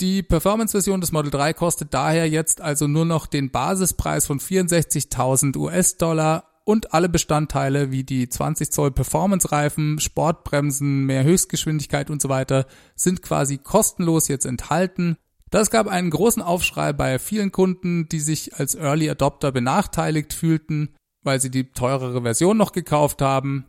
die 0.00 0.22
Performance-Version 0.22 1.00
des 1.00 1.12
Model 1.12 1.30
3 1.30 1.54
kostet 1.54 1.94
daher 1.94 2.28
jetzt 2.28 2.60
also 2.60 2.86
nur 2.86 3.04
noch 3.04 3.26
den 3.26 3.50
Basispreis 3.50 4.26
von 4.26 4.40
64.000 4.40 5.56
US-Dollar 5.56 6.44
und 6.64 6.92
alle 6.92 7.08
Bestandteile 7.08 7.92
wie 7.92 8.04
die 8.04 8.28
20 8.28 8.70
Zoll 8.72 8.90
Performance-Reifen, 8.90 10.00
Sportbremsen, 10.00 11.06
mehr 11.06 11.24
Höchstgeschwindigkeit 11.24 12.10
und 12.10 12.20
so 12.20 12.28
weiter 12.28 12.66
sind 12.94 13.22
quasi 13.22 13.58
kostenlos 13.58 14.28
jetzt 14.28 14.44
enthalten. 14.44 15.16
Das 15.50 15.70
gab 15.70 15.86
einen 15.86 16.10
großen 16.10 16.42
Aufschrei 16.42 16.92
bei 16.92 17.18
vielen 17.18 17.52
Kunden, 17.52 18.08
die 18.08 18.20
sich 18.20 18.56
als 18.56 18.74
Early 18.74 19.08
Adopter 19.08 19.52
benachteiligt 19.52 20.32
fühlten, 20.32 20.94
weil 21.22 21.40
sie 21.40 21.50
die 21.50 21.70
teurere 21.72 22.22
Version 22.22 22.56
noch 22.56 22.72
gekauft 22.72 23.22
haben. 23.22 23.66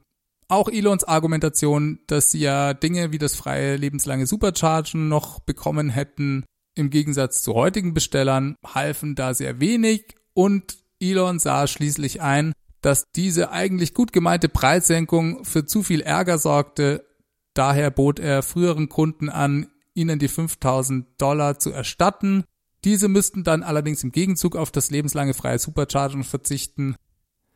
Auch 0.49 0.69
Elons 0.69 1.03
Argumentation, 1.03 1.99
dass 2.07 2.31
sie 2.31 2.39
ja 2.39 2.73
Dinge 2.73 3.11
wie 3.11 3.17
das 3.17 3.35
freie 3.35 3.75
lebenslange 3.75 4.25
Superchargen 4.25 5.09
noch 5.09 5.39
bekommen 5.39 5.89
hätten, 5.89 6.45
im 6.73 6.89
Gegensatz 6.89 7.41
zu 7.41 7.53
heutigen 7.53 7.93
Bestellern, 7.93 8.55
halfen 8.63 9.15
da 9.15 9.33
sehr 9.33 9.59
wenig 9.59 10.15
und 10.33 10.77
Elon 10.99 11.39
sah 11.39 11.67
schließlich 11.67 12.21
ein, 12.21 12.53
dass 12.81 13.05
diese 13.15 13.51
eigentlich 13.51 13.93
gut 13.93 14.13
gemeinte 14.13 14.47
Preissenkung 14.47 15.43
für 15.43 15.65
zu 15.65 15.83
viel 15.83 16.01
Ärger 16.01 16.37
sorgte. 16.37 17.05
Daher 17.53 17.91
bot 17.91 18.19
er 18.19 18.43
früheren 18.43 18.87
Kunden 18.87 19.29
an, 19.29 19.67
ihnen 19.93 20.19
die 20.19 20.27
5000 20.27 21.07
Dollar 21.19 21.59
zu 21.59 21.71
erstatten. 21.71 22.43
Diese 22.83 23.07
müssten 23.07 23.43
dann 23.43 23.63
allerdings 23.63 24.03
im 24.03 24.11
Gegenzug 24.11 24.55
auf 24.55 24.71
das 24.71 24.91
lebenslange 24.91 25.33
freie 25.33 25.59
Superchargen 25.59 26.23
verzichten. 26.23 26.95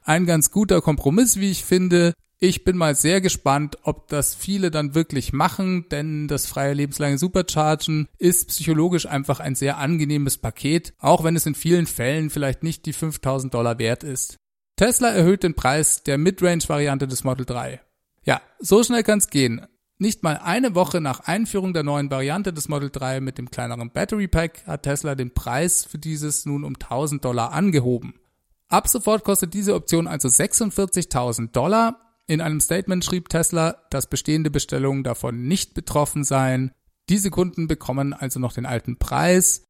Ein 0.03 0.25
ganz 0.25 0.51
guter 0.51 0.81
Kompromiss, 0.81 1.39
wie 1.39 1.51
ich 1.51 1.63
finde, 1.63 2.13
ich 2.43 2.63
bin 2.63 2.75
mal 2.75 2.95
sehr 2.95 3.21
gespannt, 3.21 3.77
ob 3.83 4.07
das 4.07 4.33
viele 4.33 4.71
dann 4.71 4.95
wirklich 4.95 5.31
machen, 5.31 5.85
denn 5.89 6.27
das 6.27 6.47
freie 6.47 6.73
lebenslange 6.73 7.19
Superchargen 7.19 8.07
ist 8.17 8.47
psychologisch 8.47 9.05
einfach 9.05 9.39
ein 9.39 9.53
sehr 9.53 9.77
angenehmes 9.77 10.39
Paket, 10.39 10.95
auch 10.97 11.23
wenn 11.23 11.35
es 11.35 11.45
in 11.45 11.53
vielen 11.53 11.85
Fällen 11.85 12.31
vielleicht 12.31 12.63
nicht 12.63 12.87
die 12.87 12.93
5000 12.93 13.53
Dollar 13.53 13.77
wert 13.77 14.03
ist. 14.03 14.37
Tesla 14.75 15.09
erhöht 15.09 15.43
den 15.43 15.53
Preis 15.53 16.01
der 16.01 16.17
Midrange-Variante 16.17 17.07
des 17.07 17.23
Model 17.23 17.45
3. 17.45 17.79
Ja, 18.23 18.41
so 18.57 18.83
schnell 18.83 19.03
kann's 19.03 19.29
gehen. 19.29 19.67
Nicht 19.99 20.23
mal 20.23 20.37
eine 20.43 20.73
Woche 20.73 20.99
nach 20.99 21.19
Einführung 21.19 21.75
der 21.75 21.83
neuen 21.83 22.09
Variante 22.09 22.51
des 22.51 22.67
Model 22.69 22.89
3 22.89 23.21
mit 23.21 23.37
dem 23.37 23.51
kleineren 23.51 23.91
Battery 23.91 24.27
Pack 24.27 24.65
hat 24.65 24.81
Tesla 24.81 25.13
den 25.13 25.35
Preis 25.35 25.85
für 25.85 25.99
dieses 25.99 26.47
nun 26.47 26.63
um 26.63 26.73
1000 26.73 27.23
Dollar 27.23 27.51
angehoben. 27.51 28.15
Ab 28.67 28.87
sofort 28.87 29.23
kostet 29.23 29.53
diese 29.53 29.75
Option 29.75 30.07
also 30.07 30.27
46.000 30.27 31.51
Dollar 31.51 32.10
in 32.27 32.41
einem 32.41 32.59
Statement 32.59 33.03
schrieb 33.03 33.29
Tesla, 33.29 33.77
dass 33.89 34.07
bestehende 34.07 34.51
Bestellungen 34.51 35.03
davon 35.03 35.47
nicht 35.47 35.73
betroffen 35.73 36.23
seien. 36.23 36.71
Diese 37.09 37.29
Kunden 37.29 37.67
bekommen 37.67 38.13
also 38.13 38.39
noch 38.39 38.53
den 38.53 38.65
alten 38.65 38.97
Preis. 38.97 39.63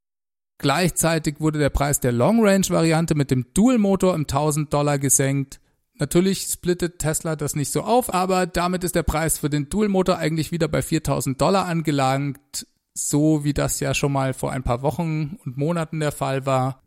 Gleichzeitig 0.60 1.40
wurde 1.40 1.58
der 1.58 1.72
Preis 1.72 2.00
der 2.00 2.12
Long 2.12 2.46
Range 2.46 2.70
Variante 2.70 3.16
mit 3.16 3.32
dem 3.32 3.48
Dual 3.56 3.80
Motor 3.80 4.14
um 4.14 4.22
1000 4.22 4.72
Dollar 4.72 5.00
gesenkt. 5.00 5.60
Natürlich 5.98 6.44
splittet 6.44 7.00
Tesla 7.00 7.36
das 7.36 7.56
nicht 7.56 7.72
so 7.72 7.82
auf, 7.82 8.14
aber 8.14 8.46
damit 8.46 8.84
ist 8.84 8.94
der 8.94 9.04
Preis 9.04 9.40
für 9.40 9.50
den 9.50 9.70
Dual 9.70 9.88
Motor 9.88 10.18
eigentlich 10.18 10.52
wieder 10.52 10.68
bei 10.68 10.84
4000 10.84 11.42
Dollar 11.42 11.66
angelangt, 11.66 12.68
so 12.94 13.44
wie 13.44 13.54
das 13.54 13.80
ja 13.80 13.96
schon 13.96 14.12
mal 14.12 14.34
vor 14.34 14.52
ein 14.52 14.64
paar 14.64 14.84
Wochen 14.84 15.40
und 15.46 15.58
Monaten 15.58 16.00
der 16.00 16.12
Fall 16.12 16.46
war. 16.46 16.84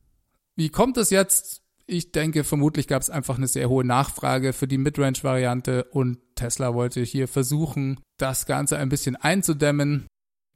Wie 0.55 0.69
kommt 0.69 0.97
es 0.97 1.11
jetzt? 1.11 1.64
Ich 1.87 2.13
denke, 2.13 2.45
vermutlich 2.45 2.89
gab 2.89 3.03
es 3.03 3.11
einfach 3.11 3.37
eine 3.37 3.47
sehr 3.47 3.69
hohe 3.69 3.85
Nachfrage 3.85 4.53
für 4.55 4.67
die 4.67 4.79
Midrange-Variante 4.79 5.85
und 5.85 6.19
Tesla 6.35 6.75
wollte 6.75 7.03
hier 7.03 7.29
versuchen, 7.29 8.01
das 8.17 8.47
Ganze 8.47 8.79
ein 8.79 8.89
bisschen 8.89 9.17
einzudämmen. 9.17 10.07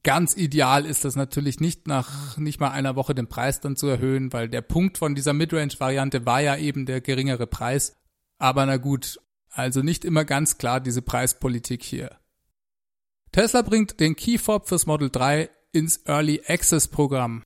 Ganz 0.05 0.37
ideal 0.37 0.87
ist 0.87 1.05
das 1.05 1.17
natürlich 1.17 1.61
nicht 1.61 1.87
nach 1.87 2.39
nicht 2.39 2.61
mal 2.61 2.71
einer 2.71 2.97
Woche 2.97 3.15
den 3.15 3.29
Preis 3.29 3.61
dann 3.61 3.77
zu 3.77 3.89
erhöhen, 3.89 4.33
weil 4.33 4.49
der 4.49 4.63
Punkt 4.63 4.97
von 4.97 5.15
dieser 5.15 5.35
Midrange-Variante 5.35 6.25
war 6.25 6.41
ja 6.41 6.57
eben 6.57 6.87
der 6.87 7.03
geringere 7.03 7.47
Preis. 7.47 7.95
Aber 8.39 8.65
na 8.65 8.79
gut, 8.79 9.21
also 9.51 9.83
nicht 9.83 10.05
immer 10.07 10.25
ganz 10.25 10.57
klar 10.57 10.81
diese 10.81 11.03
Preispolitik 11.03 11.83
hier. 11.83 12.17
Tesla 13.33 13.61
bringt 13.61 14.01
den 14.01 14.17
Key 14.17 14.39
Fob 14.39 14.69
fürs 14.69 14.87
Model 14.87 15.11
3 15.11 15.51
ins 15.73 16.07
Early 16.07 16.43
Access 16.47 16.89
Programm. 16.89 17.43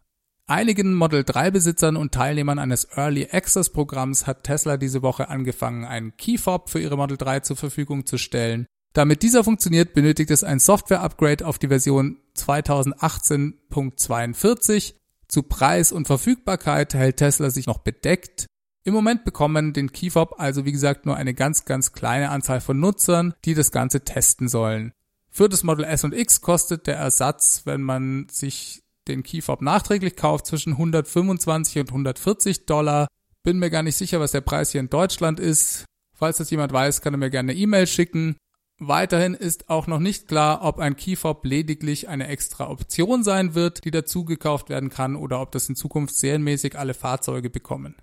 Einigen 0.47 0.95
Model 0.95 1.23
3 1.23 1.53
Besitzern 1.53 1.97
und 1.97 2.13
Teilnehmern 2.13 2.59
eines 2.59 2.89
Early 2.97 3.29
Access 3.31 3.71
Programms 3.71 4.27
hat 4.27 4.43
Tesla 4.43 4.77
diese 4.77 5.03
Woche 5.03 5.29
angefangen, 5.29 5.85
einen 5.85 6.17
Key 6.17 6.37
Fob 6.37 6.69
für 6.69 6.81
ihre 6.81 6.97
Model 6.97 7.17
3 7.17 7.39
zur 7.41 7.57
Verfügung 7.57 8.07
zu 8.07 8.19
stellen. 8.19 8.67
Damit 8.93 9.23
dieser 9.23 9.45
funktioniert, 9.45 9.95
benötigt 9.95 10.31
es 10.31 10.45
ein 10.45 10.59
Software-Upgrade 10.59 11.47
auf 11.47 11.59
die 11.59 11.69
Version 11.69 12.19
2018.42. 12.37 14.95
Zu 15.29 15.45
Preis 15.45 15.93
und 15.93 16.07
Verfügbarkeit 16.07 16.93
hält 16.93 17.17
Tesla 17.19 17.49
sich 17.51 17.67
noch 17.67 17.79
bedeckt. 17.79 18.47
Im 18.85 18.95
Moment 18.95 19.25
bekommen 19.25 19.73
den 19.73 19.93
Key 19.93 20.11
Fob 20.11 20.35
also 20.39 20.67
wie 20.67 20.73
gesagt 20.73 21.07
nur 21.07 21.17
eine 21.17 21.35
ganz, 21.35 21.65
ganz 21.65 21.93
kleine 21.93 22.31
Anzahl 22.31 22.61
von 22.61 22.81
Nutzern, 22.81 23.33
die 23.45 23.55
das 23.55 23.71
Ganze 23.71 24.01
testen 24.01 24.49
sollen. 24.49 24.93
Für 25.31 25.49
das 25.49 25.63
Model 25.63 25.85
S 25.85 26.03
und 26.05 26.13
X 26.13 26.41
kostet 26.43 26.89
der 26.89 26.97
Ersatz, 26.97 27.63
wenn 27.65 27.81
man 27.81 28.27
sich 28.29 28.83
den 29.09 29.23
Keyfob 29.23 29.63
nachträglich 29.63 30.17
kauft, 30.17 30.47
zwischen 30.47 30.73
125 30.73 31.81
und 31.81 31.89
140 31.89 32.67
Dollar. 32.67 33.09
Bin 33.43 33.59
mir 33.59 33.71
gar 33.71 33.83
nicht 33.83 33.97
sicher, 33.97 34.21
was 34.21 34.33
der 34.33 34.41
Preis 34.41 34.73
hier 34.73 34.81
in 34.81 34.91
Deutschland 34.91 35.41
ist. 35.41 35.85
Falls 36.15 36.37
das 36.37 36.51
jemand 36.51 36.73
weiß, 36.73 37.01
kann 37.01 37.15
er 37.15 37.19
mir 37.19 37.31
gerne 37.31 37.53
eine 37.53 37.61
E-Mail 37.61 37.87
schicken. 37.87 38.37
Weiterhin 38.79 39.35
ist 39.35 39.71
auch 39.71 39.87
noch 39.87 39.99
nicht 40.01 40.29
klar, 40.29 40.63
ob 40.63 40.79
ein 40.79 40.97
Keyfob 40.97 41.45
lediglich 41.45 42.09
eine 42.09 42.29
extra 42.29 42.69
Option 42.69 43.23
sein 43.23 43.55
wird, 43.55 43.85
die 43.85 43.91
dazu 43.91 44.25
gekauft 44.25 44.69
werden 44.69 44.91
kann, 44.91 45.17
oder 45.17 45.41
ob 45.41 45.53
das 45.53 45.69
in 45.69 45.77
Zukunft 45.77 46.17
serienmäßig 46.17 46.79
alle 46.79 46.95
Fahrzeuge 46.95 47.51
bekommen. 47.51 47.97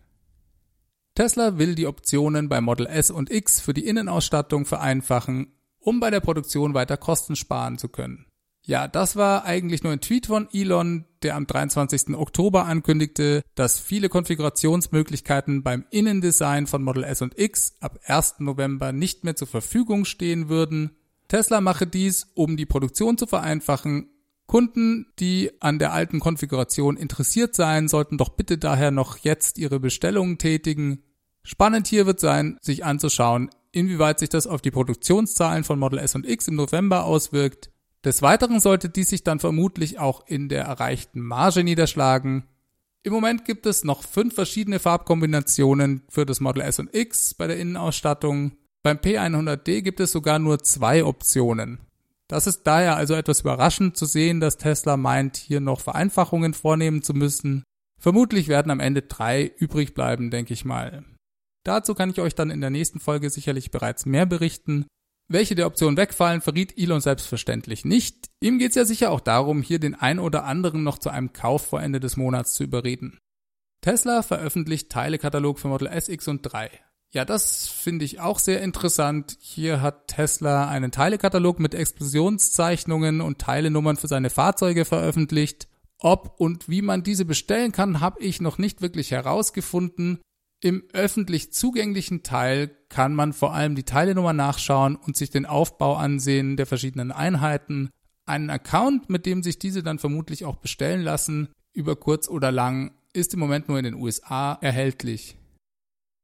Tesla 1.16 1.58
will 1.58 1.76
die 1.76 1.88
Optionen 1.88 2.48
bei 2.48 2.62
Model 2.62 2.86
S 2.86 3.12
und 3.12 3.30
X 3.30 3.60
für 3.60 3.74
die 3.74 3.86
Innenausstattung 3.86 4.66
vereinfachen, 4.66 5.54
um 5.80 6.00
bei 6.00 6.12
der 6.12 6.22
Produktion 6.22 6.74
weiter 6.74 6.96
Kosten 6.96 7.36
sparen 7.36 7.78
zu 7.78 7.90
können. 7.90 8.29
Ja, 8.70 8.88
das 8.88 9.16
war 9.16 9.46
eigentlich 9.46 9.82
nur 9.82 9.92
ein 9.94 10.00
Tweet 10.00 10.28
von 10.28 10.48
Elon, 10.54 11.06
der 11.24 11.36
am 11.36 11.48
23. 11.48 12.16
Oktober 12.16 12.68
ankündigte, 12.68 13.42
dass 13.56 13.80
viele 13.80 14.10
Konfigurationsmöglichkeiten 14.10 15.64
beim 15.64 15.86
Innendesign 15.90 16.68
von 16.68 16.84
Model 16.84 17.04
S 17.04 17.24
und 17.24 17.40
X 17.40 17.74
ab 17.80 17.98
1. 18.06 18.36
November 18.42 18.92
nicht 18.92 19.24
mehr 19.24 19.36
zur 19.36 19.48
Verfügung 19.48 20.06
stehen 20.06 20.50
würden. 20.50 20.92
Tesla 21.30 21.62
mache 21.62 21.88
dies, 21.88 22.28
um 22.36 22.58
die 22.58 22.68
Produktion 22.68 23.18
zu 23.18 23.26
vereinfachen. 23.26 24.12
Kunden, 24.46 25.08
die 25.18 25.50
an 25.62 25.80
der 25.80 25.92
alten 25.92 26.20
Konfiguration 26.20 26.96
interessiert 26.96 27.56
seien, 27.56 27.88
sollten 27.88 28.20
doch 28.20 28.30
bitte 28.30 28.60
daher 28.60 28.92
noch 28.92 29.18
jetzt 29.18 29.58
ihre 29.58 29.80
Bestellungen 29.80 30.38
tätigen. 30.38 31.02
Spannend 31.42 31.88
hier 31.88 32.06
wird 32.06 32.20
sein, 32.20 32.60
sich 32.62 32.86
anzuschauen, 32.86 33.50
inwieweit 33.72 34.20
sich 34.20 34.30
das 34.30 34.46
auf 34.46 34.62
die 34.62 34.70
Produktionszahlen 34.70 35.64
von 35.64 35.80
Model 35.80 35.98
S 35.98 36.14
und 36.14 36.30
X 36.30 36.48
im 36.48 36.54
November 36.54 37.06
auswirkt. 37.06 37.72
Des 38.06 38.22
Weiteren 38.22 38.60
sollte 38.60 38.90
dies 38.90 39.10
sich 39.10 39.24
dann 39.24 39.40
vermutlich 39.40 40.00
auch 40.00 40.26
in 40.28 40.48
der 40.48 40.64
erreichten 40.64 41.20
Marge 41.20 41.64
niederschlagen. 41.64 42.46
Im 43.04 43.14
Moment 43.14 43.46
gibt 43.46 43.66
es 43.66 43.84
noch 43.84 44.04
fünf 44.04 44.36
verschiedene 44.36 44.80
Farbkombinationen 44.80 46.04
für 46.10 46.26
das 46.26 46.40
Model 46.40 46.64
S 46.64 46.80
und 46.80 46.94
X 46.94 47.34
bei 47.34 47.48
der 47.48 47.58
Innenausstattung. 47.58 48.54
Beim 48.84 48.98
P100D 48.98 49.82
gibt 49.82 50.00
es 50.00 50.12
sogar 50.12 50.40
nur 50.40 50.60
zwei 50.60 51.04
Optionen. 51.04 51.80
Das 52.30 52.46
ist 52.46 52.64
daher 52.64 52.96
also 52.96 53.16
etwas 53.16 53.42
überraschend 53.42 53.98
zu 53.98 54.06
sehen, 54.06 54.40
dass 54.40 54.58
Tesla 54.58 54.98
meint, 54.98 55.36
hier 55.36 55.60
noch 55.60 55.82
Vereinfachungen 55.82 56.54
vornehmen 56.54 57.02
zu 57.02 57.14
müssen. 57.14 57.64
Vermutlich 58.00 58.48
werden 58.48 58.72
am 58.72 58.80
Ende 58.80 59.02
drei 59.02 59.52
übrig 59.58 59.94
bleiben, 59.94 60.30
denke 60.30 60.54
ich 60.54 60.64
mal. 60.64 61.04
Dazu 61.64 61.96
kann 61.96 62.12
ich 62.12 62.22
euch 62.22 62.36
dann 62.36 62.52
in 62.52 62.62
der 62.62 62.70
nächsten 62.70 63.00
Folge 63.00 63.30
sicherlich 63.30 63.72
bereits 63.72 64.06
mehr 64.06 64.26
berichten. 64.26 64.86
Welche 65.32 65.54
der 65.54 65.68
Optionen 65.68 65.96
wegfallen, 65.96 66.42
verriet 66.42 66.76
Elon 66.76 67.02
selbstverständlich 67.02 67.86
nicht. 67.86 68.30
Ihm 68.42 68.58
geht 68.58 68.70
es 68.70 68.76
ja 68.76 68.84
sicher 68.84 69.12
auch 69.12 69.20
darum, 69.20 69.62
hier 69.62 69.80
den 69.80 69.94
ein 69.94 70.18
oder 70.18 70.44
anderen 70.44 70.84
noch 70.84 70.98
zu 70.98 71.12
einem 71.12 71.34
Kauf 71.34 71.68
vor 71.68 71.82
Ende 71.82 72.00
des 72.00 72.18
Monats 72.18 72.54
zu 72.56 72.64
überreden. 72.64 73.20
Tesla 73.82 74.24
veröffentlicht 74.24 74.92
Teilekatalog 74.92 75.60
für 75.60 75.68
Model 75.68 75.88
S, 75.88 76.10
X 76.10 76.28
und 76.28 76.42
3. 76.42 76.72
Ja, 77.12 77.26
das 77.26 77.68
finde 77.68 78.06
ich 78.06 78.20
auch 78.20 78.40
sehr 78.40 78.62
interessant. 78.62 79.38
Hier 79.40 79.82
hat 79.82 80.08
Tesla 80.08 80.68
einen 80.68 80.92
Teilekatalog 80.92 81.60
mit 81.60 81.76
Explosionszeichnungen 81.76 83.22
und 83.22 83.40
Teilenummern 83.40 83.98
für 83.98 84.08
seine 84.08 84.32
Fahrzeuge 84.32 84.84
veröffentlicht. 84.84 85.68
Ob 86.00 86.40
und 86.40 86.70
wie 86.70 86.82
man 86.82 87.04
diese 87.04 87.26
bestellen 87.26 87.72
kann, 87.72 88.00
habe 88.00 88.22
ich 88.22 88.42
noch 88.42 88.58
nicht 88.58 88.82
wirklich 88.82 89.12
herausgefunden. 89.12 90.20
Im 90.62 90.84
öffentlich 90.92 91.54
zugänglichen 91.54 92.22
Teil 92.24 92.70
kann 92.90 93.16
man 93.16 93.32
vor 93.32 93.54
allem 93.54 93.76
die 93.76 93.84
Teilenummer 93.84 94.34
nachschauen 94.34 94.98
und 94.98 95.16
sich 95.16 95.30
den 95.30 95.46
Aufbau 95.46 95.96
ansehen 95.96 96.58
der 96.58 96.66
verschiedenen 96.66 97.12
Einheiten. 97.12 97.90
Einen 98.26 98.50
Account, 98.50 99.10
mit 99.10 99.26
dem 99.26 99.42
sich 99.42 99.58
diese 99.58 99.84
dann 99.84 100.00
vermutlich 100.00 100.44
auch 100.44 100.58
bestellen 100.58 101.02
lassen, 101.02 101.50
über 101.74 101.96
kurz 101.96 102.28
oder 102.28 102.52
lang, 102.52 102.92
ist 103.14 103.34
im 103.34 103.40
Moment 103.40 103.70
nur 103.70 103.78
in 103.78 103.86
den 103.86 103.96
USA 103.96 104.54
erhältlich. 104.62 105.38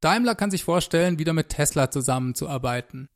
Daimler 0.02 0.36
kann 0.36 0.52
sich 0.52 0.64
vorstellen, 0.64 1.18
wieder 1.18 1.34
mit 1.34 1.50
Tesla 1.50 1.90
zusammenzuarbeiten. 1.90 3.08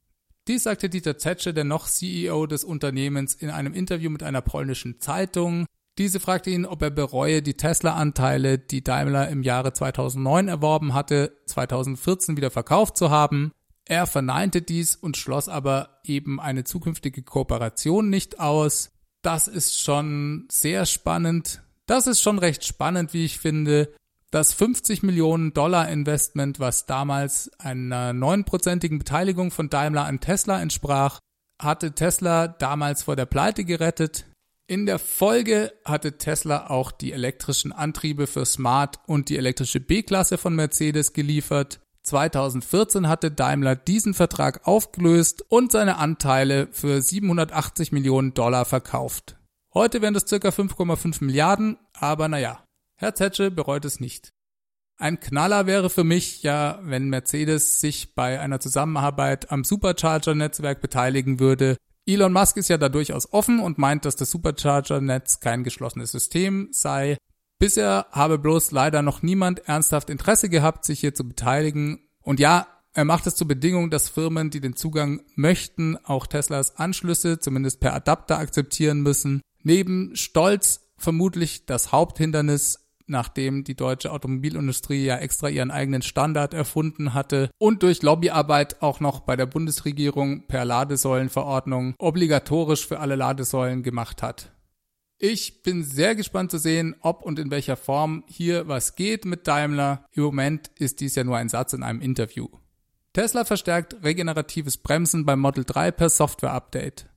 Dies 0.48 0.64
sagte 0.64 0.90
Dieter 0.90 1.18
Zetsche, 1.18 1.54
der 1.54 1.66
noch 1.66 1.88
CEO 1.88 2.48
des 2.48 2.64
Unternehmens, 2.64 3.36
in 3.36 3.50
einem 3.50 3.74
Interview 3.74 4.10
mit 4.10 4.24
einer 4.24 4.42
polnischen 4.42 5.00
Zeitung. 5.00 5.66
Diese 6.00 6.22
fragte 6.22 6.50
ihn, 6.50 6.66
ob 6.66 6.82
er 6.82 6.92
bereue, 6.92 7.42
die 7.42 7.56
Tesla-Anteile, 7.56 8.58
die 8.58 8.86
Daimler 8.86 9.28
im 9.28 9.44
Jahre 9.44 9.74
2009 9.74 10.48
erworben 10.48 10.94
hatte, 10.94 11.38
2014 11.48 12.38
wieder 12.38 12.52
verkauft 12.52 12.96
zu 12.96 13.10
haben. 13.10 13.52
Er 13.84 14.08
verneinte 14.08 14.62
dies 14.62 14.96
und 14.96 15.18
schloss 15.18 15.50
aber 15.50 16.00
eben 16.06 16.40
eine 16.40 16.64
zukünftige 16.64 17.22
Kooperation 17.22 18.10
nicht 18.10 18.40
aus. 18.40 18.92
Das 19.22 19.50
ist 19.50 19.82
schon 19.82 20.48
sehr 20.50 20.86
spannend. 20.86 21.64
Das 21.86 22.08
ist 22.08 22.22
schon 22.22 22.40
recht 22.40 22.64
spannend, 22.64 23.14
wie 23.14 23.26
ich 23.26 23.38
finde. 23.38 23.94
Das 24.32 24.54
50 24.54 25.04
Millionen 25.04 25.52
Dollar 25.54 25.90
Investment, 25.90 26.62
was 26.62 26.86
damals 26.86 27.52
einer 27.60 28.14
neunprozentigen 28.14 29.00
Beteiligung 29.00 29.52
von 29.52 29.70
Daimler 29.70 30.06
an 30.06 30.22
Tesla 30.22 30.62
entsprach, 30.62 31.20
hatte 31.62 31.92
Tesla 31.92 32.48
damals 32.48 33.04
vor 33.04 33.18
der 33.18 33.26
Pleite 33.26 33.66
gerettet. 33.66 34.29
In 34.70 34.86
der 34.86 35.00
Folge 35.00 35.74
hatte 35.84 36.20
Tesla 36.20 36.68
auch 36.68 36.92
die 36.92 37.12
elektrischen 37.12 37.72
Antriebe 37.72 38.28
für 38.28 38.46
Smart 38.46 39.00
und 39.08 39.30
die 39.30 39.38
elektrische 39.38 39.80
B-Klasse 39.80 40.38
von 40.38 40.54
Mercedes 40.54 41.14
geliefert. 41.14 41.80
2014 42.04 43.08
hatte 43.08 43.32
Daimler 43.32 43.76
diesen 43.76 44.14
Vertrag 44.14 44.68
aufgelöst 44.68 45.44
und 45.50 45.72
seine 45.72 45.98
Anteile 45.98 46.68
für 46.72 47.02
780 47.02 47.92
Millionen 47.92 48.36
Dollar 48.36 48.64
verkauft. 48.64 49.38
Heute 49.74 50.04
wären 50.04 50.14
das 50.14 50.28
circa 50.28 50.50
5,5 50.50 51.24
Milliarden, 51.26 51.80
aber 51.94 52.28
naja, 52.28 52.64
Herr 52.96 53.16
Zetsche 53.16 53.50
bereut 53.50 53.86
es 53.86 54.00
nicht. 54.00 54.30
Ein 55.00 55.20
Knaller 55.20 55.66
wäre 55.66 55.90
für 55.90 56.04
mich 56.04 56.44
ja, 56.44 56.78
wenn 56.84 57.10
Mercedes 57.10 57.82
sich 57.82 58.14
bei 58.14 58.40
einer 58.40 58.60
Zusammenarbeit 58.60 59.52
am 59.52 59.64
Supercharger-Netzwerk 59.64 60.80
beteiligen 60.80 61.40
würde 61.40 61.78
Elon 62.10 62.34
Musk 62.34 62.58
ist 62.58 62.70
ja 62.70 62.78
da 62.78 62.90
durchaus 62.90 63.32
offen 63.32 63.60
und 63.60 63.78
meint, 63.78 64.04
dass 64.04 64.16
das 64.16 64.32
Supercharger-Netz 64.32 65.42
kein 65.42 65.64
geschlossenes 65.64 66.12
System 66.12 66.70
sei. 66.72 67.18
Bisher 67.60 68.08
habe 68.12 68.40
bloß 68.40 68.72
leider 68.72 69.02
noch 69.02 69.22
niemand 69.22 69.60
ernsthaft 69.68 70.10
Interesse 70.10 70.50
gehabt, 70.50 70.86
sich 70.86 71.02
hier 71.02 71.14
zu 71.14 71.28
beteiligen. 71.28 72.00
Und 72.24 72.40
ja, 72.40 72.68
er 72.94 73.06
macht 73.06 73.28
es 73.28 73.36
zur 73.36 73.48
Bedingung, 73.48 73.92
dass 73.92 74.10
Firmen, 74.10 74.50
die 74.50 74.60
den 74.60 74.76
Zugang 74.76 75.22
möchten, 75.36 75.98
auch 76.04 76.26
Teslas 76.26 76.78
Anschlüsse 76.78 77.40
zumindest 77.40 77.80
per 77.80 77.94
Adapter 77.94 78.40
akzeptieren 78.40 79.02
müssen. 79.02 79.42
Neben 79.62 80.16
Stolz 80.16 80.90
vermutlich 80.98 81.66
das 81.66 81.92
Haupthindernis 81.92 82.89
nachdem 83.10 83.64
die 83.64 83.76
deutsche 83.76 84.12
Automobilindustrie 84.12 85.06
ja 85.06 85.18
extra 85.18 85.50
ihren 85.50 85.72
eigenen 85.72 86.02
Standard 86.02 86.54
erfunden 86.54 87.14
hatte 87.14 87.50
und 87.58 87.84
durch 87.84 88.02
Lobbyarbeit 88.02 88.82
auch 88.82 89.00
noch 89.00 89.22
bei 89.22 89.36
der 89.36 89.46
Bundesregierung 89.46 90.48
per 90.48 90.66
Ladesäulenverordnung 90.66 91.96
obligatorisch 91.98 92.88
für 92.88 93.00
alle 93.00 93.16
Ladesäulen 93.16 93.84
gemacht 93.84 94.24
hat. 94.24 94.52
Ich 95.18 95.64
bin 95.64 95.84
sehr 95.84 96.16
gespannt 96.16 96.50
zu 96.50 96.58
sehen, 96.58 96.96
ob 97.02 97.24
und 97.24 97.40
in 97.40 97.52
welcher 97.52 97.76
Form 97.76 98.24
hier 98.28 98.70
was 98.70 98.96
geht 98.96 99.26
mit 99.26 99.48
Daimler. 99.48 100.06
Im 100.14 100.24
Moment 100.24 100.72
ist 100.80 101.02
dies 101.02 101.16
ja 101.16 101.26
nur 101.26 101.36
ein 101.36 101.50
Satz 101.50 101.74
in 101.74 101.84
einem 101.84 102.00
Interview. 102.00 102.48
Tesla 103.12 103.44
verstärkt 103.44 103.98
regeneratives 104.02 104.78
Bremsen 104.78 105.26
beim 105.26 105.40
Model 105.40 105.66
3 105.66 105.92
per 105.92 106.10
Software-Update. 106.10 107.08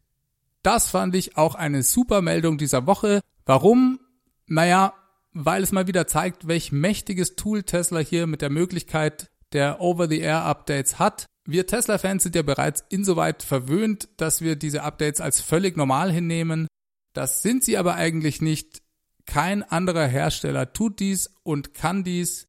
Das 0.62 0.90
fand 0.90 1.14
ich 1.14 1.36
auch 1.36 1.54
eine 1.54 1.82
super 1.82 2.22
Meldung 2.22 2.58
dieser 2.58 2.86
Woche. 2.86 3.20
Warum? 3.44 4.00
Naja, 4.46 4.94
weil 5.32 5.62
es 5.62 5.72
mal 5.72 5.86
wieder 5.86 6.06
zeigt, 6.06 6.46
welch 6.46 6.72
mächtiges 6.72 7.36
Tool 7.36 7.62
Tesla 7.62 8.00
hier 8.00 8.26
mit 8.26 8.42
der 8.42 8.50
Möglichkeit 8.50 9.30
der 9.52 9.80
Over-the-Air-Updates 9.80 10.98
hat. 10.98 11.26
Wir 11.44 11.66
Tesla-Fans 11.66 12.22
sind 12.22 12.36
ja 12.36 12.42
bereits 12.42 12.84
insoweit 12.88 13.42
verwöhnt, 13.42 14.08
dass 14.16 14.40
wir 14.40 14.56
diese 14.56 14.82
Updates 14.82 15.20
als 15.20 15.40
völlig 15.40 15.76
normal 15.76 16.12
hinnehmen. 16.12 16.68
Das 17.14 17.42
sind 17.42 17.64
sie 17.64 17.76
aber 17.76 17.94
eigentlich 17.94 18.40
nicht. 18.40 18.82
Kein 19.26 19.62
anderer 19.62 20.06
Hersteller 20.06 20.72
tut 20.72 21.00
dies 21.00 21.34
und 21.42 21.74
kann 21.74 22.04
dies. 22.04 22.48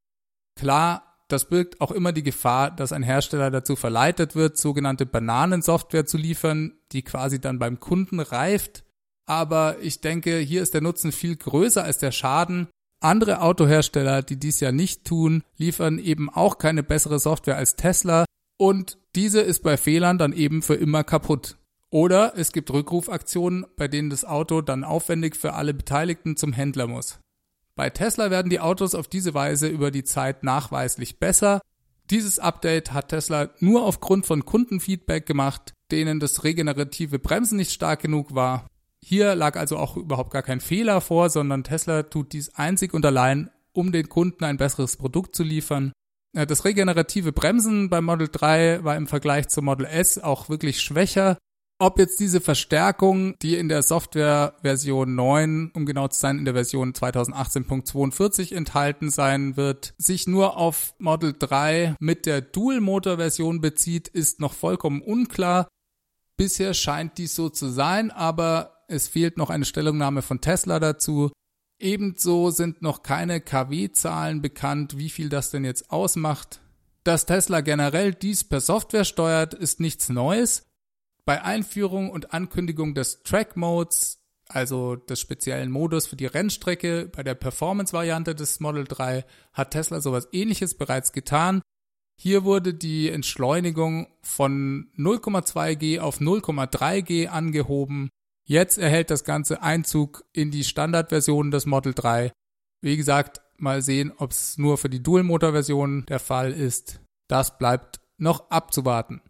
Klar, 0.55 1.13
das 1.27 1.49
birgt 1.49 1.81
auch 1.81 1.91
immer 1.91 2.11
die 2.11 2.23
Gefahr, 2.23 2.69
dass 2.71 2.93
ein 2.93 3.03
Hersteller 3.03 3.49
dazu 3.49 3.75
verleitet 3.75 4.35
wird, 4.35 4.57
sogenannte 4.57 5.05
Bananensoftware 5.05 6.05
zu 6.05 6.17
liefern, 6.17 6.73
die 6.91 7.03
quasi 7.03 7.41
dann 7.41 7.59
beim 7.59 7.79
Kunden 7.79 8.19
reift 8.19 8.83
aber 9.25 9.77
ich 9.81 10.01
denke, 10.01 10.37
hier 10.39 10.61
ist 10.61 10.73
der 10.73 10.81
Nutzen 10.81 11.11
viel 11.11 11.35
größer 11.35 11.83
als 11.83 11.97
der 11.97 12.11
Schaden. 12.11 12.67
Andere 12.99 13.41
Autohersteller, 13.41 14.21
die 14.21 14.37
dies 14.37 14.59
ja 14.59 14.71
nicht 14.71 15.05
tun, 15.05 15.43
liefern 15.57 15.99
eben 15.99 16.29
auch 16.29 16.57
keine 16.57 16.83
bessere 16.83 17.19
Software 17.19 17.57
als 17.57 17.75
Tesla 17.75 18.25
und 18.57 18.97
diese 19.15 19.41
ist 19.41 19.63
bei 19.63 19.77
Fehlern 19.77 20.17
dann 20.17 20.33
eben 20.33 20.61
für 20.61 20.75
immer 20.75 21.03
kaputt. 21.03 21.57
Oder 21.89 22.33
es 22.37 22.51
gibt 22.51 22.71
Rückrufaktionen, 22.71 23.65
bei 23.77 23.87
denen 23.87 24.09
das 24.09 24.25
Auto 24.25 24.61
dann 24.61 24.83
aufwendig 24.83 25.35
für 25.35 25.53
alle 25.53 25.73
Beteiligten 25.73 26.37
zum 26.37 26.53
Händler 26.53 26.87
muss. 26.87 27.19
Bei 27.75 27.89
Tesla 27.89 28.31
werden 28.31 28.49
die 28.49 28.59
Autos 28.59 28.95
auf 28.95 29.07
diese 29.07 29.33
Weise 29.33 29.67
über 29.67 29.91
die 29.91 30.03
Zeit 30.03 30.43
nachweislich 30.43 31.19
besser. 31.19 31.61
Dieses 32.09 32.39
Update 32.39 32.93
hat 32.93 33.09
Tesla 33.09 33.49
nur 33.59 33.83
aufgrund 33.85 34.25
von 34.25 34.45
Kundenfeedback 34.45 35.25
gemacht, 35.25 35.73
denen 35.91 36.19
das 36.19 36.43
regenerative 36.43 37.19
Bremsen 37.19 37.57
nicht 37.57 37.71
stark 37.71 38.01
genug 38.01 38.33
war 38.33 38.65
hier 39.03 39.35
lag 39.35 39.57
also 39.57 39.77
auch 39.77 39.97
überhaupt 39.97 40.31
gar 40.31 40.43
kein 40.43 40.61
Fehler 40.61 41.01
vor, 41.01 41.29
sondern 41.29 41.63
Tesla 41.63 42.03
tut 42.03 42.33
dies 42.33 42.55
einzig 42.55 42.93
und 42.93 43.05
allein, 43.05 43.49
um 43.73 43.91
den 43.91 44.09
Kunden 44.09 44.43
ein 44.43 44.57
besseres 44.57 44.97
Produkt 44.97 45.35
zu 45.35 45.43
liefern. 45.43 45.91
Äh, 46.33 46.45
das 46.45 46.65
regenerative 46.65 47.31
Bremsen 47.31 47.89
beim 47.89 48.05
Model 48.05 48.29
3 48.31 48.83
war 48.83 48.95
im 48.95 49.07
Vergleich 49.07 49.49
zum 49.49 49.65
Model 49.65 49.85
S 49.85 50.17
auch 50.17 50.49
wirklich 50.49 50.81
schwächer. 50.81 51.37
Ob 51.79 51.99
jetzt 51.99 52.19
diese 52.19 52.39
Verstärkung, 52.39 53.37
die 53.41 53.57
in 53.57 53.67
der 53.67 53.81
Software 53.81 54.55
Version 54.61 55.15
9, 55.15 55.71
um 55.73 55.85
genau 55.85 56.07
zu 56.07 56.19
sein, 56.19 56.37
in 56.37 56.45
der 56.45 56.53
Version 56.53 56.93
2018.42 56.93 58.55
enthalten 58.55 59.09
sein 59.09 59.57
wird, 59.57 59.93
sich 59.97 60.27
nur 60.27 60.55
auf 60.55 60.93
Model 60.99 61.35
3 61.37 61.95
mit 61.99 62.25
der 62.25 62.41
Dual-Motor-Version 62.41 63.59
bezieht, 63.59 64.07
ist 64.07 64.39
noch 64.39 64.53
vollkommen 64.53 65.01
unklar. 65.01 65.67
Bisher 66.37 66.73
scheint 66.73 67.17
dies 67.17 67.35
so 67.35 67.49
zu 67.49 67.67
sein, 67.67 68.11
aber 68.11 68.72
es 68.93 69.07
fehlt 69.07 69.37
noch 69.37 69.49
eine 69.49 69.65
Stellungnahme 69.65 70.21
von 70.21 70.39
Tesla 70.39 70.79
dazu. 70.79 71.31
Ebenso 71.79 72.51
sind 72.51 72.81
noch 72.81 73.03
keine 73.03 73.41
KW-Zahlen 73.41 74.41
bekannt, 74.41 74.97
wie 74.97 75.09
viel 75.09 75.29
das 75.29 75.51
denn 75.51 75.65
jetzt 75.65 75.91
ausmacht. 75.91 76.61
Dass 77.03 77.25
Tesla 77.25 77.61
generell 77.61 78.13
dies 78.13 78.43
per 78.45 78.61
Software 78.61 79.03
steuert, 79.03 79.53
ist 79.53 79.81
nichts 79.81 80.07
Neues. 80.09 80.63
Bei 81.25 81.43
Einführung 81.43 82.09
und 82.09 82.33
Ankündigung 82.33 82.93
des 82.93 83.23
Track 83.23 83.57
Modes, 83.57 84.19
also 84.47 84.95
des 84.95 85.19
speziellen 85.19 85.71
Modus 85.71 86.07
für 86.07 86.15
die 86.15 86.25
Rennstrecke, 86.25 87.09
bei 87.13 87.23
der 87.23 87.35
Performance-Variante 87.35 88.35
des 88.35 88.59
Model 88.59 88.85
3, 88.85 89.25
hat 89.51 89.71
Tesla 89.71 89.99
sowas 89.99 90.27
ähnliches 90.31 90.77
bereits 90.77 91.11
getan. 91.11 91.61
Hier 92.19 92.43
wurde 92.43 92.73
die 92.73 93.09
Entschleunigung 93.09 94.07
von 94.21 94.91
0,2G 94.97 95.99
auf 95.99 96.19
0,3G 96.19 97.27
angehoben. 97.27 98.09
Jetzt 98.45 98.77
erhält 98.77 99.09
das 99.09 99.23
Ganze 99.23 99.61
Einzug 99.61 100.25
in 100.33 100.51
die 100.51 100.63
Standardversion 100.63 101.51
des 101.51 101.65
Model 101.65 101.93
3. 101.93 102.31
Wie 102.81 102.97
gesagt, 102.97 103.41
mal 103.57 103.81
sehen, 103.81 104.11
ob 104.17 104.31
es 104.31 104.57
nur 104.57 104.77
für 104.77 104.89
die 104.89 105.01
Dual-Motor-Version 105.01 106.05
der 106.07 106.19
Fall 106.19 106.51
ist. 106.51 106.99
Das 107.27 107.57
bleibt 107.57 108.01
noch 108.17 108.49
abzuwarten. 108.49 109.21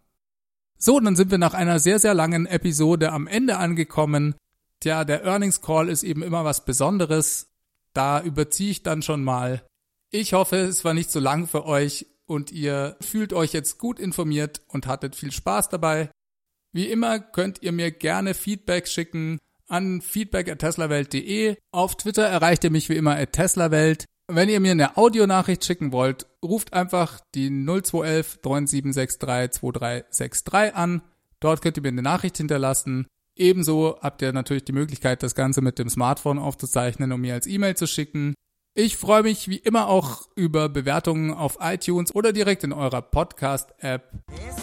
So, 0.76 0.98
dann 0.98 1.16
sind 1.16 1.30
wir 1.30 1.38
nach 1.38 1.54
einer 1.54 1.78
sehr, 1.78 1.98
sehr 1.98 2.14
langen 2.14 2.46
Episode 2.46 3.12
am 3.12 3.26
Ende 3.26 3.56
angekommen. 3.56 4.34
Tja, 4.80 5.04
der 5.04 5.24
Earnings 5.24 5.60
Call 5.62 5.88
ist 5.88 6.02
eben 6.02 6.22
immer 6.22 6.44
was 6.44 6.64
Besonderes. 6.64 7.48
Da 7.92 8.20
überziehe 8.20 8.72
ich 8.72 8.82
dann 8.82 9.02
schon 9.02 9.22
mal. 9.22 9.64
Ich 10.10 10.32
hoffe, 10.32 10.56
es 10.56 10.84
war 10.84 10.92
nicht 10.92 11.10
so 11.10 11.20
lang 11.20 11.46
für 11.46 11.64
euch 11.64 12.06
und 12.26 12.50
ihr 12.50 12.96
fühlt 13.00 13.32
euch 13.32 13.52
jetzt 13.52 13.78
gut 13.78 13.98
informiert 13.98 14.62
und 14.68 14.86
hattet 14.86 15.14
viel 15.14 15.32
Spaß 15.32 15.68
dabei. 15.68 16.10
Wie 16.74 16.86
immer 16.86 17.20
könnt 17.20 17.62
ihr 17.62 17.70
mir 17.70 17.92
gerne 17.92 18.34
Feedback 18.34 18.88
schicken 18.88 19.38
an 19.68 20.00
feedback@teslawelt.de. 20.00 21.56
Auf 21.70 21.96
Twitter 21.96 22.24
erreicht 22.24 22.64
ihr 22.64 22.70
mich 22.70 22.88
wie 22.88 22.96
immer 22.96 23.16
at 23.16 23.32
teslawelt. 23.32 24.06
Wenn 24.26 24.48
ihr 24.48 24.58
mir 24.58 24.72
eine 24.72 24.96
Audionachricht 24.96 25.64
schicken 25.64 25.92
wollt, 25.92 26.26
ruft 26.42 26.72
einfach 26.72 27.20
die 27.36 27.48
0211 27.48 28.40
9763 28.42 29.60
2363 29.60 30.74
an. 30.74 31.02
Dort 31.38 31.62
könnt 31.62 31.76
ihr 31.76 31.82
mir 31.82 31.90
eine 31.90 32.02
Nachricht 32.02 32.38
hinterlassen. 32.38 33.06
Ebenso 33.36 33.96
habt 34.00 34.22
ihr 34.22 34.32
natürlich 34.32 34.64
die 34.64 34.72
Möglichkeit, 34.72 35.22
das 35.22 35.36
Ganze 35.36 35.60
mit 35.60 35.78
dem 35.78 35.88
Smartphone 35.88 36.40
aufzuzeichnen, 36.40 37.12
um 37.12 37.20
mir 37.20 37.34
als 37.34 37.46
E-Mail 37.46 37.76
zu 37.76 37.86
schicken. 37.86 38.34
Ich 38.76 38.96
freue 38.96 39.22
mich 39.22 39.48
wie 39.48 39.58
immer 39.58 39.86
auch 39.86 40.22
über 40.34 40.68
Bewertungen 40.68 41.32
auf 41.32 41.58
iTunes 41.60 42.12
oder 42.12 42.32
direkt 42.32 42.64
in 42.64 42.72
eurer 42.72 43.02
Podcast-App. 43.02 44.10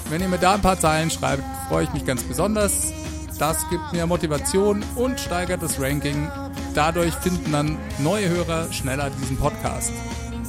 Wenn 0.10 0.22
ihr 0.22 0.28
mir 0.28 0.38
da 0.38 0.56
ein 0.56 0.62
paar 0.62 0.78
Zeilen 0.78 1.10
schreibt, 1.10 1.44
freue 1.70 1.86
ich 1.86 1.94
mich 1.94 2.06
ganz 2.06 2.22
besonders. 2.24 2.92
Das 3.40 3.70
gibt 3.70 3.94
mir 3.94 4.06
Motivation 4.06 4.84
und 4.98 5.18
steigert 5.18 5.64
das 5.64 5.80
Ranking. 5.80 6.30
Dadurch 6.76 7.14
finden 7.14 7.54
dann 7.54 7.78
neue 8.00 8.28
Hörer 8.28 8.72
schneller 8.74 9.10
diesen 9.22 9.38
Podcast. 9.38 9.94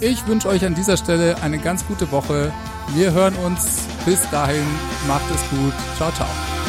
Ich 0.00 0.26
wünsche 0.26 0.48
euch 0.48 0.64
an 0.64 0.74
dieser 0.74 0.96
Stelle 0.96 1.40
eine 1.40 1.58
ganz 1.58 1.86
gute 1.86 2.10
Woche. 2.10 2.52
Wir 2.96 3.12
hören 3.12 3.36
uns. 3.36 3.86
Bis 4.04 4.28
dahin, 4.30 4.66
macht 5.06 5.30
es 5.32 5.40
gut. 5.50 5.72
Ciao, 5.96 6.10
ciao. 6.10 6.61